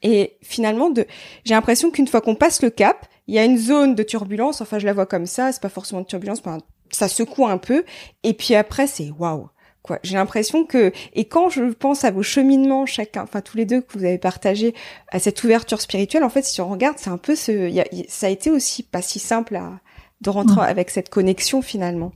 Et 0.02 0.36
finalement, 0.42 0.92
j'ai 1.44 1.54
l'impression 1.54 1.90
qu'une 1.90 2.08
fois 2.08 2.20
qu'on 2.20 2.34
passe 2.34 2.62
le 2.62 2.70
cap, 2.70 3.06
il 3.28 3.34
y 3.34 3.38
a 3.38 3.44
une 3.44 3.58
zone 3.58 3.94
de 3.94 4.02
turbulence. 4.02 4.60
Enfin, 4.60 4.78
je 4.78 4.86
la 4.86 4.92
vois 4.92 5.06
comme 5.06 5.26
ça. 5.26 5.52
C'est 5.52 5.62
pas 5.62 5.68
forcément 5.68 6.00
de 6.00 6.06
turbulence, 6.06 6.44
mais 6.44 6.52
ça 6.90 7.08
secoue 7.08 7.46
un 7.46 7.58
peu. 7.58 7.84
Et 8.24 8.34
puis 8.34 8.54
après, 8.54 8.86
c'est 8.86 9.10
waouh. 9.10 9.48
Quoi. 9.82 9.98
J'ai 10.02 10.14
l'impression 10.14 10.64
que 10.64 10.92
et 11.14 11.24
quand 11.24 11.48
je 11.50 11.64
pense 11.72 12.04
à 12.04 12.10
vos 12.10 12.22
cheminements 12.22 12.86
chacun, 12.86 13.22
enfin 13.24 13.40
tous 13.40 13.56
les 13.56 13.64
deux 13.64 13.80
que 13.80 13.98
vous 13.98 14.04
avez 14.04 14.18
partagé 14.18 14.74
à 15.08 15.18
cette 15.18 15.42
ouverture 15.42 15.80
spirituelle, 15.80 16.22
en 16.22 16.30
fait, 16.30 16.44
si 16.44 16.60
on 16.60 16.68
regarde, 16.68 16.98
c'est 16.98 17.10
un 17.10 17.18
peu 17.18 17.34
ce, 17.34 17.68
y 17.68 17.80
a, 17.80 17.84
ça 18.08 18.26
a 18.26 18.30
été 18.30 18.50
aussi 18.50 18.82
pas 18.82 19.02
si 19.02 19.18
simple 19.18 19.56
à 19.56 19.80
de 20.20 20.30
rentrer 20.30 20.60
mmh. 20.60 20.70
avec 20.70 20.90
cette 20.90 21.08
connexion 21.08 21.62
finalement. 21.62 22.12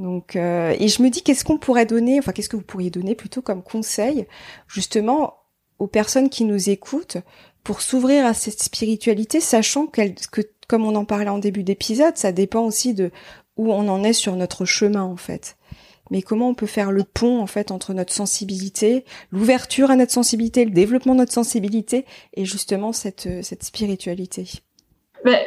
Donc, 0.00 0.36
euh, 0.36 0.74
et 0.78 0.88
je 0.88 1.02
me 1.02 1.10
dis, 1.10 1.22
qu'est-ce 1.22 1.44
qu'on 1.44 1.58
pourrait 1.58 1.86
donner, 1.86 2.18
enfin, 2.18 2.32
qu'est-ce 2.32 2.48
que 2.48 2.56
vous 2.56 2.62
pourriez 2.62 2.90
donner 2.90 3.14
plutôt 3.14 3.42
comme 3.42 3.62
conseil, 3.62 4.26
justement, 4.66 5.34
aux 5.78 5.86
personnes 5.86 6.30
qui 6.30 6.44
nous 6.44 6.70
écoutent 6.70 7.18
pour 7.64 7.82
s'ouvrir 7.82 8.24
à 8.24 8.32
cette 8.32 8.62
spiritualité, 8.62 9.40
sachant 9.40 9.86
qu'elle, 9.86 10.14
que, 10.14 10.40
comme 10.68 10.86
on 10.86 10.94
en 10.94 11.04
parlait 11.04 11.28
en 11.28 11.38
début 11.38 11.64
d'épisode, 11.64 12.16
ça 12.16 12.32
dépend 12.32 12.62
aussi 12.62 12.94
de 12.94 13.10
où 13.56 13.72
on 13.72 13.88
en 13.88 14.02
est 14.02 14.14
sur 14.14 14.36
notre 14.36 14.64
chemin, 14.64 15.02
en 15.02 15.16
fait. 15.16 15.56
Mais 16.10 16.22
comment 16.22 16.48
on 16.48 16.54
peut 16.54 16.66
faire 16.66 16.92
le 16.92 17.04
pont, 17.04 17.40
en 17.40 17.46
fait, 17.46 17.70
entre 17.70 17.94
notre 17.94 18.12
sensibilité, 18.12 19.04
l'ouverture 19.30 19.90
à 19.90 19.96
notre 19.96 20.12
sensibilité, 20.12 20.64
le 20.64 20.72
développement 20.72 21.14
de 21.14 21.20
notre 21.20 21.32
sensibilité, 21.32 22.04
et 22.34 22.44
justement 22.44 22.92
cette, 22.92 23.28
cette 23.42 23.62
spiritualité? 23.62 24.48
Ben, 25.24 25.38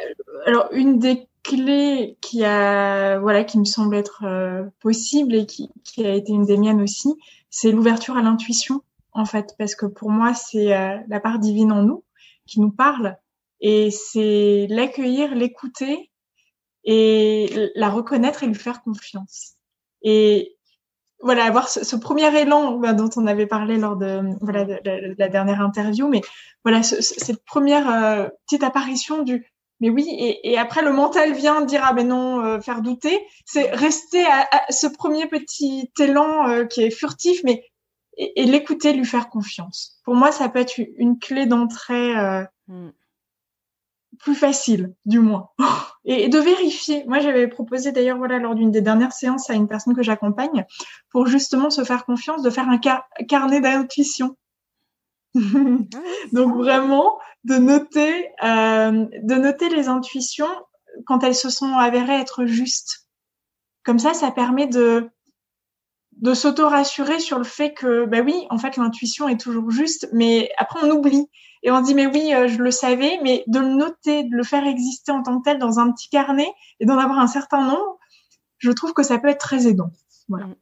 alors, 0.46 0.68
une 0.72 0.98
des 0.98 1.26
clés 1.42 2.16
qui 2.20 2.44
a, 2.44 3.18
voilà, 3.18 3.44
qui 3.44 3.58
me 3.58 3.64
semble 3.64 3.96
être 3.96 4.24
euh, 4.24 4.64
possible 4.80 5.34
et 5.34 5.46
qui, 5.46 5.70
qui 5.84 6.04
a 6.04 6.14
été 6.14 6.32
une 6.32 6.46
des 6.46 6.56
miennes 6.56 6.80
aussi, 6.80 7.14
c'est 7.50 7.70
l'ouverture 7.70 8.16
à 8.16 8.22
l'intuition 8.22 8.82
en 9.14 9.24
fait, 9.24 9.54
parce 9.58 9.74
que 9.74 9.86
pour 9.86 10.10
moi, 10.10 10.34
c'est 10.34 10.74
euh, 10.76 10.98
la 11.08 11.20
part 11.20 11.38
divine 11.38 11.72
en 11.72 11.82
nous 11.82 12.04
qui 12.46 12.60
nous 12.60 12.70
parle, 12.70 13.16
et 13.60 13.90
c'est 13.90 14.66
l'accueillir, 14.68 15.34
l'écouter, 15.34 16.10
et 16.84 17.70
la 17.74 17.88
reconnaître 17.88 18.42
et 18.42 18.46
lui 18.46 18.54
faire 18.54 18.82
confiance. 18.82 19.54
Et 20.04 20.56
voilà, 21.20 21.44
avoir 21.44 21.68
ce, 21.68 21.96
premier 21.96 22.38
élan 22.38 22.78
bah, 22.78 22.92
dont 22.92 23.10
on 23.16 23.26
avait 23.26 23.46
parlé 23.46 23.78
lors 23.78 23.96
de, 23.96 24.20
voilà, 24.40 24.64
de, 24.64 25.14
la 25.18 25.28
dernière 25.28 25.60
interview, 25.60 26.06
mais 26.08 26.20
voilà, 26.64 26.82
cette 26.82 27.44
première 27.44 27.90
euh, 27.90 28.28
petite 28.46 28.62
apparition 28.62 29.22
du 29.22 29.50
mais 29.80 29.90
oui, 29.90 30.06
et, 30.08 30.52
et, 30.52 30.56
après 30.56 30.82
le 30.82 30.92
mental 30.92 31.32
vient 31.32 31.60
dire 31.60 31.82
ah 31.84 31.92
ben 31.92 32.06
non, 32.06 32.40
euh, 32.40 32.60
faire 32.60 32.80
douter, 32.80 33.18
c'est 33.44 33.70
rester 33.72 34.24
à, 34.24 34.48
ce 34.70 34.86
premier 34.86 35.26
petit 35.26 35.90
élan 35.98 36.64
qui 36.68 36.84
est 36.84 36.90
furtif, 36.90 37.40
mais 37.42 37.64
et, 38.16 38.44
l'écouter, 38.44 38.92
lui 38.92 39.04
faire 39.04 39.28
confiance. 39.28 40.00
Pour 40.04 40.14
moi, 40.14 40.32
ça 40.32 40.48
peut 40.48 40.60
être 40.60 40.78
une 40.78 41.18
clé 41.18 41.46
d'entrée 41.46 42.16
euh, 42.16 42.44
mm. 42.68 42.90
Plus 44.18 44.34
facile, 44.34 44.94
du 45.04 45.18
moins. 45.18 45.50
et, 46.04 46.28
de 46.28 46.38
vérifier. 46.38 47.04
Moi, 47.06 47.20
j'avais 47.20 47.48
proposé 47.48 47.92
d'ailleurs, 47.92 48.18
voilà, 48.18 48.38
lors 48.38 48.54
d'une 48.54 48.70
des 48.70 48.80
dernières 48.80 49.12
séances 49.12 49.50
à 49.50 49.54
une 49.54 49.68
personne 49.68 49.94
que 49.94 50.02
j'accompagne, 50.02 50.64
pour 51.10 51.26
justement 51.26 51.70
se 51.70 51.84
faire 51.84 52.04
confiance, 52.04 52.42
de 52.42 52.50
faire 52.50 52.68
un 52.68 52.78
carnet 53.28 53.60
d'intuition. 53.60 54.36
Ah 55.36 55.98
Donc 56.32 56.54
vraiment, 56.54 57.18
de 57.42 57.56
noter, 57.56 58.28
euh, 58.44 59.06
de 59.22 59.34
noter 59.34 59.68
les 59.68 59.88
intuitions 59.88 60.48
quand 61.06 61.24
elles 61.24 61.34
se 61.34 61.50
sont 61.50 61.74
avérées 61.74 62.20
être 62.20 62.46
justes. 62.46 63.08
Comme 63.84 63.98
ça, 63.98 64.14
ça 64.14 64.30
permet 64.30 64.66
de 64.66 65.10
de 66.24 66.32
s'auto-rassurer 66.32 67.20
sur 67.20 67.36
le 67.36 67.44
fait 67.44 67.74
que, 67.74 68.06
bah 68.06 68.20
oui, 68.24 68.46
en 68.48 68.56
fait, 68.56 68.78
l'intuition 68.78 69.28
est 69.28 69.38
toujours 69.38 69.70
juste, 69.70 70.08
mais 70.14 70.50
après, 70.56 70.80
on 70.82 70.90
oublie. 70.90 71.26
Et 71.62 71.70
on 71.70 71.82
dit, 71.82 71.94
mais 71.94 72.06
oui, 72.06 72.32
euh, 72.32 72.48
je 72.48 72.62
le 72.62 72.70
savais, 72.70 73.18
mais 73.22 73.44
de 73.46 73.60
le 73.60 73.68
noter, 73.68 74.24
de 74.24 74.34
le 74.34 74.42
faire 74.42 74.66
exister 74.66 75.12
en 75.12 75.22
tant 75.22 75.38
que 75.38 75.44
tel 75.44 75.58
dans 75.58 75.80
un 75.80 75.92
petit 75.92 76.08
carnet 76.08 76.48
et 76.80 76.86
d'en 76.86 76.96
avoir 76.96 77.18
un 77.18 77.26
certain 77.26 77.66
nombre, 77.66 77.98
je 78.56 78.70
trouve 78.70 78.94
que 78.94 79.02
ça 79.02 79.18
peut 79.18 79.28
être 79.28 79.38
très 79.38 79.66
aidant. 79.66 79.90
Voilà. 80.30 80.46
Mm. 80.46 80.54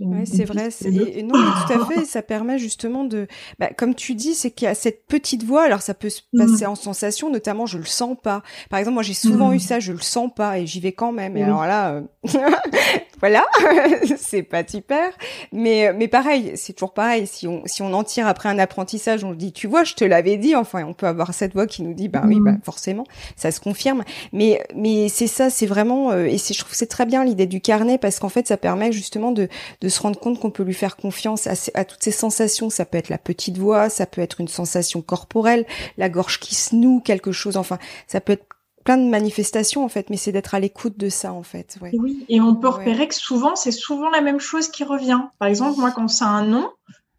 Oui, 0.00 0.26
c'est 0.26 0.44
vrai. 0.44 0.68
Et, 0.84 1.22
non, 1.22 1.34
tout 1.34 1.72
à 1.72 1.86
fait. 1.92 2.04
Ça 2.04 2.22
permet 2.22 2.58
justement 2.58 3.04
de, 3.04 3.26
bah, 3.58 3.70
comme 3.76 3.94
tu 3.94 4.14
dis, 4.14 4.34
c'est 4.34 4.50
qu'il 4.50 4.66
y 4.66 4.68
a 4.68 4.74
cette 4.74 5.06
petite 5.06 5.42
voix. 5.42 5.64
Alors, 5.64 5.82
ça 5.82 5.94
peut 5.94 6.08
se 6.08 6.22
passer 6.36 6.64
mm. 6.64 6.70
en 6.70 6.74
sensation, 6.74 7.30
notamment, 7.30 7.66
je 7.66 7.78
le 7.78 7.84
sens 7.84 8.16
pas. 8.22 8.42
Par 8.70 8.78
exemple, 8.78 8.94
moi, 8.94 9.02
j'ai 9.02 9.14
souvent 9.14 9.52
eu 9.52 9.56
mm. 9.56 9.60
ça, 9.60 9.80
je 9.80 9.92
le 9.92 10.00
sens 10.00 10.30
pas, 10.34 10.58
et 10.58 10.66
j'y 10.66 10.80
vais 10.80 10.92
quand 10.92 11.12
même. 11.12 11.36
Et 11.36 11.42
alors 11.42 11.66
là, 11.66 11.94
euh, 11.94 12.02
voilà, 13.20 13.44
c'est 14.16 14.42
pas 14.42 14.66
super. 14.66 15.10
Mais, 15.52 15.92
mais 15.92 16.08
pareil, 16.08 16.52
c'est 16.54 16.72
toujours 16.72 16.94
pareil. 16.94 17.26
Si 17.26 17.48
on, 17.48 17.62
si 17.66 17.82
on 17.82 17.92
en 17.92 18.04
tire 18.04 18.26
après 18.28 18.48
un 18.48 18.58
apprentissage, 18.58 19.24
on 19.24 19.32
dit, 19.32 19.52
tu 19.52 19.66
vois, 19.66 19.84
je 19.84 19.94
te 19.94 20.04
l'avais 20.04 20.36
dit. 20.36 20.54
Enfin, 20.54 20.84
on 20.84 20.94
peut 20.94 21.06
avoir 21.06 21.34
cette 21.34 21.54
voix 21.54 21.66
qui 21.66 21.82
nous 21.82 21.94
dit, 21.94 22.08
bah 22.08 22.22
oui, 22.24 22.38
bah, 22.40 22.52
mm. 22.52 22.60
forcément, 22.62 23.04
ça 23.36 23.50
se 23.50 23.60
confirme. 23.60 24.04
Mais, 24.32 24.62
mais 24.74 25.08
c'est 25.08 25.26
ça, 25.26 25.50
c'est 25.50 25.66
vraiment, 25.66 26.12
euh, 26.12 26.26
et 26.26 26.38
c'est, 26.38 26.54
je 26.54 26.60
trouve 26.60 26.74
c'est 26.74 26.86
très 26.86 27.06
bien 27.06 27.24
l'idée 27.24 27.46
du 27.46 27.60
carnet 27.60 27.98
parce 27.98 28.20
qu'en 28.20 28.28
fait, 28.28 28.46
ça 28.46 28.56
permet 28.56 28.92
justement 28.92 29.32
de, 29.32 29.48
de 29.80 29.88
de 29.88 29.90
se 29.90 30.02
rendre 30.02 30.20
compte 30.20 30.38
qu'on 30.38 30.50
peut 30.50 30.64
lui 30.64 30.74
faire 30.74 30.96
confiance 30.96 31.46
à, 31.46 31.84
toutes 31.86 32.02
ces 32.02 32.10
sensations. 32.10 32.68
Ça 32.68 32.84
peut 32.84 32.98
être 32.98 33.08
la 33.08 33.16
petite 33.16 33.56
voix, 33.56 33.88
ça 33.88 34.04
peut 34.04 34.20
être 34.20 34.38
une 34.38 34.48
sensation 34.48 35.00
corporelle, 35.00 35.64
la 35.96 36.10
gorge 36.10 36.40
qui 36.40 36.54
se 36.54 36.76
noue, 36.76 37.00
quelque 37.00 37.32
chose. 37.32 37.56
Enfin, 37.56 37.78
ça 38.06 38.20
peut 38.20 38.34
être 38.34 38.44
plein 38.84 38.96
de 38.96 39.08
manifestations 39.08 39.84
en 39.84 39.88
fait, 39.88 40.10
mais 40.10 40.16
c'est 40.16 40.32
d'être 40.32 40.54
à 40.54 40.60
l'écoute 40.60 40.98
de 40.98 41.08
ça 41.08 41.32
en 41.32 41.42
fait. 41.42 41.78
Oui, 41.92 42.24
et 42.28 42.40
on 42.40 42.54
peut 42.54 42.68
repérer 42.68 43.08
que 43.08 43.14
souvent 43.14 43.56
c'est 43.56 43.72
souvent 43.72 44.10
la 44.10 44.20
même 44.20 44.40
chose 44.40 44.68
qui 44.68 44.84
revient. 44.84 45.20
Par 45.38 45.48
exemple, 45.48 45.78
moi 45.78 45.90
quand 45.90 46.08
c'est 46.08 46.24
un 46.24 46.44
nom, 46.44 46.70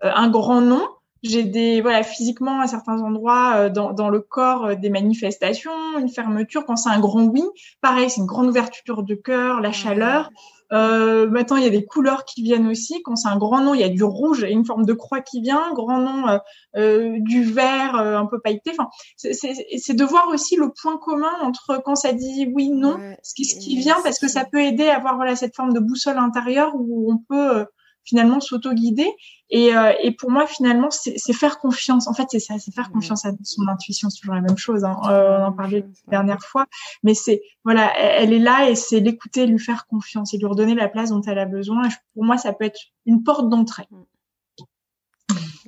euh, 0.04 0.12
un 0.14 0.30
grand 0.30 0.62
nom, 0.62 0.88
j'ai 1.24 1.44
des 1.44 1.82
voilà 1.82 2.04
physiquement 2.04 2.62
à 2.62 2.68
certains 2.68 3.02
endroits 3.02 3.56
euh, 3.56 3.70
dans, 3.70 3.94
dans 3.94 4.10
le 4.10 4.20
corps 4.22 4.66
euh, 4.66 4.76
des 4.76 4.90
manifestations, 4.90 5.72
une 6.00 6.10
fermeture. 6.10 6.66
Quand 6.66 6.76
c'est 6.76 6.90
un 6.90 7.00
grand 7.00 7.26
oui, 7.26 7.44
pareil, 7.82 8.10
c'est 8.10 8.22
une 8.22 8.28
grande 8.28 8.48
ouverture 8.48 9.04
de 9.04 9.16
cœur, 9.16 9.62
la 9.62 9.72
chaleur. 9.72 10.30
Euh, 10.72 11.30
maintenant, 11.30 11.58
il 11.58 11.64
y 11.64 11.68
a 11.68 11.72
des 11.72 11.86
couleurs 11.86 12.26
qui 12.26 12.44
viennent 12.44 12.68
aussi. 12.68 13.02
Quand 13.04 13.16
c'est 13.16 13.30
un 13.30 13.38
grand 13.38 13.62
nom, 13.62 13.74
il 13.74 13.82
y 13.82 13.84
a 13.84 13.90
du 13.90 14.04
rouge 14.04 14.44
et 14.44 14.52
une 14.52 14.66
forme 14.66 14.86
de 14.86 14.94
croix 14.94 15.22
qui 15.22 15.42
vient. 15.42 15.74
Grand 15.74 16.00
nom, 16.00 16.28
euh, 16.28 16.38
euh 16.78 17.16
du 17.20 17.44
vert 17.44 17.96
un 17.96 18.26
peu 18.26 18.40
pailleté. 18.40 18.72
Enfin, 18.72 18.90
c'est 19.18 19.94
de 19.94 20.04
voir 20.04 20.28
aussi 20.30 20.56
le 20.56 20.72
point 20.82 20.98
commun 20.98 21.34
entre 21.42 21.82
quand 21.84 21.96
ça 21.96 22.14
dit 22.14 22.52
oui, 22.54 22.70
non, 22.70 22.98
ce, 23.24 23.34
qui, 23.34 23.46
ce 23.46 23.60
qui 23.60 23.78
vient, 23.78 23.98
parce 24.04 24.20
que 24.20 24.28
ça 24.28 24.46
peut 24.46 24.62
aider 24.62 24.88
à 24.88 24.98
avoir 24.98 25.16
voilà 25.16 25.36
cette 25.36 25.56
forme 25.56 25.74
de 25.74 25.80
boussole 25.80 26.18
intérieure 26.18 26.72
où 26.76 27.12
on 27.12 27.18
peut 27.18 27.66
finalement 28.04 28.40
s'auto-guider. 28.40 29.12
Et, 29.52 29.76
euh, 29.76 29.94
et 30.02 30.12
pour 30.12 30.30
moi, 30.30 30.46
finalement, 30.46 30.90
c'est 30.92 31.34
faire 31.34 31.60
confiance. 31.60 32.08
En 32.08 32.14
fait, 32.14 32.28
c'est 32.30 32.40
ça, 32.40 32.60
c'est 32.60 32.74
faire 32.74 32.92
confiance 32.92 33.26
à 33.26 33.32
son 33.44 33.68
intuition. 33.68 34.10
C'est 34.10 34.20
toujours 34.20 34.36
la 34.36 34.42
même 34.42 34.58
chose. 34.58 34.84
Hein. 34.84 34.96
Euh, 35.10 35.40
on 35.40 35.46
en 35.46 35.52
parlait 35.54 35.86
la 36.08 36.12
dernière 36.12 36.42
fois, 36.42 36.68
mais 37.04 37.14
c'est 37.14 37.42
voilà, 37.64 37.92
elle, 37.98 38.32
est 38.32 38.40
là 38.40 38.70
et 38.70 38.76
c'est 38.76 39.00
l'écouter, 39.00 39.48
lui 39.48 39.60
faire 39.60 39.88
confiance 39.88 40.34
et 40.34 40.38
lui 40.38 40.46
redonner 40.46 40.76
la 40.76 40.88
place 40.88 41.10
dont 41.10 41.22
elle 41.22 41.40
a 41.40 41.46
besoin. 41.46 41.88
Et 41.88 41.92
pour 42.14 42.24
moi, 42.24 42.38
ça 42.38 42.54
peut 42.54 42.66
être 42.66 42.80
une 43.06 43.24
porte 43.24 43.50
d'entrée. 43.50 43.88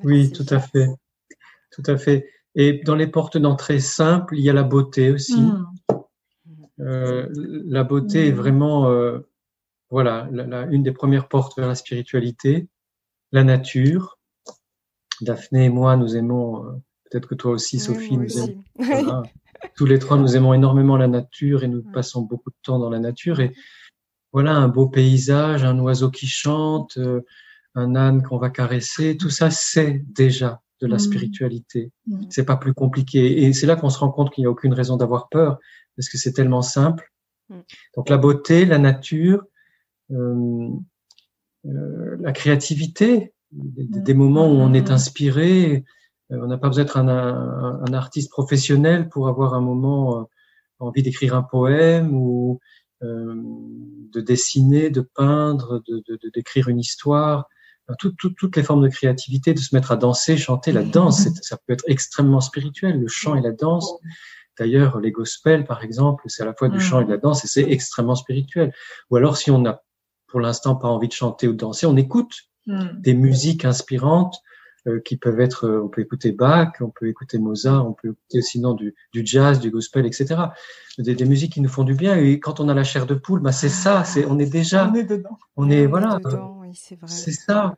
Oui, 0.03 0.31
tout 0.31 0.45
à 0.49 0.59
fait, 0.59 0.87
tout 1.71 1.83
à 1.85 1.97
fait. 1.97 2.27
Et 2.55 2.81
dans 2.85 2.95
les 2.95 3.07
portes 3.07 3.37
d'entrée 3.37 3.79
simples, 3.79 4.37
il 4.37 4.43
y 4.43 4.49
a 4.49 4.53
la 4.53 4.63
beauté 4.63 5.11
aussi. 5.11 5.39
Mmh. 5.39 5.67
Euh, 6.81 7.27
la 7.33 7.83
beauté 7.83 8.27
est 8.27 8.31
vraiment 8.31 8.89
euh, 8.89 9.19
voilà, 9.89 10.27
une 10.71 10.83
des 10.83 10.91
premières 10.91 11.27
portes 11.27 11.57
vers 11.57 11.67
la 11.67 11.75
spiritualité, 11.75 12.67
la 13.31 13.43
nature. 13.43 14.17
Daphné 15.21 15.65
et 15.65 15.69
moi, 15.69 15.97
nous 15.97 16.15
aimons, 16.15 16.65
euh, 16.65 16.71
peut-être 17.09 17.27
que 17.27 17.35
toi 17.35 17.51
aussi, 17.51 17.79
Sophie, 17.79 18.17
nous 18.17 18.37
aimons. 18.39 18.63
tous 19.75 19.85
les 19.85 19.99
trois, 19.99 20.17
nous 20.17 20.35
aimons 20.35 20.53
énormément 20.53 20.97
la 20.97 21.07
nature 21.07 21.63
et 21.63 21.67
nous 21.67 21.83
passons 21.83 22.21
beaucoup 22.21 22.49
de 22.49 22.55
temps 22.63 22.79
dans 22.79 22.89
la 22.89 22.99
nature. 22.99 23.39
Et 23.39 23.53
voilà, 24.33 24.55
un 24.55 24.67
beau 24.67 24.87
paysage, 24.87 25.63
un 25.63 25.77
oiseau 25.79 26.09
qui 26.09 26.27
chante, 26.27 26.97
euh, 26.97 27.21
un 27.75 27.95
âne 27.95 28.23
qu'on 28.23 28.37
va 28.37 28.49
caresser, 28.49 29.17
tout 29.17 29.29
ça, 29.29 29.51
c'est 29.51 30.03
déjà 30.13 30.61
de 30.81 30.87
la 30.87 30.95
mm. 30.95 30.99
spiritualité. 30.99 31.91
Mm. 32.07 32.23
C'est 32.29 32.45
pas 32.45 32.57
plus 32.57 32.73
compliqué. 32.73 33.43
Et 33.43 33.53
c'est 33.53 33.67
là 33.67 33.75
qu'on 33.75 33.89
se 33.89 33.99
rend 33.99 34.11
compte 34.11 34.33
qu'il 34.33 34.43
n'y 34.43 34.47
a 34.47 34.51
aucune 34.51 34.73
raison 34.73 34.97
d'avoir 34.97 35.29
peur, 35.29 35.59
parce 35.95 36.09
que 36.09 36.17
c'est 36.17 36.33
tellement 36.33 36.61
simple. 36.61 37.11
Mm. 37.49 37.59
Donc 37.95 38.09
la 38.09 38.17
beauté, 38.17 38.65
la 38.65 38.79
nature, 38.79 39.43
euh, 40.11 40.15
euh, 40.15 40.69
la 41.63 42.31
créativité, 42.31 43.33
des, 43.51 44.13
moments 44.13 44.47
où 44.47 44.55
on 44.55 44.73
est 44.73 44.91
inspiré. 44.91 45.83
Euh, 46.31 46.39
on 46.41 46.47
n'a 46.47 46.57
pas 46.57 46.67
besoin 46.67 46.83
d'être 46.83 46.97
un, 46.97 47.07
un, 47.07 47.93
artiste 47.93 48.31
professionnel 48.31 49.09
pour 49.09 49.27
avoir 49.27 49.53
un 49.53 49.61
moment 49.61 50.29
envie 50.79 51.03
d'écrire 51.03 51.35
un 51.35 51.43
poème 51.43 52.13
ou 52.13 52.59
de 53.01 54.21
dessiner, 54.21 54.91
de 54.91 55.01
peindre, 55.01 55.81
de 55.87 56.03
d'écrire 56.33 56.67
une 56.67 56.79
histoire. 56.79 57.47
toutes 57.97 58.55
les 58.55 58.63
formes 58.63 58.83
de 58.83 58.89
créativité, 58.89 59.53
de 59.53 59.59
se 59.59 59.75
mettre 59.75 59.91
à 59.91 59.97
danser, 59.97 60.37
chanter. 60.37 60.71
La 60.71 60.83
danse, 60.83 61.27
ça 61.41 61.57
peut 61.57 61.73
être 61.73 61.83
extrêmement 61.87 62.41
spirituel, 62.41 62.99
le 62.99 63.07
chant 63.07 63.35
et 63.35 63.41
la 63.41 63.51
danse. 63.51 63.91
D'ailleurs, 64.59 64.99
les 64.99 65.11
gospels, 65.11 65.65
par 65.65 65.83
exemple, 65.83 66.23
c'est 66.27 66.43
à 66.43 66.45
la 66.45 66.53
fois 66.53 66.69
du 66.69 66.79
chant 66.79 67.01
et 67.01 67.05
de 67.05 67.09
la 67.09 67.17
danse, 67.17 67.43
et 67.43 67.47
c'est 67.47 67.69
extrêmement 67.71 68.15
spirituel. 68.15 68.73
Ou 69.09 69.15
alors, 69.15 69.37
si 69.37 69.49
on 69.49 69.59
n'a 69.59 69.81
pour 70.31 70.39
l'instant 70.39 70.75
pas 70.75 70.87
envie 70.87 71.09
de 71.09 71.13
chanter 71.13 71.47
ou 71.47 71.51
de 71.51 71.57
danser, 71.57 71.85
on 71.85 71.97
écoute 71.97 72.33
hmm. 72.65 72.87
des 72.99 73.13
musiques 73.13 73.65
inspirantes 73.65 74.41
euh, 74.87 74.99
qui 74.99 75.17
peuvent 75.17 75.39
être, 75.39 75.65
euh, 75.65 75.83
on 75.83 75.89
peut 75.89 76.01
écouter 76.01 76.31
Bach, 76.31 76.71
on 76.79 76.89
peut 76.89 77.07
écouter 77.07 77.37
Mozart, 77.37 77.87
on 77.87 77.93
peut 77.93 78.09
écouter 78.09 78.41
sinon 78.41 78.73
du, 78.73 78.95
du 79.13 79.21
jazz, 79.23 79.59
du 79.59 79.69
gospel, 79.69 80.07
etc. 80.07 80.41
Des, 80.97 81.13
des, 81.13 81.25
musiques 81.25 81.53
qui 81.53 81.61
nous 81.61 81.69
font 81.69 81.83
du 81.83 81.93
bien. 81.93 82.17
Et 82.17 82.39
quand 82.39 82.59
on 82.59 82.67
a 82.67 82.73
la 82.73 82.83
chair 82.83 83.05
de 83.05 83.13
poule, 83.13 83.41
bah 83.41 83.51
c'est 83.51 83.69
ça, 83.69 84.03
c'est 84.05 84.25
on 84.25 84.39
est 84.39 84.49
déjà, 84.49 84.89
on 84.89 84.95
est 84.95 85.03
dedans. 85.03 85.37
On 85.55 85.69
est 85.69 85.85
voilà, 85.85 86.19
c'est 87.05 87.31
ça. 87.31 87.75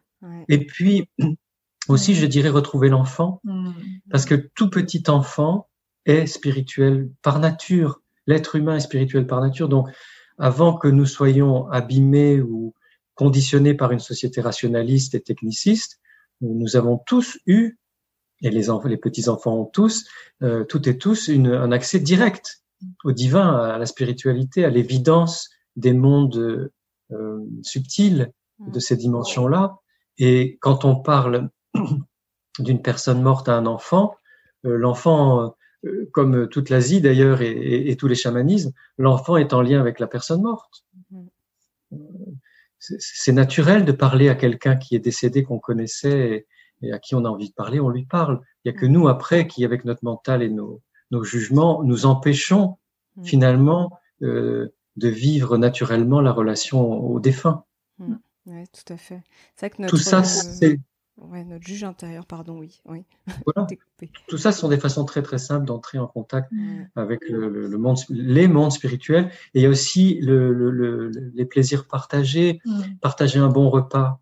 Et 0.48 0.66
puis 0.66 1.10
aussi, 1.90 2.16
je 2.16 2.26
dirais 2.26 2.50
retrouver 2.50 2.88
l'enfant, 2.88 3.42
hmm. 3.44 3.72
parce 4.10 4.26
que 4.26 4.36
tout 4.36 4.70
petit 4.70 5.04
enfant 5.10 5.68
est 6.06 6.26
spirituel 6.28 7.10
par 7.22 7.40
nature. 7.40 8.00
L'être 8.28 8.56
humain 8.56 8.78
est 8.78 8.82
spirituel 8.82 9.28
par 9.28 9.42
nature. 9.42 9.68
Donc, 9.68 9.90
avant 10.38 10.78
que 10.78 10.88
nous 10.88 11.06
soyons 11.06 11.68
abîmés 11.70 12.42
ou 12.42 12.74
conditionnés 13.16 13.74
par 13.74 13.92
une 13.92 14.00
société 14.00 14.42
rationaliste 14.42 15.16
et 15.16 15.22
techniciste, 15.22 16.00
nous 16.42 16.76
avons 16.76 16.98
tous 16.98 17.40
eu, 17.46 17.78
et 18.42 18.50
les, 18.50 18.68
les 18.86 18.98
petits-enfants 18.98 19.56
ont 19.56 19.66
tous, 19.66 20.06
euh, 20.42 20.66
toutes 20.66 20.88
et 20.88 20.98
tous, 20.98 21.28
une, 21.28 21.48
un 21.48 21.72
accès 21.72 22.00
direct 22.00 22.64
au 23.04 23.12
divin, 23.12 23.56
à 23.56 23.78
la 23.78 23.86
spiritualité, 23.86 24.66
à 24.66 24.70
l'évidence 24.70 25.50
des 25.76 25.94
mondes 25.94 26.72
euh, 27.12 27.40
subtils 27.62 28.32
de 28.60 28.80
ces 28.80 28.98
dimensions-là. 28.98 29.78
Et 30.18 30.58
quand 30.62 30.86
on 30.86 30.96
parle 30.96 31.50
d'une 32.60 32.82
personne 32.82 33.22
morte 33.22 33.50
à 33.50 33.56
un 33.56 33.66
enfant, 33.66 34.16
euh, 34.66 34.78
l'enfant 34.78 35.42
euh, 35.42 35.48
comme 36.12 36.48
toute 36.48 36.70
l'Asie 36.70 37.02
d'ailleurs 37.02 37.42
et, 37.42 37.96
tous 37.98 38.08
les 38.08 38.16
chamanismes, 38.16 38.72
l'enfant 38.98 39.38
est 39.38 39.54
en 39.54 39.62
lien 39.62 39.80
avec 39.80 40.00
la 40.00 40.08
personne 40.08 40.42
morte. 40.42 40.86
Mm-hmm. 41.12 42.38
C'est 42.80 43.32
naturel 43.32 43.86
de 43.86 43.92
parler 43.92 44.30
à 44.30 44.36
quelqu'un 44.36 44.76
qui 44.76 44.96
est 44.96 45.00
décédé, 45.00 45.44
qu'on 45.44 45.60
connaissait 45.60 46.48
et, 46.82 46.92
à 46.92 47.00
qui 47.00 47.16
on 47.16 47.24
a 47.24 47.30
envie 47.30 47.50
de 47.50 47.54
parler, 47.54 47.80
on 47.80 47.90
lui 47.90 48.06
parle. 48.06 48.42
Il 48.64 48.72
n'y 48.72 48.78
a 48.78 48.80
que 48.80 48.86
nous 48.86 49.08
après 49.08 49.48
qui, 49.48 49.64
avec 49.64 49.86
notre 49.86 50.04
mental 50.04 50.44
et 50.44 50.50
nos, 50.50 50.82
jugements, 51.24 51.84
nous 51.84 52.06
empêchons 52.06 52.78
mm. 53.16 53.24
finalement 53.24 54.00
euh, 54.22 54.74
de 54.98 55.08
vivre 55.08 55.58
naturellement 55.58 56.20
la 56.22 56.32
relation 56.32 56.82
au 56.82 57.20
défunt. 57.20 57.66
Oui, 58.46 58.66
tout 58.68 58.94
à 58.94 58.98
fait. 58.98 59.22
Que 59.58 59.88
Tout 59.88 59.98
ça, 59.98 60.24
c'est 60.24 60.80
Ouais, 61.18 61.44
notre 61.44 61.66
juge 61.66 61.84
intérieur, 61.84 62.26
pardon, 62.26 62.58
oui. 62.58 62.82
oui. 62.86 63.06
Voilà. 63.46 63.68
Tout 64.28 64.38
ça, 64.38 64.52
ce 64.52 64.60
sont 64.60 64.68
des 64.68 64.80
façons 64.80 65.06
très 65.06 65.22
très 65.22 65.38
simples 65.38 65.66
d'entrer 65.66 66.00
en 66.00 66.08
contact 66.08 66.52
avec 66.96 67.30
le, 67.30 67.68
le, 67.68 67.78
monde, 67.78 67.98
les 68.10 68.48
mondes 68.48 68.72
spirituels. 68.72 69.30
Et 69.54 69.60
il 69.60 69.64
y 69.64 69.66
a 69.66 69.70
aussi 69.70 70.20
le, 70.22 71.10
les 71.36 71.46
plaisirs 71.46 71.88
partagés, 71.88 72.62
partager 73.02 73.40
un 73.40 73.50
bon 73.50 73.70
repas. 73.70 74.20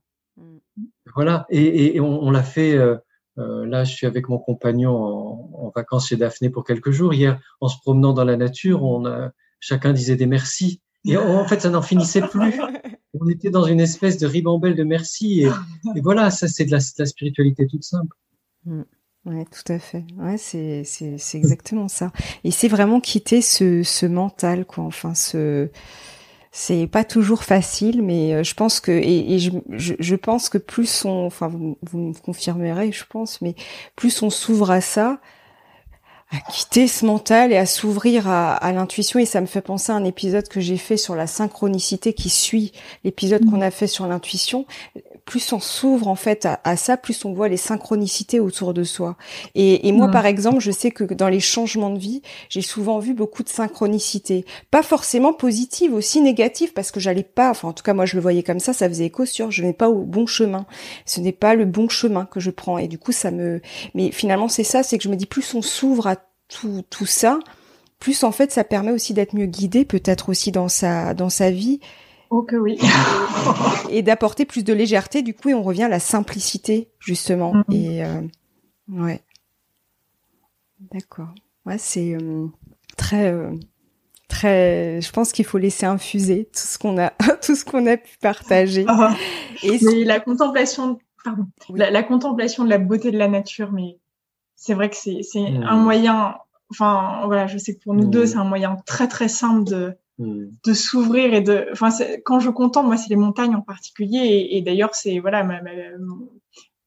Voilà. 1.15 1.45
Et, 1.49 1.95
et 1.95 1.99
on, 2.01 2.23
on 2.23 2.31
l'a 2.31 2.43
fait. 2.43 2.75
Euh, 2.75 2.97
euh, 3.37 3.65
là, 3.65 3.85
je 3.85 3.93
suis 3.93 4.05
avec 4.05 4.27
mon 4.27 4.37
compagnon 4.37 4.95
en, 4.95 5.49
en, 5.53 5.71
vacances 5.73 6.09
chez 6.09 6.17
Daphné 6.17 6.49
pour 6.49 6.65
quelques 6.65 6.91
jours. 6.91 7.13
Hier, 7.13 7.39
en 7.61 7.69
se 7.69 7.77
promenant 7.79 8.11
dans 8.11 8.25
la 8.25 8.35
nature, 8.35 8.83
on 8.83 9.05
a, 9.05 9.31
chacun 9.59 9.93
disait 9.93 10.17
des 10.17 10.25
merci. 10.25 10.81
Et 11.05 11.17
en 11.17 11.45
fait, 11.45 11.61
ça 11.61 11.69
n'en 11.69 11.81
finissait 11.81 12.21
plus. 12.21 12.59
On 13.23 13.29
était 13.29 13.51
dans 13.51 13.65
une 13.65 13.79
espèce 13.79 14.17
de 14.17 14.25
ribambelle 14.25 14.75
de 14.75 14.83
merci. 14.83 15.43
Et, 15.95 16.01
voilà, 16.01 16.31
ça, 16.31 16.47
c'est 16.47 16.65
de, 16.65 16.71
la, 16.71 16.79
spiritualité 16.79 17.67
toute 17.67 17.83
simple. 17.83 18.17
Mm. 18.65 18.81
Oui, 19.25 19.45
tout 19.45 19.71
à 19.71 19.77
fait. 19.77 20.03
Ouais, 20.17 20.37
c'est, 20.39 20.83
c'est, 20.83 21.19
c'est 21.19 21.37
exactement 21.37 21.87
ça. 21.87 22.11
Et 22.43 22.49
c'est 22.49 22.67
vraiment 22.67 22.99
quitter 22.99 23.41
ce, 23.43 23.83
ce 23.83 24.07
mental, 24.07 24.65
quoi. 24.65 24.83
Enfin, 24.83 25.13
ce, 25.13 25.69
c'est 26.51 26.87
pas 26.87 27.03
toujours 27.03 27.43
facile, 27.43 28.01
mais 28.01 28.33
euh, 28.33 28.43
je 28.43 28.55
pense 28.55 28.79
que, 28.79 28.91
et, 28.91 29.37
je, 29.37 29.51
je, 29.69 30.15
pense 30.15 30.49
que 30.49 30.57
plus 30.57 31.05
on, 31.05 31.27
enfin, 31.27 31.47
vous, 31.47 31.77
vous 31.83 31.99
me 31.99 32.13
confirmerez, 32.13 32.91
je 32.91 33.05
pense, 33.07 33.41
mais 33.41 33.55
plus 33.95 34.23
on 34.23 34.31
s'ouvre 34.31 34.71
à 34.71 34.81
ça, 34.81 35.21
à 36.31 36.51
quitter 36.51 36.87
ce 36.87 37.05
mental 37.05 37.51
et 37.51 37.57
à 37.57 37.65
s'ouvrir 37.65 38.27
à, 38.27 38.53
à 38.53 38.71
l'intuition. 38.71 39.19
Et 39.19 39.25
ça 39.25 39.41
me 39.41 39.45
fait 39.45 39.61
penser 39.61 39.91
à 39.91 39.95
un 39.95 40.05
épisode 40.05 40.47
que 40.47 40.59
j'ai 40.59 40.77
fait 40.77 40.97
sur 40.97 41.15
la 41.15 41.27
synchronicité 41.27 42.13
qui 42.13 42.29
suit 42.29 42.71
l'épisode 43.03 43.45
qu'on 43.49 43.61
a 43.61 43.71
fait 43.71 43.87
sur 43.87 44.07
l'intuition 44.07 44.65
plus 45.25 45.53
on 45.53 45.59
s'ouvre 45.59 46.07
en 46.07 46.15
fait 46.15 46.47
à, 46.63 46.75
ça, 46.75 46.97
plus 46.97 47.25
on 47.25 47.33
voit 47.33 47.47
les 47.47 47.57
synchronicités 47.57 48.39
autour 48.39 48.73
de 48.73 48.83
soi. 48.83 49.17
Et, 49.55 49.91
moi, 49.91 50.09
par 50.09 50.25
exemple, 50.25 50.59
je 50.59 50.71
sais 50.71 50.91
que 50.91 51.03
dans 51.03 51.29
les 51.29 51.39
changements 51.39 51.89
de 51.89 51.99
vie, 51.99 52.21
j'ai 52.49 52.61
souvent 52.61 52.99
vu 52.99 53.13
beaucoup 53.13 53.43
de 53.43 53.49
synchronicités, 53.49 54.45
pas 54.71 54.83
forcément 54.83 55.33
positives, 55.33 55.93
aussi 55.93 56.21
négatives, 56.21 56.73
parce 56.73 56.91
que 56.91 56.99
j'allais 56.99 57.23
pas, 57.23 57.49
enfin 57.51 57.69
en 57.69 57.73
tout 57.73 57.83
cas 57.83 57.93
moi 57.93 58.05
je 58.05 58.15
le 58.15 58.21
voyais 58.21 58.43
comme 58.43 58.59
ça, 58.59 58.73
ça 58.73 58.87
faisait 58.87 59.05
écho 59.05 59.25
sur 59.25 59.51
je 59.51 59.63
n'ai 59.63 59.73
pas 59.73 59.89
au 59.89 60.03
bon 60.03 60.25
chemin. 60.25 60.65
Ce 61.05 61.19
n'est 61.19 61.31
pas 61.31 61.55
le 61.55 61.65
bon 61.65 61.89
chemin 61.89 62.25
que 62.25 62.39
je 62.39 62.51
prends. 62.51 62.77
Et 62.77 62.87
du 62.87 62.97
coup, 62.97 63.11
ça 63.11 63.31
me. 63.31 63.61
Mais 63.93 64.11
finalement, 64.11 64.47
c'est 64.47 64.63
ça, 64.63 64.83
c'est 64.83 64.97
que 64.97 65.03
je 65.03 65.09
me 65.09 65.15
dis 65.15 65.25
plus 65.25 65.53
on 65.53 65.61
s'ouvre 65.61 66.07
à 66.07 66.15
tout, 66.47 66.83
tout 66.89 67.05
ça, 67.05 67.39
plus 67.99 68.23
en 68.23 68.31
fait 68.31 68.51
ça 68.51 68.63
permet 68.63 68.91
aussi 68.91 69.13
d'être 69.13 69.33
mieux 69.35 69.45
guidé, 69.45 69.85
peut-être 69.85 70.29
aussi 70.29 70.51
dans 70.51 70.67
sa 70.67 71.13
dans 71.13 71.29
sa 71.29 71.49
vie 71.49 71.79
Oh 72.33 72.43
que 72.43 72.55
oui. 72.55 72.79
et 73.89 74.01
d'apporter 74.03 74.45
plus 74.45 74.63
de 74.63 74.71
légèreté, 74.71 75.21
du 75.21 75.33
coup, 75.33 75.49
et 75.49 75.53
on 75.53 75.63
revient 75.63 75.83
à 75.83 75.89
la 75.89 75.99
simplicité, 75.99 76.89
justement. 76.97 77.53
Mm-hmm. 77.53 77.75
Et 77.75 78.05
euh, 78.05 78.21
ouais. 78.87 79.21
D'accord. 80.93 81.27
Ouais, 81.65 81.77
c'est 81.77 82.15
euh, 82.15 82.47
très, 82.95 83.33
euh, 83.33 83.51
très. 84.29 85.01
Je 85.01 85.11
pense 85.11 85.33
qu'il 85.33 85.43
faut 85.43 85.57
laisser 85.57 85.85
infuser 85.85 86.45
tout 86.45 86.65
ce 86.65 86.79
qu'on 86.79 86.97
a, 86.97 87.09
tout 87.45 87.53
ce 87.53 87.65
qu'on 87.65 87.85
a 87.85 87.97
pu 87.97 88.17
partager. 88.21 88.85
Ah. 88.87 89.13
et 89.61 89.77
mais 89.81 90.05
la 90.05 90.21
contemplation, 90.21 90.99
pardon, 91.25 91.47
la, 91.75 92.01
contemplation 92.01 92.63
de 92.63 92.69
la 92.69 92.77
beauté 92.77 93.11
de 93.11 93.17
la 93.17 93.27
nature, 93.27 93.73
mais 93.73 93.99
c'est 94.55 94.73
vrai 94.73 94.89
que 94.89 94.95
c'est, 94.95 95.19
c'est 95.21 95.51
mm. 95.51 95.63
un 95.63 95.75
moyen. 95.75 96.37
Enfin, 96.69 97.23
voilà, 97.25 97.47
je 97.47 97.57
sais 97.57 97.75
que 97.75 97.83
pour 97.83 97.93
nous 97.93 98.05
deux, 98.05 98.23
mm. 98.23 98.27
c'est 98.27 98.37
un 98.37 98.45
moyen 98.45 98.77
très 98.85 99.09
très 99.09 99.27
simple 99.27 99.65
de. 99.65 99.97
De 100.21 100.73
s'ouvrir 100.73 101.33
et 101.33 101.41
de. 101.41 101.67
Enfin, 101.71 101.89
quand 102.25 102.39
je 102.39 102.49
contemple, 102.49 102.87
moi, 102.87 102.97
c'est 102.97 103.09
les 103.09 103.15
montagnes 103.15 103.55
en 103.55 103.61
particulier. 103.61 104.47
Et, 104.51 104.61
d'ailleurs, 104.61 104.93
c'est 104.93 105.19
voilà, 105.19 105.43
ma, 105.43 105.59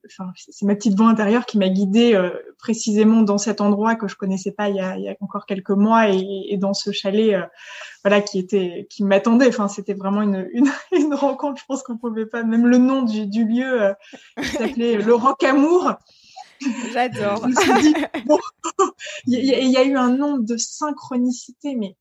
enfin, 0.06 0.30
c'est 0.36 0.66
ma 0.66 0.74
petite 0.74 0.96
voix 0.96 1.08
intérieure 1.08 1.46
qui 1.46 1.58
m'a 1.58 1.68
guidée 1.68 2.14
euh, 2.14 2.30
précisément 2.58 3.22
dans 3.22 3.38
cet 3.38 3.60
endroit 3.60 3.96
que 3.96 4.08
je 4.08 4.16
connaissais 4.16 4.52
pas 4.52 4.68
il 4.68 4.76
y 4.76 4.80
a, 4.80 4.96
il 4.96 5.04
y 5.04 5.08
a 5.08 5.16
encore 5.20 5.46
quelques 5.46 5.70
mois 5.70 6.10
et, 6.10 6.46
et 6.48 6.56
dans 6.56 6.74
ce 6.74 6.92
chalet, 6.92 7.34
euh, 7.34 7.46
voilà, 8.04 8.20
qui 8.20 8.38
était, 8.38 8.86
qui 8.90 9.02
m'attendait. 9.02 9.48
Enfin, 9.48 9.68
c'était 9.68 9.94
vraiment 9.94 10.22
une, 10.22 10.48
une, 10.52 10.70
une, 10.92 11.14
rencontre. 11.14 11.60
Je 11.60 11.66
pense 11.66 11.82
qu'on 11.82 11.98
pouvait 11.98 12.26
pas, 12.26 12.42
même 12.44 12.66
le 12.66 12.78
nom 12.78 13.02
du, 13.02 13.26
du 13.26 13.44
lieu 13.44 13.82
euh, 13.82 13.94
qui 14.40 14.48
s'appelait 14.48 14.96
le 14.96 15.14
Amour. 15.46 15.94
J'adore. 16.92 17.46
bon, 18.26 18.38
il, 19.26 19.44
y 19.44 19.54
a, 19.54 19.58
il 19.58 19.70
y 19.70 19.76
a 19.76 19.84
eu 19.84 19.96
un 19.96 20.10
nombre 20.10 20.44
de 20.44 20.56
synchronicités, 20.56 21.74
mais 21.74 21.96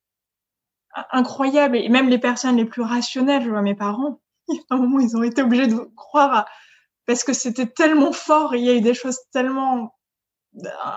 incroyable. 1.11 1.77
Et 1.77 1.89
même 1.89 2.09
les 2.09 2.19
personnes 2.19 2.57
les 2.57 2.65
plus 2.65 2.81
rationnelles, 2.81 3.43
je 3.43 3.49
vois 3.49 3.61
mes 3.61 3.75
parents, 3.75 4.21
à 4.69 4.75
un 4.75 4.77
moment, 4.77 4.99
ils 4.99 5.15
ont 5.17 5.23
été 5.23 5.41
obligés 5.41 5.67
de 5.67 5.77
croire 5.95 6.33
à, 6.33 6.45
parce 7.05 7.23
que 7.23 7.33
c'était 7.33 7.67
tellement 7.67 8.11
fort 8.11 8.55
il 8.55 8.63
y 8.63 8.69
a 8.69 8.75
eu 8.75 8.81
des 8.81 8.93
choses 8.93 9.19
tellement 9.31 9.95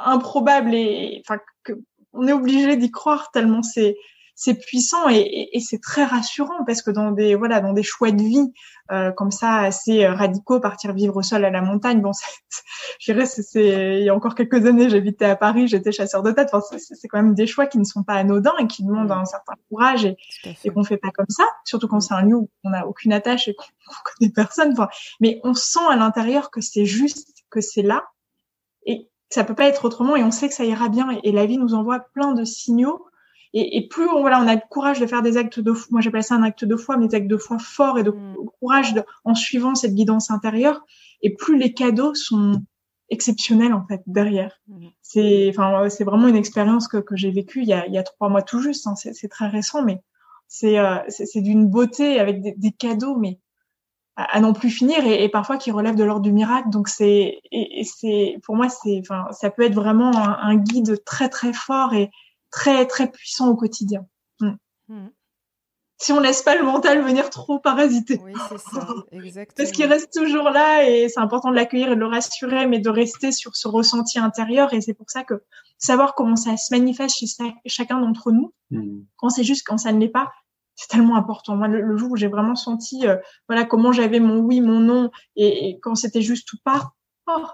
improbables 0.05 0.75
et 0.75 1.23
enfin 1.25 1.41
que 1.65 1.73
on 2.13 2.27
est 2.29 2.33
obligé 2.33 2.77
d'y 2.77 2.91
croire 2.91 3.31
tellement 3.31 3.63
c'est 3.63 3.97
c'est 4.39 4.55
puissant 4.55 5.09
et, 5.09 5.49
et, 5.53 5.61
c'est 5.61 5.81
très 5.81 6.05
rassurant 6.05 6.63
parce 6.67 6.83
que 6.83 6.91
dans 6.91 7.11
des 7.11 7.35
voilà 7.35 7.61
dans 7.61 7.73
des 7.73 7.83
choix 7.83 8.11
de 8.11 8.23
vie 8.23 8.53
euh, 8.93 9.11
comme 9.11 9.31
ça 9.31 9.55
assez 9.55 10.07
radicaux 10.07 10.61
partir 10.61 10.93
vivre 10.93 11.17
au 11.17 11.23
sol 11.23 11.43
à 11.47 11.51
la 11.51 11.63
montagne 11.63 12.03
bon 12.03 12.13
je 13.01 13.13
dirais 13.13 13.25
c'est 13.25 13.99
il 13.99 14.05
y 14.05 14.11
a 14.11 14.15
encore 14.15 14.35
quelques 14.35 14.67
années 14.67 14.91
j'habitais 14.91 15.25
à 15.25 15.37
Paris 15.37 15.69
j'étais 15.69 15.91
chasseur 15.91 16.23
de 16.23 16.33
tête 16.33 16.51
enfin, 16.53 16.77
c'est 16.77 17.09
quand 17.09 17.21
même 17.21 17.35
des 17.35 17.47
choix 17.47 17.67
qui 17.67 17.79
ne 17.79 17.85
sont 17.85 18.03
pas 18.03 18.13
anodins 18.13 18.53
et 18.59 18.67
qui 18.67 18.85
demandent 18.85 19.11
un 19.11 19.25
certain 19.25 19.55
courage 19.71 20.05
et, 20.05 20.17
et 20.65 20.69
qu'on 20.69 20.85
fait 20.85 20.99
pas 20.99 21.11
comme 21.11 21.31
ça 21.31 21.45
surtout 21.65 21.89
quand 21.89 22.01
c'est 22.01 22.15
un 22.15 22.23
lieu 22.23 22.37
où 22.37 22.51
on 22.63 22.71
n'a 22.71 22.87
aucune 22.87 23.15
attache 23.15 23.49
et 23.49 23.55
qu'on 23.87 23.95
connaît 24.05 24.33
personne. 24.33 24.73
Enfin 24.73 24.89
mais 25.19 25.41
on 25.45 25.55
sent 25.55 25.81
à 25.91 25.97
l'intérieur 25.97 26.51
que 26.51 26.61
c'est 26.61 26.85
juste 26.85 27.43
que 27.49 27.63
c'est 27.63 27.83
là 27.83 28.05
et 28.85 29.09
ça 29.31 29.45
peut 29.45 29.55
pas 29.55 29.67
être 29.67 29.87
autrement 29.87 30.15
et 30.15 30.23
on 30.23 30.31
sait 30.31 30.49
que 30.49 30.55
ça 30.55 30.65
ira 30.65 30.91
bien 30.91 31.19
et 31.23 31.33
la 31.33 31.47
vie 31.47 31.57
nous 31.57 31.73
envoie 31.73 32.01
plein 32.13 32.33
de 32.33 32.45
signaux 32.45 33.06
et, 33.59 33.79
et, 33.79 33.89
plus 33.89 34.07
on, 34.07 34.21
voilà, 34.21 34.39
on 34.43 34.47
a 34.47 34.55
le 34.55 34.61
courage 34.69 35.01
de 35.01 35.07
faire 35.07 35.23
des 35.23 35.39
actes 35.39 35.61
de 35.61 35.73
foi, 35.73 35.89
moi 35.91 36.01
j'appelle 36.03 36.23
ça 36.23 36.35
un 36.35 36.43
acte 36.43 36.67
de 36.67 36.77
foi, 36.77 36.99
mais 36.99 37.09
des 37.09 37.15
actes 37.15 37.27
de 37.27 37.39
foi 37.39 37.59
forts 37.59 37.99
et 37.99 38.03
de 38.03 38.11
mm. 38.11 38.35
courage 38.61 38.93
de, 38.93 39.03
en 39.25 39.35
suivant 39.35 39.75
cette 39.75 39.95
guidance 39.95 40.31
intérieure, 40.31 40.85
et 41.23 41.35
plus 41.35 41.59
les 41.59 41.73
cadeaux 41.73 42.15
sont 42.15 42.61
exceptionnels 43.09 43.73
en 43.73 43.87
fait 43.87 44.03
derrière. 44.07 44.61
Mm. 44.69 44.89
C'est, 45.01 45.49
enfin, 45.49 45.89
c'est 45.89 46.05
vraiment 46.05 46.29
une 46.29 46.37
expérience 46.37 46.87
que, 46.87 46.99
que 46.99 47.17
j'ai 47.17 47.31
vécue 47.31 47.63
il 47.63 47.69
y 47.69 47.73
a, 47.73 47.87
il 47.87 47.95
y 47.95 47.99
a 47.99 48.03
trois 48.03 48.29
mois 48.29 48.43
tout 48.43 48.61
juste. 48.61 48.87
Hein, 48.87 48.95
c'est 48.95 49.29
très 49.29 49.49
récent, 49.49 49.83
mais 49.83 50.03
c'est 50.49 50.79
euh, 50.79 50.99
c'est 51.09 51.41
d'une 51.41 51.67
beauté 51.67 52.21
avec 52.21 52.43
des, 52.43 52.53
des 52.59 52.73
cadeaux, 52.73 53.17
mais 53.17 53.41
à, 54.17 54.39
n'en 54.41 54.53
plus 54.53 54.71
finir 54.71 55.07
et, 55.07 55.25
et, 55.25 55.31
parfois 55.31 55.57
qui 55.57 55.71
relèvent 55.71 55.97
de 55.97 56.05
l'ordre 56.05 56.23
du 56.23 56.33
miracle. 56.33 56.69
Donc 56.69 56.89
c'est 56.89 57.41
et, 57.51 57.81
et 57.81 57.85
c'est 57.85 58.39
pour 58.43 58.55
moi 58.55 58.69
c'est 58.69 59.01
enfin 59.01 59.27
ça 59.31 59.49
peut 59.49 59.63
être 59.63 59.75
vraiment 59.75 60.15
un, 60.15 60.39
un, 60.43 60.57
guide 60.57 61.03
très 61.07 61.31
très 61.31 61.55
fort 61.55 61.95
et 61.95 62.11
très 62.51 62.87
très 62.87 63.11
puissant 63.11 63.49
au 63.49 63.57
quotidien. 63.57 64.07
Mm. 64.41 64.53
Mm. 64.89 65.11
Si 65.99 66.13
on 66.13 66.21
laisse 66.21 66.43
pas 66.43 66.57
le 66.57 66.63
mental 66.63 67.03
venir 67.03 67.31
trop 67.31 67.59
parasiter. 67.59 68.21
Oui, 68.23 68.35
c'est 68.51 68.59
ça, 68.59 68.87
exactement. 69.13 69.55
Parce 69.57 69.71
qu'il 69.71 69.87
reste 69.87 70.13
toujours 70.13 70.51
là 70.51 70.87
et 70.87 71.09
c'est 71.09 71.21
important 71.21 71.51
de 71.51 71.55
l'accueillir 71.55 71.91
et 71.91 71.95
de 71.95 72.01
le 72.01 72.07
rassurer, 72.07 72.67
mais 72.67 72.81
de 72.81 72.91
rester 72.91 73.33
sur 73.33 73.57
ce 73.57 73.67
ressenti 73.67 74.19
intérieur. 74.19 74.75
Et 74.75 74.83
c'est 74.83 74.93
pour 74.93 75.11
ça 75.11 75.25
que 75.25 75.43
savoir 75.79 76.15
comment 76.15 76.37
ça 76.37 76.57
se 76.59 76.75
manifeste 76.75 77.17
chez 77.17 77.27
chacun 77.67 77.99
d'entre 77.99 78.31
nous, 78.31 78.53
mm. 78.71 79.05
quand 79.17 79.31
c'est 79.31 79.45
juste, 79.45 79.67
quand 79.67 79.79
ça 79.79 79.93
ne 79.93 79.99
l'est 79.99 80.09
pas, 80.09 80.31
c'est 80.77 80.89
tellement 80.89 81.17
important. 81.17 81.57
Moi, 81.57 81.69
le, 81.69 81.97
jour 81.97 82.13
où 82.13 82.17
j'ai 82.17 82.29
vraiment 82.29 82.55
senti, 82.55 83.07
euh, 83.07 83.17
voilà, 83.49 83.65
comment 83.65 83.93
j'avais 83.93 84.21
mon 84.21 84.41
oui, 84.41 84.61
mon 84.61 84.81
non, 84.81 85.11
et, 85.35 85.79
quand 85.83 85.95
c'était 85.95 86.21
juste 86.21 86.53
ou 86.53 86.59
pas, 86.63 86.93
oh, 87.27 87.47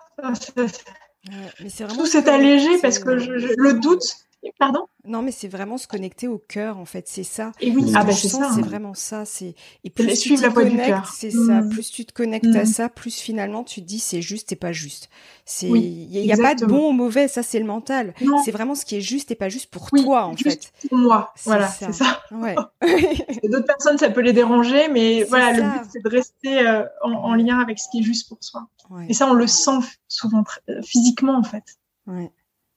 mais 0.56 1.70
tout 1.94 2.06
s'est 2.06 2.28
allégé 2.28 2.78
parce 2.82 2.98
que 2.98 3.18
je, 3.18 3.54
le 3.56 3.74
doute, 3.74 4.16
Pardon? 4.58 4.86
Non, 5.04 5.22
mais 5.22 5.30
c'est 5.30 5.48
vraiment 5.48 5.78
se 5.78 5.86
connecter 5.86 6.26
au 6.26 6.38
cœur, 6.38 6.78
en 6.78 6.84
fait. 6.84 7.06
C'est 7.08 7.22
ça. 7.22 7.52
Et 7.60 7.70
oui, 7.70 7.92
ah 7.94 8.04
bah 8.04 8.12
c'est 8.12 8.28
ça. 8.28 8.50
C'est 8.54 8.62
vraiment 8.62 8.94
ça. 8.94 9.24
C'est 9.24 9.54
et 9.84 9.90
plus 9.90 10.18
tu 10.20 10.34
te 10.34 10.48
connectes, 10.48 11.06
c'est 11.14 11.30
ça. 11.30 11.60
Mm. 11.60 11.68
Plus 11.68 11.90
tu 11.90 12.04
te 12.04 12.12
connectes 12.12 12.54
à 12.56 12.62
mm. 12.62 12.66
ça, 12.66 12.88
plus 12.88 13.18
finalement 13.18 13.62
tu 13.62 13.82
te 13.82 13.86
dis 13.86 14.00
c'est 14.00 14.22
juste 14.22 14.52
et 14.52 14.56
pas 14.56 14.72
juste. 14.72 15.10
C'est 15.44 15.68
il 15.68 16.08
n'y 16.08 16.32
a, 16.32 16.36
pas 16.36 16.54
de 16.54 16.66
bon 16.66 16.90
ou 16.90 16.92
mauvais. 16.92 17.28
Ça, 17.28 17.42
c'est 17.42 17.58
le 17.58 17.64
mental. 17.64 18.14
C'est 18.44 18.50
vraiment 18.50 18.74
ce 18.74 18.84
qui 18.84 18.96
est 18.96 19.00
juste 19.00 19.30
et 19.30 19.34
pas 19.34 19.48
juste 19.48 19.70
pour 19.70 19.90
toi, 19.90 20.26
en 20.26 20.36
juste 20.36 20.72
fait. 20.72 20.88
Pour 20.88 20.98
moi, 20.98 21.32
voilà, 21.44 21.68
c'est 21.68 21.92
ça. 21.92 22.22
Ouais. 22.32 22.56
D'autres 23.44 23.66
personnes, 23.66 23.98
ça 23.98 24.10
peut 24.10 24.22
les 24.22 24.32
déranger, 24.32 24.88
mais 24.88 25.24
voilà, 25.24 25.52
le 25.52 25.62
but 25.62 25.90
c'est 25.92 26.02
de 26.02 26.08
rester 26.08 26.66
euh, 26.66 26.84
en, 27.02 27.34
lien 27.34 27.60
avec 27.60 27.78
ce 27.78 27.88
qui 27.90 28.00
est 28.00 28.02
juste 28.02 28.28
pour 28.28 28.38
soi. 28.40 28.68
Et 29.08 29.14
ça, 29.14 29.26
on 29.26 29.34
le 29.34 29.46
sent 29.46 29.78
souvent 30.08 30.44
euh, 30.68 30.82
physiquement, 30.82 31.36
en 31.36 31.42
fait. 31.42 31.64
Ouais. 32.06 32.30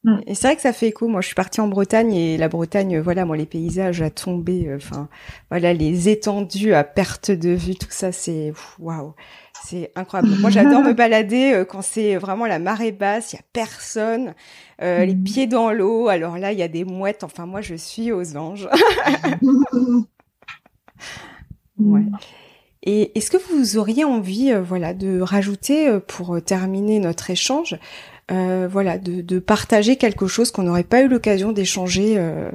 Mm. 0.05 0.19
Et 0.27 0.35
c'est 0.35 0.47
vrai 0.47 0.55
que 0.55 0.61
ça 0.61 0.71
fait 0.71 0.87
écho. 0.87 1.07
Moi, 1.07 1.21
je 1.21 1.27
suis 1.27 1.35
partie 1.35 1.59
en 1.61 1.67
Bretagne 1.67 2.13
et 2.13 2.37
la 2.37 2.47
Bretagne, 2.47 2.99
voilà, 2.99 3.25
moi, 3.25 3.35
les 3.35 3.47
paysages 3.47 4.01
à 4.03 4.11
tomber, 4.11 4.67
euh, 4.67 4.77
enfin, 4.77 5.09
voilà, 5.49 5.73
les 5.73 6.09
étendues 6.09 6.73
à 6.73 6.83
perte 6.83 7.31
de 7.31 7.49
vue, 7.49 7.75
tout 7.75 7.87
ça, 7.89 8.11
c'est 8.11 8.53
waouh, 8.79 9.15
c'est 9.65 9.91
incroyable. 9.95 10.39
moi, 10.39 10.51
j'adore 10.51 10.83
me 10.83 10.93
balader 10.97 11.53
euh, 11.53 11.65
quand 11.65 11.81
c'est 11.81 12.17
vraiment 12.17 12.45
la 12.45 12.59
marée 12.59 12.91
basse, 12.91 13.33
il 13.33 13.37
y 13.37 13.39
a 13.39 13.43
personne, 13.51 14.35
euh, 14.81 15.05
les 15.05 15.15
mm. 15.15 15.23
pieds 15.23 15.47
dans 15.47 15.71
l'eau. 15.71 16.07
Alors 16.07 16.37
là, 16.37 16.51
il 16.51 16.59
y 16.59 16.63
a 16.63 16.67
des 16.67 16.85
mouettes. 16.85 17.23
Enfin, 17.23 17.47
moi, 17.47 17.61
je 17.61 17.73
suis 17.73 18.11
aux 18.11 18.37
anges. 18.37 18.69
ouais. 21.79 22.03
Et 22.85 23.17
est-ce 23.17 23.31
que 23.31 23.37
vous 23.37 23.77
auriez 23.77 24.05
envie, 24.05 24.53
voilà, 24.63 24.93
de 24.93 25.19
rajouter 25.19 25.99
pour 26.07 26.39
terminer 26.43 26.99
notre 26.99 27.29
échange? 27.31 27.79
euh, 28.31 28.67
voilà, 28.69 28.97
de, 28.97 29.39
partager 29.39 29.97
quelque 29.97 30.27
chose 30.27 30.51
qu'on 30.51 30.63
n'aurait 30.63 30.83
pas 30.83 31.01
eu 31.01 31.07
l'occasion 31.07 31.51
d'échanger 31.51 32.17
euh, 32.17 32.51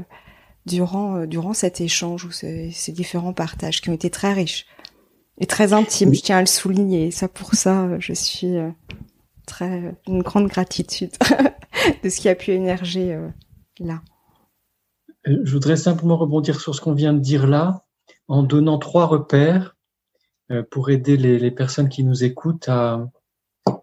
durant 0.66 1.16
euh, 1.16 1.52
cet 1.52 1.80
échange 1.80 2.24
ou 2.24 2.32
ces, 2.32 2.72
différents 2.88 3.32
partages 3.32 3.80
qui 3.80 3.90
ont 3.90 3.94
été 3.94 4.10
très 4.10 4.32
riches 4.32 4.66
et 5.38 5.46
très 5.46 5.72
intimes. 5.72 6.14
Je 6.14 6.20
tiens 6.20 6.38
à 6.38 6.40
le 6.40 6.46
souligner. 6.46 7.10
ça, 7.10 7.28
pour 7.28 7.54
ça, 7.54 7.88
je 7.98 8.12
suis 8.12 8.56
euh, 8.56 8.70
très 9.46 9.94
une 10.06 10.22
grande 10.22 10.48
gratitude 10.48 11.12
de 12.04 12.08
ce 12.08 12.20
qui 12.20 12.28
a 12.28 12.34
pu 12.34 12.52
émerger 12.52 13.16
là. 13.78 14.02
Je 15.24 15.52
voudrais 15.52 15.76
simplement 15.76 16.16
rebondir 16.16 16.60
sur 16.60 16.74
ce 16.74 16.80
qu'on 16.80 16.94
vient 16.94 17.12
de 17.12 17.20
dire 17.20 17.46
là, 17.46 17.84
en 18.26 18.42
donnant 18.42 18.78
trois 18.78 19.06
repères 19.06 19.76
pour 20.70 20.90
aider 20.90 21.16
les, 21.16 21.50
personnes 21.50 21.88
qui 21.88 22.04
nous 22.04 22.24
écoutent 22.24 22.68
à, 22.68 23.08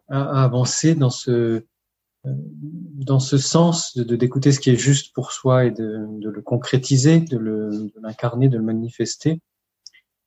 avancer 0.10 0.96
dans 0.96 1.10
ce 1.10 1.64
dans 2.26 3.20
ce 3.20 3.38
sens 3.38 3.96
de 3.96 4.16
d'écouter 4.16 4.52
ce 4.52 4.60
qui 4.60 4.72
est 4.72 4.76
juste 4.76 5.14
pour 5.14 5.32
soi 5.32 5.66
et 5.66 5.72
de, 5.72 6.08
le 6.20 6.42
concrétiser, 6.42 7.22
de 7.22 7.38
l'incarner, 8.02 8.50
de, 8.50 8.58
le 8.58 8.64
manifester, 8.64 9.40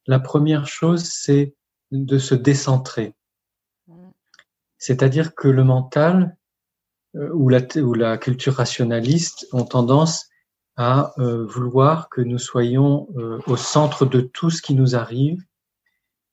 la 0.06 0.18
première 0.18 0.66
chose, 0.66 1.04
c'est 1.04 1.54
de 1.90 2.18
se 2.18 2.34
décentrer. 2.34 3.14
C'est-à-dire 4.78 5.34
que 5.34 5.48
le 5.48 5.62
mental 5.62 6.36
euh, 7.16 7.30
ou, 7.32 7.48
la, 7.48 7.60
ou 7.76 7.94
la 7.94 8.18
culture 8.18 8.54
rationaliste 8.54 9.46
ont 9.52 9.64
tendance 9.64 10.28
à 10.76 11.12
euh, 11.18 11.44
vouloir 11.44 12.08
que 12.08 12.22
nous 12.22 12.38
soyons 12.38 13.08
euh, 13.16 13.38
au 13.46 13.56
centre 13.56 14.06
de 14.06 14.20
tout 14.20 14.50
ce 14.50 14.62
qui 14.62 14.74
nous 14.74 14.96
arrive, 14.96 15.42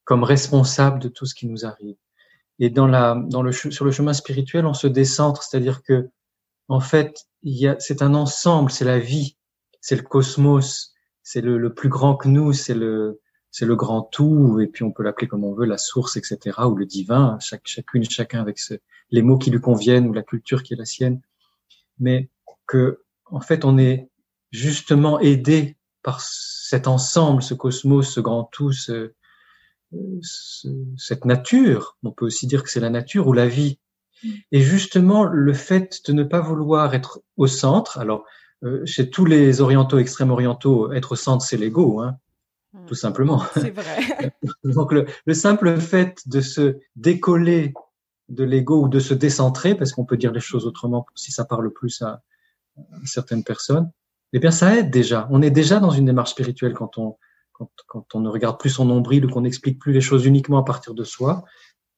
comme 0.07 0.23
responsables 0.23 0.99
de 0.99 1.09
tout 1.09 1.25
ce 1.25 1.35
qui 1.35 1.47
nous 1.47 1.65
arrive. 1.65 1.97
Et 2.59 2.69
dans 2.69 2.87
la, 2.87 3.21
dans 3.27 3.43
le, 3.43 3.51
sur 3.51 3.83
le 3.83 3.91
chemin 3.91 4.13
spirituel, 4.13 4.65
on 4.65 4.73
se 4.73 4.87
décentre, 4.87 5.43
c'est-à-dire 5.43 5.83
que, 5.83 6.09
en 6.69 6.79
fait, 6.79 7.27
c'est 7.79 8.01
un 8.01 8.13
ensemble, 8.15 8.71
c'est 8.71 8.85
la 8.85 8.99
vie, 8.99 9.35
c'est 9.81 9.97
le 9.97 10.03
cosmos, 10.03 10.93
c'est 11.23 11.41
le, 11.41 11.57
le, 11.57 11.73
plus 11.73 11.89
grand 11.89 12.15
que 12.15 12.29
nous, 12.29 12.53
c'est 12.53 12.73
le, 12.73 13.19
c'est 13.51 13.65
le 13.65 13.75
grand 13.75 14.01
tout, 14.01 14.61
et 14.61 14.67
puis 14.67 14.85
on 14.85 14.91
peut 14.91 15.03
l'appeler 15.03 15.27
comme 15.27 15.43
on 15.43 15.53
veut, 15.53 15.65
la 15.65 15.77
source, 15.77 16.15
etc., 16.15 16.57
ou 16.65 16.75
le 16.75 16.85
divin, 16.85 17.37
chaque, 17.41 17.65
chacune, 17.65 18.09
chacun 18.09 18.39
avec 18.39 18.59
ce, 18.59 18.75
les 19.11 19.21
mots 19.21 19.37
qui 19.37 19.51
lui 19.51 19.59
conviennent 19.59 20.07
ou 20.07 20.13
la 20.13 20.23
culture 20.23 20.63
qui 20.63 20.73
est 20.73 20.77
la 20.77 20.85
sienne. 20.85 21.19
Mais 21.99 22.29
que, 22.65 23.03
en 23.25 23.41
fait, 23.41 23.65
on 23.65 23.77
est 23.77 24.09
justement 24.51 25.19
aidé 25.19 25.75
par 26.01 26.21
cet 26.21 26.87
ensemble, 26.87 27.43
ce 27.43 27.53
cosmos, 27.53 28.09
ce 28.09 28.21
grand 28.21 28.45
tout, 28.45 28.71
ce, 28.71 29.11
cette 30.97 31.25
nature, 31.25 31.97
on 32.03 32.11
peut 32.11 32.25
aussi 32.25 32.47
dire 32.47 32.63
que 32.63 32.69
c'est 32.69 32.79
la 32.79 32.89
nature 32.89 33.27
ou 33.27 33.33
la 33.33 33.47
vie. 33.47 33.79
Et 34.51 34.61
justement, 34.61 35.25
le 35.25 35.53
fait 35.53 36.01
de 36.07 36.13
ne 36.13 36.23
pas 36.23 36.41
vouloir 36.41 36.93
être 36.93 37.21
au 37.37 37.47
centre, 37.47 37.99
alors 37.99 38.25
euh, 38.63 38.83
chez 38.85 39.09
tous 39.09 39.25
les 39.25 39.61
orientaux, 39.61 39.99
extrêmes 39.99 40.31
orientaux, 40.31 40.91
être 40.91 41.11
au 41.11 41.15
centre, 41.15 41.45
c'est 41.45 41.57
l'ego, 41.57 42.01
hein, 42.01 42.17
mm. 42.73 42.85
tout 42.87 42.95
simplement. 42.95 43.43
C'est 43.53 43.69
vrai. 43.69 44.33
Donc 44.63 44.91
le, 44.91 45.33
simple 45.33 45.79
fait 45.79 46.21
de 46.25 46.41
se 46.41 46.77
décoller 46.95 47.73
de 48.29 48.43
l'ego 48.43 48.83
ou 48.83 48.89
de 48.89 48.99
se 48.99 49.13
décentrer, 49.13 49.75
parce 49.75 49.93
qu'on 49.93 50.05
peut 50.05 50.17
dire 50.17 50.31
les 50.31 50.39
choses 50.39 50.65
autrement 50.65 51.05
si 51.15 51.31
ça 51.31 51.45
parle 51.45 51.71
plus 51.71 52.01
à, 52.01 52.23
à 52.77 53.05
certaines 53.05 53.43
personnes, 53.43 53.91
eh 54.33 54.39
bien, 54.39 54.51
ça 54.51 54.75
aide 54.75 54.89
déjà. 54.89 55.27
On 55.31 55.41
est 55.41 55.51
déjà 55.51 55.79
dans 55.79 55.91
une 55.91 56.05
démarche 56.05 56.31
spirituelle 56.31 56.73
quand 56.73 56.97
on, 56.97 57.17
quand, 57.57 57.71
quand 57.87 58.15
on 58.15 58.19
ne 58.19 58.29
regarde 58.29 58.59
plus 58.59 58.69
son 58.69 58.85
nombril 58.85 59.25
ou 59.25 59.29
qu'on 59.29 59.41
n'explique 59.41 59.79
plus 59.79 59.93
les 59.93 60.01
choses 60.01 60.25
uniquement 60.25 60.59
à 60.59 60.63
partir 60.63 60.93
de 60.93 61.03
soi. 61.03 61.43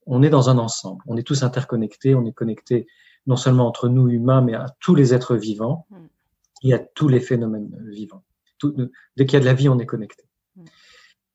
On 0.05 0.23
est 0.23 0.29
dans 0.29 0.49
un 0.49 0.57
ensemble. 0.57 1.03
On 1.07 1.17
est 1.17 1.23
tous 1.23 1.43
interconnectés. 1.43 2.15
On 2.15 2.25
est 2.25 2.33
connectés 2.33 2.87
non 3.27 3.35
seulement 3.35 3.67
entre 3.67 3.89
nous 3.89 4.07
humains, 4.09 4.41
mais 4.41 4.55
à 4.55 4.67
tous 4.79 4.95
les 4.95 5.13
êtres 5.13 5.35
vivants 5.35 5.85
mm. 5.89 6.05
et 6.63 6.73
à 6.73 6.79
tous 6.79 7.07
les 7.07 7.19
phénomènes 7.19 7.75
vivants. 7.89 8.23
Tout, 8.57 8.75
dès 9.17 9.25
qu'il 9.25 9.33
y 9.33 9.37
a 9.37 9.41
de 9.41 9.45
la 9.45 9.53
vie, 9.53 9.69
on 9.69 9.79
est 9.79 9.85
connecté. 9.85 10.23
Mm. 10.55 10.63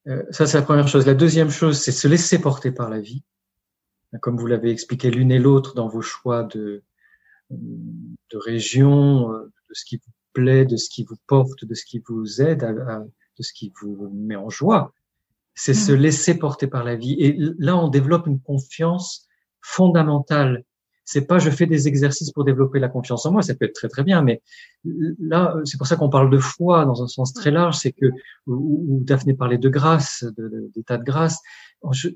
Euh, 0.09 0.23
ça, 0.31 0.47
c'est 0.47 0.59
la 0.59 0.65
première 0.65 0.89
chose. 0.89 1.07
La 1.07 1.15
deuxième 1.15 1.51
chose, 1.51 1.79
c'est 1.79 1.93
se 1.93 2.09
laisser 2.09 2.41
porter 2.41 2.73
par 2.73 2.91
la 2.91 3.01
vie. 3.01 3.23
Comme 4.21 4.37
vous 4.37 4.47
l'avez 4.47 4.71
expliqué 4.71 5.11
l'une 5.11 5.33
et 5.33 5.39
l'autre 5.39 5.75
dans 5.75 5.89
vos 5.89 6.03
choix 6.03 6.45
de, 6.45 6.85
de 7.51 8.37
région, 8.37 9.33
euh, 9.33 9.53
de 9.69 9.75
ce 9.75 9.85
qui 9.85 9.97
vous 9.97 10.13
plaît, 10.33 10.65
de 10.65 10.77
ce 10.77 10.89
qui 10.89 11.05
vous 11.05 11.17
porte, 11.27 11.65
de 11.65 11.75
ce 11.75 11.85
qui 11.85 12.03
vous 12.07 12.41
aide, 12.41 12.65
de 13.39 13.43
ce 13.43 13.53
qui 13.53 13.73
vous 13.81 14.11
met 14.15 14.37
en 14.37 14.51
joie. 14.51 14.93
C'est 15.55 15.75
se 15.75 15.93
mm. 15.93 15.97
laisser 15.97 16.39
porter 16.39 16.67
par 16.67 16.85
la 16.85 16.97
vie. 16.97 17.17
Et 17.19 17.37
là, 17.59 17.77
on 17.77 17.89
développe 17.89 18.27
une 18.27 18.41
confiance 18.41 19.27
fondamentale. 19.61 20.65
C'est 21.05 21.27
pas 21.27 21.39
je 21.39 21.51
fais 21.51 21.67
des 21.67 21.87
exercices 21.87 22.31
pour 22.33 22.45
développer 22.45 22.79
la 22.79 22.89
confiance 22.89 23.27
en 23.27 23.33
moi, 23.33 23.43
ça 23.43 23.55
peut 23.55 23.67
être 23.67 23.75
très 23.75 23.89
très 23.89 24.05
bien, 24.05 24.23
mais 24.23 24.41
là, 25.19 25.55
c'est 25.65 25.77
pour 25.77 25.87
ça 25.87 25.97
qu'on 25.97 26.09
parle 26.09 26.31
de 26.31 26.39
foi 26.39 26.87
dans 26.87 27.03
un 27.03 27.09
sens 27.09 27.35
très 27.35 27.51
large, 27.51 27.77
c'est 27.77 27.93
que, 27.93 28.07
où, 28.47 29.03
Daphné 29.05 29.35
parlait 29.35 29.59
de 29.59 29.69
grâce, 29.69 30.25
d'état 30.75 30.97
de, 30.97 31.03
de 31.03 31.07
grâce. 31.07 31.41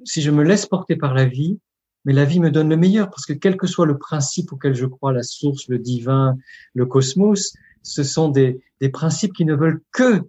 si 0.04 0.22
je 0.22 0.30
me 0.30 0.42
laisse 0.42 0.64
porter 0.64 0.96
par 0.96 1.12
la 1.12 1.26
vie, 1.26 1.58
mais 2.06 2.14
la 2.14 2.24
vie 2.24 2.40
me 2.40 2.50
donne 2.50 2.70
le 2.70 2.76
meilleur 2.78 3.10
parce 3.10 3.26
que 3.26 3.34
quel 3.34 3.58
que 3.58 3.66
soit 3.66 3.84
le 3.84 3.98
principe 3.98 4.52
auquel 4.52 4.74
je 4.74 4.86
crois, 4.86 5.12
la 5.12 5.22
source, 5.22 5.68
le 5.68 5.78
divin, 5.78 6.38
le 6.72 6.86
cosmos, 6.86 7.52
ce 7.82 8.02
sont 8.02 8.30
des, 8.30 8.60
des 8.80 8.88
principes 8.88 9.34
qui 9.34 9.44
ne 9.44 9.54
veulent 9.54 9.82
que 9.92 10.22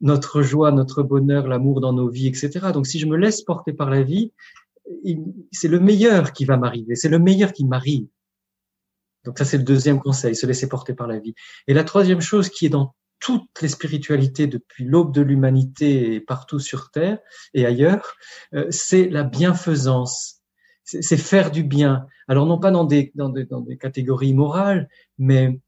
notre 0.00 0.42
joie, 0.42 0.70
notre 0.72 1.02
bonheur, 1.02 1.48
l'amour 1.48 1.80
dans 1.80 1.92
nos 1.92 2.08
vies, 2.08 2.28
etc. 2.28 2.68
Donc 2.72 2.86
si 2.86 2.98
je 2.98 3.06
me 3.06 3.16
laisse 3.16 3.42
porter 3.42 3.72
par 3.72 3.90
la 3.90 4.02
vie, 4.02 4.32
c'est 5.52 5.68
le 5.68 5.80
meilleur 5.80 6.32
qui 6.32 6.44
va 6.44 6.56
m'arriver, 6.56 6.94
c'est 6.94 7.08
le 7.08 7.18
meilleur 7.18 7.52
qui 7.52 7.64
m'arrive. 7.64 8.06
Donc 9.24 9.38
ça 9.38 9.44
c'est 9.44 9.58
le 9.58 9.64
deuxième 9.64 10.00
conseil, 10.00 10.34
se 10.34 10.46
laisser 10.46 10.68
porter 10.68 10.94
par 10.94 11.06
la 11.06 11.18
vie. 11.18 11.34
Et 11.66 11.74
la 11.74 11.84
troisième 11.84 12.20
chose 12.20 12.48
qui 12.48 12.66
est 12.66 12.70
dans 12.70 12.94
toutes 13.20 13.60
les 13.60 13.68
spiritualités 13.68 14.46
depuis 14.46 14.84
l'aube 14.84 15.12
de 15.12 15.22
l'humanité 15.22 16.14
et 16.14 16.20
partout 16.20 16.60
sur 16.60 16.90
Terre 16.90 17.18
et 17.52 17.66
ailleurs, 17.66 18.14
euh, 18.54 18.66
c'est 18.70 19.08
la 19.08 19.24
bienfaisance. 19.24 20.36
C'est 20.84 21.18
faire 21.18 21.50
du 21.50 21.64
bien. 21.64 22.06
Alors 22.28 22.46
non 22.46 22.58
pas 22.58 22.70
dans 22.70 22.84
des, 22.84 23.12
dans 23.14 23.28
des, 23.28 23.44
dans 23.44 23.60
des 23.60 23.76
catégories 23.76 24.32
morales, 24.32 24.88
mais 25.18 25.60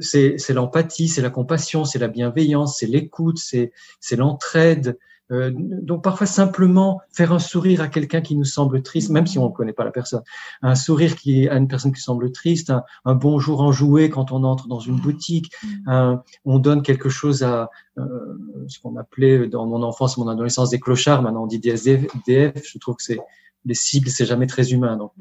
c'est 0.00 0.50
l'empathie, 0.50 1.08
c'est 1.08 1.22
la 1.22 1.30
compassion, 1.30 1.84
c'est 1.84 1.98
la 1.98 2.08
bienveillance, 2.08 2.78
c'est 2.78 2.86
l'écoute, 2.86 3.38
c'est 3.38 3.72
l'entraide. 4.16 4.98
Euh, 5.30 5.50
donc 5.54 6.02
parfois 6.02 6.26
simplement 6.26 7.02
faire 7.10 7.32
un 7.32 7.38
sourire 7.38 7.82
à 7.82 7.88
quelqu'un 7.88 8.22
qui 8.22 8.34
nous 8.34 8.44
semble 8.44 8.82
triste, 8.82 9.10
même 9.10 9.26
si 9.26 9.38
on 9.38 9.48
ne 9.48 9.52
connaît 9.52 9.74
pas 9.74 9.84
la 9.84 9.90
personne, 9.90 10.22
un 10.62 10.74
sourire 10.74 11.16
qui 11.16 11.48
à 11.48 11.56
une 11.56 11.68
personne 11.68 11.92
qui 11.92 12.00
semble 12.00 12.32
triste, 12.32 12.72
un, 13.04 13.14
bonjour 13.14 13.60
enjoué 13.60 14.08
quand 14.08 14.32
on 14.32 14.42
entre 14.44 14.68
dans 14.68 14.80
une 14.80 14.98
boutique, 14.98 15.52
on 15.86 16.58
donne 16.58 16.82
quelque 16.82 17.10
chose 17.10 17.42
à 17.42 17.70
euh, 17.98 18.04
ce 18.68 18.78
qu'on 18.80 18.96
appelait 18.96 19.48
dans 19.48 19.66
mon 19.66 19.82
enfance, 19.82 20.16
mon 20.16 20.28
adolescence 20.28 20.70
des 20.70 20.80
clochards, 20.80 21.22
maintenant 21.22 21.42
on 21.42 21.46
dit 21.46 21.58
des 21.58 21.70
SDF, 21.70 22.62
je 22.64 22.78
trouve 22.78 22.96
que 22.96 23.02
c'est 23.02 23.20
les 23.64 23.74
cibles, 23.74 24.08
c'est 24.08 24.24
jamais 24.24 24.46
très 24.46 24.72
humain. 24.72 24.96
Donc 24.96 25.12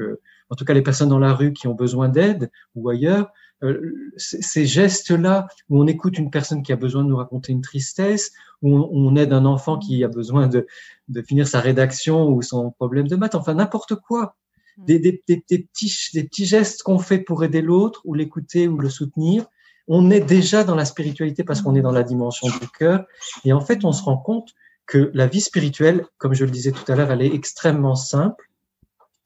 en 0.50 0.56
tout 0.56 0.64
cas 0.64 0.74
les 0.74 0.84
personnes 0.84 1.10
dans 1.10 1.20
la 1.20 1.34
rue 1.34 1.52
qui 1.52 1.68
ont 1.68 1.76
besoin 1.76 2.08
d'aide 2.08 2.50
ou 2.76 2.88
ailleurs, 2.88 3.32
euh, 3.64 4.12
ces 4.18 4.66
gestes-là 4.66 5.48
où 5.70 5.82
on 5.82 5.88
écoute 5.88 6.18
une 6.18 6.30
personne 6.30 6.62
qui 6.62 6.72
a 6.72 6.76
besoin 6.76 7.04
de 7.04 7.10
nous 7.10 7.18
raconter 7.18 7.52
une 7.52 7.62
tristesse, 7.62 8.32
où 8.62 8.76
on, 8.76 9.16
aide 9.16 9.34
un 9.34 9.46
enfant 9.46 9.78
qui 9.78 10.04
a 10.04 10.08
besoin 10.08 10.48
de, 10.48 10.68
de, 11.10 11.22
finir 11.22 11.48
sa 11.48 11.60
rédaction 11.60 12.30
ou 12.30 12.42
son 12.42 12.72
problème 12.72 13.08
de 13.08 13.16
maths, 13.16 13.36
enfin 13.36 13.56
n'importe 13.56 13.96
quoi. 13.96 14.36
Mm. 14.78 14.86
Des, 14.86 15.00
des, 15.00 15.24
des, 15.28 15.44
des, 15.50 15.60
petits, 15.60 15.94
des 16.14 16.24
petits 16.24 16.46
gestes 16.46 16.84
qu'on 16.84 17.00
fait 17.00 17.20
pour 17.20 17.44
aider 17.44 17.62
l'autre 17.62 18.02
ou 18.06 18.14
l'écouter 18.14 18.68
ou 18.68 18.78
le 18.78 18.90
soutenir, 18.90 19.46
on 19.88 20.12
est 20.12 20.22
déjà 20.22 20.64
dans 20.64 20.76
la 20.76 20.86
spiritualité 20.86 21.44
parce 21.44 21.62
qu'on 21.62 21.76
est 21.76 21.82
dans 21.82 21.92
la 21.92 22.04
dimension 22.04 22.48
du 22.48 22.68
cœur. 22.78 23.06
Et 23.46 23.54
en 23.54 23.62
fait, 23.62 23.86
on 23.86 23.92
se 23.92 24.04
rend 24.04 24.18
compte 24.18 24.54
que 24.86 25.12
la 25.14 25.28
vie 25.28 25.42
spirituelle, 25.42 26.06
comme 26.18 26.34
je 26.34 26.46
le 26.46 26.52
disais 26.52 26.72
tout 26.72 26.92
à 26.92 26.96
l'heure, 26.96 27.12
elle 27.12 27.22
est 27.22 27.34
extrêmement 27.34 27.96
simple 27.96 28.47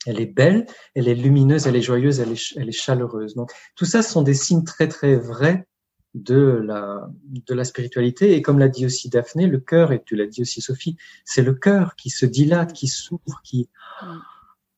elle 0.06 0.20
est 0.20 0.34
belle, 0.34 0.66
elle 0.95 1.08
est 1.08 1.16
lumineuse, 1.16 1.68
elle 1.68 1.76
est 1.76 1.82
joyeuse, 1.82 2.20
elle 2.20 2.32
est, 2.32 2.54
elle 2.58 2.70
est 2.70 2.72
chaleureuse. 2.72 3.36
Donc 3.36 3.52
tout 3.76 3.86
ça, 3.86 4.02
ce 4.02 4.12
sont 4.12 4.24
des 4.24 4.34
signes 4.34 4.64
très 4.64 4.88
très 4.88 5.16
vrais 5.16 5.68
de 6.14 6.62
la, 6.66 7.10
de 7.47 7.54
la 7.54 7.64
spiritualité. 7.64 8.34
Et 8.34 8.41
comme 8.41 8.60
l'a 8.60 8.70
dit 8.70 8.86
aussi 8.86 9.10
Daphné, 9.10 9.47
le 9.47 9.60
cœur, 9.60 9.91
et 9.91 10.04
tu 10.04 10.16
l'as 10.16 10.28
dit 10.28 10.41
aussi 10.41 10.62
Sophie, 10.62 10.97
c'est 11.24 11.43
le 11.43 11.54
cœur 11.54 11.95
qui 11.95 12.10
se 12.10 12.26
dilate, 12.26 12.74
qui 12.74 12.88
s'ouvre, 12.88 13.41
qui... 13.43 13.70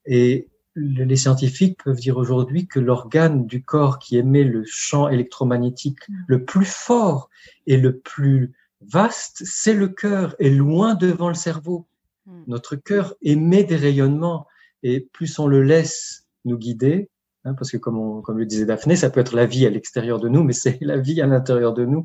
Et 0.05 0.49
les 0.75 1.15
scientifiques 1.15 1.83
peuvent 1.83 1.99
dire 1.99 2.17
aujourd'hui 2.17 2.67
que 2.67 2.79
l'organe 2.79 3.45
du 3.45 3.63
corps 3.63 3.99
qui 3.99 4.17
émet 4.17 4.43
le 4.43 4.63
champ 4.65 5.07
électromagnétique 5.07 5.99
le 6.27 6.43
plus 6.43 6.65
fort 6.65 7.29
et 7.67 7.77
le 7.77 7.99
plus 7.99 8.53
vaste, 8.81 9.43
c'est 9.45 9.73
le 9.73 9.87
cœur, 9.87 10.35
et 10.39 10.49
loin 10.49 10.95
devant 10.95 11.29
le 11.29 11.35
cerveau. 11.35 11.87
Hmm. 12.25 12.43
Notre 12.47 12.75
cœur 12.75 13.15
émet 13.21 13.63
des 13.63 13.75
rayonnements 13.75 14.47
et 14.83 14.99
plus 14.99 15.39
on 15.39 15.47
le 15.47 15.63
laisse 15.63 16.27
nous 16.45 16.57
guider, 16.57 17.09
hein, 17.45 17.53
parce 17.53 17.71
que 17.71 17.77
comme, 17.77 18.21
comme 18.21 18.37
le 18.37 18.45
disait 18.45 18.65
Daphné, 18.65 18.95
ça 18.95 19.09
peut 19.09 19.21
être 19.21 19.35
la 19.35 19.45
vie 19.45 19.65
à 19.65 19.69
l'extérieur 19.69 20.19
de 20.19 20.29
nous, 20.29 20.43
mais 20.43 20.53
c'est 20.53 20.77
la 20.81 20.97
vie 20.97 21.21
à 21.21 21.25
l'intérieur 21.25 21.73
de 21.73 21.85
nous. 21.85 22.03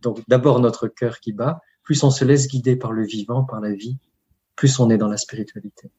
Donc 0.00 0.20
d'abord 0.28 0.60
notre 0.60 0.88
cœur 0.88 1.20
qui 1.20 1.32
bat, 1.32 1.60
plus 1.82 2.02
on 2.04 2.10
se 2.10 2.24
laisse 2.24 2.48
guider 2.48 2.76
par 2.76 2.92
le 2.92 3.04
vivant, 3.04 3.44
par 3.44 3.60
la 3.60 3.72
vie, 3.72 3.98
plus 4.56 4.78
on 4.80 4.88
est 4.90 4.96
dans 4.96 5.08
la 5.08 5.16
spiritualité. 5.16 5.90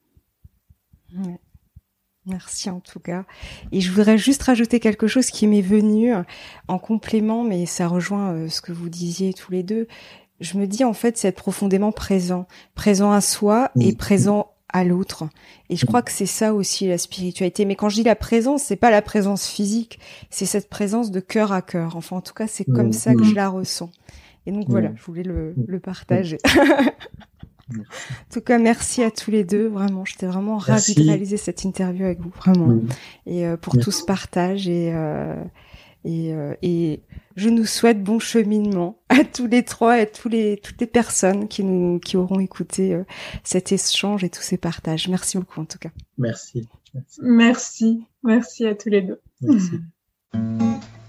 Merci 2.24 2.70
en 2.70 2.80
tout 2.80 3.00
cas. 3.00 3.24
Et 3.72 3.80
je 3.80 3.90
voudrais 3.92 4.16
juste 4.16 4.42
rajouter 4.44 4.80
quelque 4.80 5.06
chose 5.06 5.26
qui 5.26 5.46
m'est 5.46 5.60
venu 5.60 6.12
en 6.68 6.78
complément, 6.78 7.44
mais 7.44 7.66
ça 7.66 7.88
rejoint 7.88 8.32
euh, 8.32 8.48
ce 8.48 8.60
que 8.60 8.72
vous 8.72 8.88
disiez 8.88 9.34
tous 9.34 9.50
les 9.50 9.62
deux. 9.62 9.88
Je 10.40 10.56
me 10.56 10.66
dis 10.66 10.84
en 10.84 10.92
fait, 10.92 11.18
c'est 11.18 11.28
être 11.28 11.36
profondément 11.36 11.92
présent, 11.92 12.46
présent 12.74 13.12
à 13.12 13.20
soi 13.20 13.70
et 13.78 13.94
présent 13.94 14.51
à 14.72 14.84
l'autre. 14.84 15.24
Et 15.70 15.76
je 15.76 15.86
crois 15.86 16.02
que 16.02 16.12
c'est 16.12 16.26
ça 16.26 16.54
aussi 16.54 16.88
la 16.88 16.98
spiritualité. 16.98 17.64
Mais 17.64 17.76
quand 17.76 17.88
je 17.88 17.96
dis 17.96 18.02
la 18.02 18.16
présence, 18.16 18.62
c'est 18.62 18.76
pas 18.76 18.90
la 18.90 19.02
présence 19.02 19.46
physique, 19.46 19.98
c'est 20.30 20.46
cette 20.46 20.68
présence 20.68 21.10
de 21.10 21.20
cœur 21.20 21.52
à 21.52 21.62
cœur. 21.62 21.96
Enfin, 21.96 22.16
en 22.16 22.20
tout 22.20 22.34
cas, 22.34 22.46
c'est 22.46 22.64
comme 22.64 22.92
ça 22.92 23.14
que 23.14 23.24
je 23.24 23.34
la 23.34 23.48
ressens. 23.48 23.90
Et 24.46 24.52
donc 24.52 24.68
voilà, 24.68 24.92
je 24.96 25.02
voulais 25.04 25.22
le, 25.22 25.54
le 25.66 25.78
partager. 25.78 26.38
en 27.70 28.32
tout 28.32 28.40
cas, 28.40 28.58
merci 28.58 29.02
à 29.02 29.10
tous 29.10 29.30
les 29.30 29.44
deux. 29.44 29.68
Vraiment, 29.68 30.04
j'étais 30.04 30.26
vraiment 30.26 30.58
ravie 30.58 30.94
de 30.94 31.02
réaliser 31.02 31.36
cette 31.36 31.64
interview 31.64 32.04
avec 32.04 32.20
vous, 32.20 32.32
vraiment. 32.36 32.80
Et 33.26 33.46
euh, 33.46 33.56
pour 33.56 33.78
tout 33.78 33.90
ce 33.90 34.04
partage 34.04 34.68
et 34.68 34.90
euh, 34.92 35.42
et, 36.04 36.34
euh, 36.34 36.54
et 36.62 37.02
je 37.36 37.48
nous 37.48 37.64
souhaite 37.64 38.02
bon 38.02 38.18
cheminement 38.18 39.02
à 39.08 39.24
tous 39.24 39.46
les 39.46 39.64
trois 39.64 39.98
et 39.98 40.02
à 40.02 40.06
tous 40.06 40.28
les, 40.28 40.58
toutes 40.58 40.80
les 40.80 40.86
personnes 40.86 41.48
qui 41.48 41.64
nous, 41.64 41.98
qui 42.00 42.16
auront 42.16 42.40
écouté 42.40 42.94
euh, 42.94 43.04
cet 43.44 43.72
échange 43.72 44.24
et 44.24 44.30
tous 44.30 44.42
ces 44.42 44.58
partages. 44.58 45.08
Merci 45.08 45.38
beaucoup 45.38 45.60
en 45.60 45.64
tout 45.64 45.78
cas. 45.78 45.90
Merci. 46.18 46.68
Merci. 46.94 47.20
Merci, 47.22 48.04
Merci 48.22 48.66
à 48.66 48.74
tous 48.74 48.90
les 48.90 49.02
deux. 49.02 49.20
Merci. 49.40 49.80